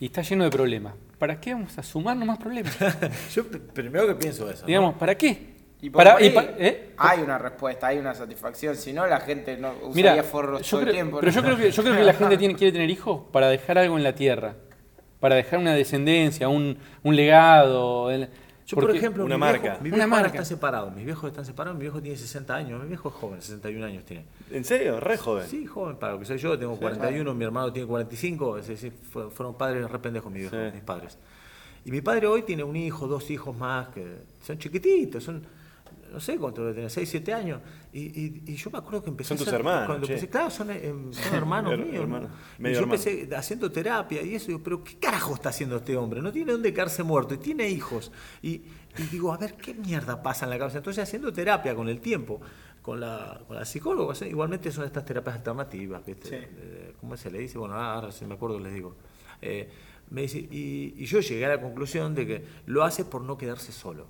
[0.00, 0.94] y está lleno de problemas.
[1.18, 2.76] ¿Para qué vamos a sumarnos más problemas?
[3.34, 4.62] Yo pr- primero que pienso eso.
[4.62, 4.66] ¿no?
[4.66, 5.54] Digamos, ¿para qué?
[5.80, 6.92] Y Para, ahí y pa- ¿eh?
[6.96, 8.74] hay una respuesta, hay una satisfacción.
[8.76, 11.20] Si no, la gente no Mira, usaría forros yo todo creo, el tiempo.
[11.20, 11.36] pero ¿no?
[11.36, 13.96] yo creo que yo creo que la gente tiene, quiere tener hijos para dejar algo
[13.98, 14.56] en la tierra,
[15.20, 18.10] para dejar una descendencia, un, un legado.
[18.10, 18.28] el-
[18.66, 19.60] Yo, por ejemplo, una mi marca.
[19.62, 20.26] viejo, mi Una viejo marca.
[20.28, 20.90] está separado.
[20.90, 21.76] Mis viejos están separados.
[21.76, 22.82] Mi viejo tiene 60 años.
[22.82, 24.24] Mi viejo es joven, 61 años tiene.
[24.50, 25.00] ¿En serio?
[25.00, 25.46] Re joven.
[25.48, 28.92] Sí, joven, para lo que soy yo, tengo 41, mi hermano tiene 45, es decir,
[29.12, 30.74] fue- fueron padres re pendejos mis viejos, Sí.
[30.76, 31.18] mis padres.
[31.84, 35.42] Y mi padre hoy tiene un hijo, dos hijos más, que son chiquititos, son,
[36.12, 37.60] no sé cuánto debe tener, 6, 7 años.
[37.92, 40.50] Y, y- y yo me acuerdo que empecé Son a tus hermanos, Cuando empecé, claro,
[40.50, 42.02] son, eh, son hermanos Her- míos.
[42.02, 42.28] hermano,
[42.58, 42.68] ¿no?
[42.68, 42.94] Y yo hermano.
[42.94, 46.20] empecé haciendo terapia y eso, digo, pero ¿qué carajo está haciendo este hombre?
[46.22, 48.12] No tiene dónde quedarse muerto y tiene hijos.
[48.42, 48.62] Y,
[48.98, 50.78] y digo, a ver, ¿qué mierda pasa en la cabeza?
[50.78, 52.40] Entonces, haciendo terapia con el tiempo,
[52.82, 56.28] con la, con la psicóloga, sea, igualmente son estas terapias alternativas, ¿viste?
[56.28, 56.92] Sí.
[57.00, 57.58] ¿Cómo se le dice?
[57.58, 58.94] Bueno, ahora si me acuerdo les digo.
[59.42, 59.68] Eh,
[60.10, 63.38] me dice, y, y yo llegué a la conclusión de que lo hace por no
[63.38, 64.06] quedarse solo,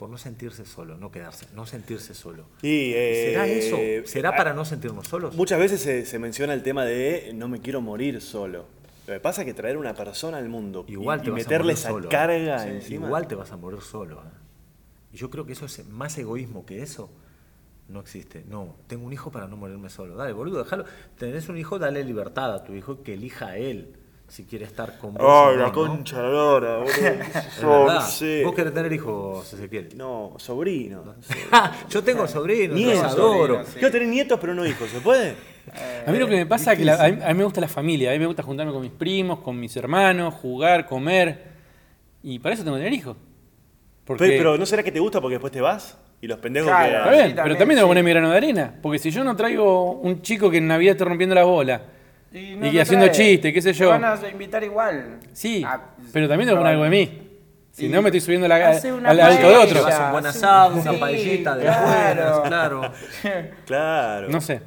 [0.00, 2.46] por no sentirse solo, no quedarse, no sentirse solo.
[2.62, 4.10] Y, eh, ¿Será eso?
[4.10, 5.34] ¿Será para no sentirnos solos?
[5.36, 8.64] Muchas veces se, se menciona el tema de no me quiero morir solo.
[9.06, 11.34] Lo que pasa es que traer una persona al mundo y- Igual y, te a
[11.34, 12.08] meterle esa solo.
[12.08, 13.06] carga Sí, encima.
[13.08, 14.22] Igual te vas a morir solo.
[14.22, 14.30] ¿eh?
[15.12, 17.10] Y yo creo que eso es más egoísmo que eso.
[17.90, 18.42] No existe.
[18.48, 20.16] No, tengo un hijo para no morirme solo.
[20.16, 20.86] Dale, boludo, déjalo.
[21.18, 23.96] Tenés un hijo, dale libertad a tu hijo que elija a él
[24.30, 25.22] si quiere estar con vos.
[25.22, 25.72] Ay, no, la ¿no?
[25.72, 27.86] concha de la lora, boludo.
[27.94, 28.44] No sé.
[28.44, 29.88] Vos querés tener hijos, Ezequiel.
[29.96, 31.02] No, sobrino.
[31.90, 33.02] yo tengo sobrinos, Nietos.
[33.02, 33.38] los adoro.
[33.54, 33.72] sobrinos, sí.
[33.74, 35.34] Quiero tener nietos, pero no hijos, ¿se puede?
[36.06, 37.60] A mí lo que me pasa es que la- a, mí, a mí me gusta
[37.60, 41.50] la familia, a mí me gusta juntarme con mis primos, con mis hermanos, jugar, comer.
[42.22, 43.16] Y para eso tengo que tener hijos.
[44.04, 45.98] Porque, Pe- Pero ¿no será que te gusta porque después te vas?
[46.22, 46.86] Y los pendejos Claro.
[46.90, 46.96] que...
[46.98, 47.88] Está bien, Sí, pero también, también tengo que sí.
[47.90, 48.74] poner mi grano de arena.
[48.82, 51.82] Porque si yo no traigo un chico que en Navidad esté rompiendo la bola,
[52.32, 53.86] Y, Y haciendo chistes, qué sé yo.
[53.92, 55.18] Te van a invitar igual.
[55.32, 55.80] sí, Ah,
[56.12, 57.26] pero también tengo que poner algo de mí.
[57.72, 59.84] Si no, me estoy subiendo la- al auto de otro.
[59.86, 62.42] Un buen Sí, asado, una sí, paellita de claro.
[62.42, 62.92] claro.
[63.66, 64.28] Claro.
[64.28, 64.60] No sé.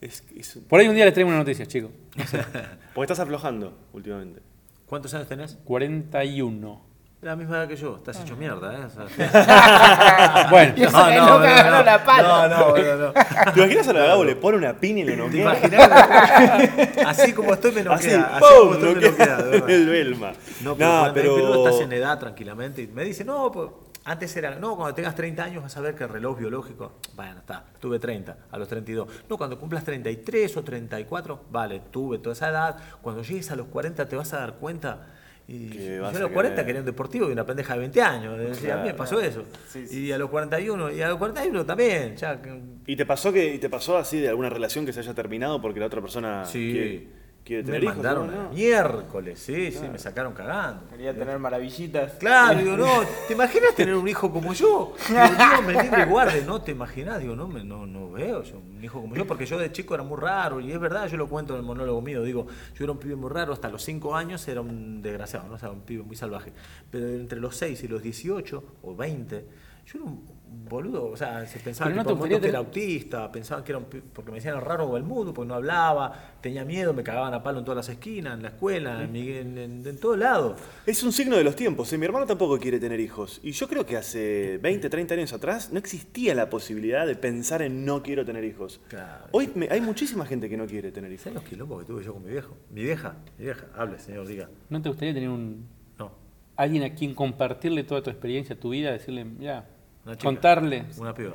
[0.00, 1.90] Es- es- Por ahí un día les traigo una noticia, chicos.
[2.94, 4.40] porque estás aflojando últimamente.
[4.86, 5.58] ¿Cuántos años tenés?
[5.64, 6.82] 41.
[7.24, 8.84] La misma edad que yo, estás hecho mierda, ¿eh?
[8.84, 12.48] O sea, Bueno, Y eso que no cagaron la pala.
[12.48, 13.52] No, no, boludo, no.
[13.52, 15.40] ¿Te imaginas a la Gabo le pone una piña y lo ¿Te noquea?
[15.40, 16.98] imaginas?
[17.06, 18.36] Así como estoy, me Así, noquea.
[18.36, 18.58] Así ¡pum!
[18.58, 19.38] como estoy, me noquea
[19.68, 20.32] el Belma.
[20.60, 21.34] No, pero, pero...
[21.34, 23.70] pero estás en edad tranquilamente y me dice, no, pues,
[24.04, 27.38] antes era, no, cuando tengas 30 años vas a ver que el reloj biológico, bueno,
[27.38, 29.08] está, tuve 30, a los 32.
[29.30, 32.76] No, cuando cumplas 33 o 34, vale, tuve toda esa edad.
[33.00, 35.13] Cuando llegues a los 40 te vas a dar cuenta.
[35.46, 36.66] Y Que yo vas a los 40 querer.
[36.66, 38.38] quería un deportivo y una pendeja de 20 años.
[38.38, 39.44] Decía, a mí me pasó eso.
[39.68, 40.06] Sí, sí.
[40.06, 42.40] Y a los 41, y a los 41 también, ya
[42.86, 45.60] ¿Y te pasó que y te pasó así de alguna relación que se haya terminado
[45.60, 47.08] porque la otra persona Sí.
[47.44, 47.96] Quiere- quiere Me tener hijos.
[47.96, 48.40] mandaron ¿no?
[48.40, 48.50] a No.
[48.50, 50.88] miércoles, sí, sí, me sacaron cagando.
[50.88, 52.12] Quería tener maravillitas.
[52.14, 52.86] Claro, digo, no,
[53.28, 54.94] ¿te imaginas tener un hijo como yo?
[55.08, 58.82] Digo, me libre guarde, no te imaginas, digo, no, me, no, no veo yo un
[58.82, 61.28] hijo como yo, porque yo de chico era muy raro, y es verdad, yo lo
[61.28, 64.16] cuento en el monólogo mío, digo, yo era un pibe muy raro, hasta los 5
[64.16, 65.54] años era un desgraciado, ¿no?
[65.54, 66.52] O sea, un pibe muy salvaje,
[66.90, 69.44] pero entre los 6 y los 18 o 20,
[69.86, 70.24] yo era un
[70.68, 73.84] boludo, o sea, se pensaba no que, te que era autista, pensaban que era un
[73.84, 77.42] porque me decían raro o el mundo, porque no hablaba, tenía miedo, me cagaban a
[77.42, 80.56] palo en todas las esquinas, en la escuela, en, mi- en, en- en todo lado.
[80.86, 81.92] Es un signo de los tiempos.
[81.92, 81.98] ¿eh?
[81.98, 83.40] Mi hermano tampoco quiere tener hijos.
[83.42, 87.60] Y yo creo que hace 20, 30 años atrás no existía la posibilidad de pensar
[87.62, 88.80] en no quiero tener hijos.
[88.88, 89.26] Claro.
[89.32, 91.24] Hoy me- hay muchísima gente que no quiere tener hijos.
[91.24, 92.56] ¿Sabes los quilombos que tuve yo con mi viejo?
[92.70, 94.48] Mi vieja, mi vieja, hable, señor, diga.
[94.70, 95.66] ¿No te gustaría tener un
[95.98, 96.10] No,
[96.56, 99.68] alguien a quien compartirle toda tu experiencia, tu vida, decirle, ya,
[100.04, 100.24] una chica.
[100.24, 100.84] contarle?
[100.98, 101.34] Una piba.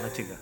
[0.00, 0.36] Una chica.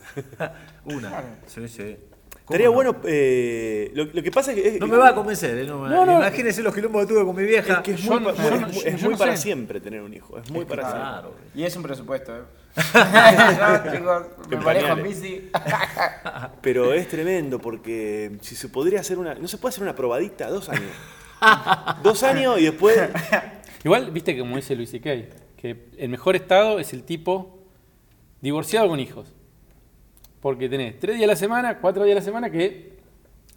[0.84, 1.38] una.
[1.46, 1.96] Sí, sí.
[2.44, 2.72] ¿Cómo Estaría no?
[2.74, 2.96] bueno.
[3.04, 4.68] eh, lo, lo que pasa es que.
[4.68, 5.64] es- No me va a convencer, ¿eh?
[5.66, 6.16] No, No, no.
[6.18, 7.74] Imagínese los quilombos que tuve con mi vieja.
[7.74, 9.12] Es que es Yo muy, no- pa- yo es no- muy- yo- es yo muy
[9.14, 9.42] no para sé.
[9.42, 10.38] siempre tener un hijo.
[10.38, 11.02] Es muy para siempre.
[11.10, 11.34] Claro.
[11.56, 12.42] Y es un presupuesto, ¿eh?
[12.76, 15.04] Yo, chicos, me En manejo en pañales.
[15.22, 15.50] bici.
[16.60, 19.34] Pero es tremendo porque si se podría hacer una.
[19.34, 20.90] No se puede hacer una probadita, dos años.
[22.02, 22.96] dos años y después.
[23.84, 25.10] Igual, viste que como dice Luis C.K.,
[25.56, 27.58] que el mejor estado es el tipo
[28.40, 29.32] divorciado con hijos.
[30.40, 32.94] Porque tenés tres días a la semana, cuatro días a la semana que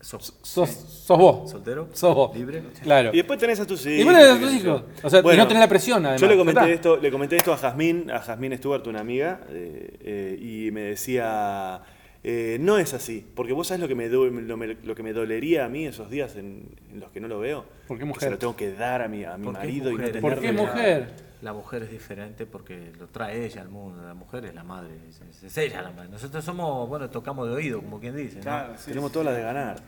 [0.01, 1.51] Sos sos, sos vos.
[1.51, 2.33] soltero, Sos vos.
[2.35, 2.63] libre.
[2.81, 3.09] Claro.
[3.13, 3.99] Y después tenés a tus hijos.
[3.99, 4.83] Y vos tenés a tus hijos.
[5.03, 6.21] O sea, y no tenés la presión, además.
[6.21, 9.97] Yo le comenté, esto, le comenté esto a Jazmín, a Jazmín Stewart, una amiga, eh,
[10.01, 11.81] eh, y me decía,
[12.23, 15.03] eh, no es así, porque vos sabés lo que me, do- lo, me- lo que
[15.03, 17.65] me dolería a mí esos días en, en los que no lo veo.
[17.89, 18.23] ¿Por qué Que mujer?
[18.23, 20.53] se lo tengo que dar a mi, a mi marido y no tener ¿Por qué
[20.53, 21.09] mujer?
[21.41, 24.01] La mujer es diferente porque lo trae ella al mundo.
[24.05, 24.89] La mujer es la madre.
[25.07, 26.09] Es, es- ella la madre.
[26.09, 28.37] Nosotros somos, bueno, tocamos de oído, como quien dice.
[28.37, 28.41] ¿no?
[28.41, 29.79] Claro, sí, Tenemos sí, toda la de ganar.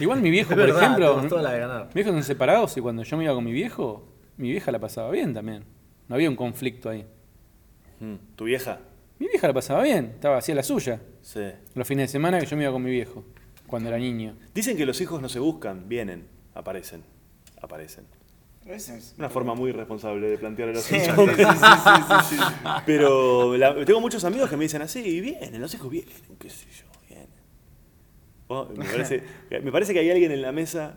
[0.00, 1.08] Igual mi viejo, Es por verdad, ejemplo.
[1.10, 1.84] tenemos toda la de ganar.
[1.86, 4.08] Mis viejos son separados y cuando yo me iba con mi viejo,
[4.38, 5.64] mi vieja la pasaba bien también.
[6.08, 7.04] No había un conflicto ahí.
[8.00, 8.78] Mm, ¿Tu vieja?
[9.18, 11.00] Mi vieja la pasaba bien, estaba hacía la suya.
[11.20, 11.42] Sí.
[11.74, 13.24] Los fines de semana que yo me iba con mi viejo,
[13.66, 14.36] cuando era niño.
[14.54, 17.02] Dicen que los hijos no se buscan, vienen, aparecen.
[17.60, 18.04] Aparecen.
[18.68, 19.14] Es.
[19.18, 21.26] Una forma muy irresponsable de plantear el asunto.
[21.26, 21.42] sí,
[22.28, 22.42] sí, sí.
[22.84, 26.50] Pero la- tengo muchos amigos que me dicen así, y vienen, los hijos vienen, qué
[26.50, 27.28] sé yo, vienen.
[28.48, 29.22] Oh, me, parece,
[29.62, 30.96] me parece que hay alguien en la mesa.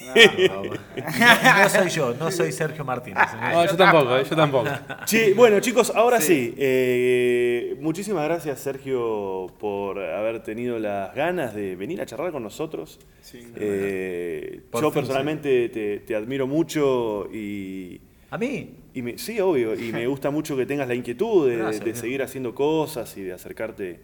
[0.00, 0.62] No,
[1.62, 3.24] no soy yo, no soy Sergio Martínez.
[3.40, 4.68] No, yo tampoco, yo tampoco.
[5.06, 6.54] Chi- bueno, chicos, ahora sí.
[6.56, 12.98] eh, muchísimas gracias, Sergio, por haber tenido las ganas de venir a charlar con nosotros.
[13.20, 18.00] Sí, Eh, yo fin, personalmente te, te admiro mucho y,
[18.30, 21.56] A mí, y me- sí, obvio, y me gusta mucho que tengas la inquietud de,
[21.58, 22.00] Gracias, de viejo.
[22.00, 24.00] seguir haciendo cosas y de acercarte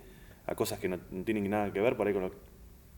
[0.46, 2.30] a cosas que no, no tienen nada que ver por ahí con lo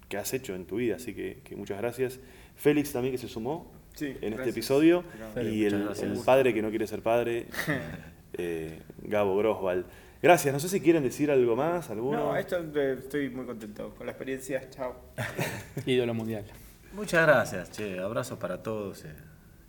[0.08, 0.96] que has hecho en tu vida.
[0.96, 2.20] Así que, que muchas gracias.
[2.56, 5.04] Félix también que se sumó Sí, en este episodio.
[5.32, 7.46] Félix, y el, padre que no quiere ser padre,
[8.34, 9.86] eh, Gabo Grosval.
[10.22, 10.52] Gracias.
[10.52, 12.18] No sé si quieren decir algo más, alguno.
[12.18, 14.68] No, esto eh, estoy muy contento con la experiencia.
[14.70, 14.96] Chao.
[15.86, 16.44] Ídolo mundial.
[16.92, 17.98] muchas gracias, che.
[17.98, 19.04] Abrazos para todos.
[19.04, 19.14] eh.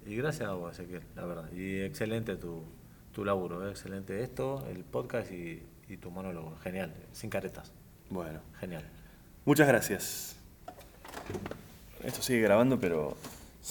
[0.06, 1.52] Y gracias a vos, Ezequiel, la verdad.
[1.52, 2.64] Y excelente tu,
[3.12, 6.58] tu laburo, eh, excelente esto, el podcast y, y tu monólogo.
[6.64, 7.72] Genial, sin caretas.
[8.10, 8.84] Bueno, Genial.
[9.46, 10.38] muchas gracias.
[12.04, 13.16] Esto sigue grabando, pero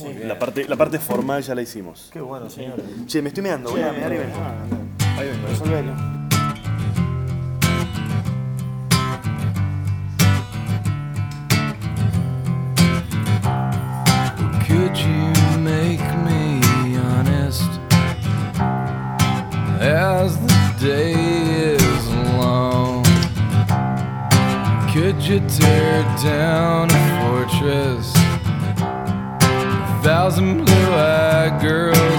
[0.01, 0.29] bien.
[0.29, 2.11] la parte, la parte formal ya la hicimos.
[2.13, 2.83] Qué bueno, señor.
[3.07, 4.37] Che, me estoy meando, voy a mear y vengo.
[5.17, 5.49] Ahí vengo.
[5.49, 6.17] Resolvelo.
[14.67, 17.71] Could you make me honest
[19.81, 21.15] as the day
[21.75, 23.05] is long?
[24.93, 28.16] Could you tear down a fortress?
[30.07, 32.07] Thousand blue eyed girls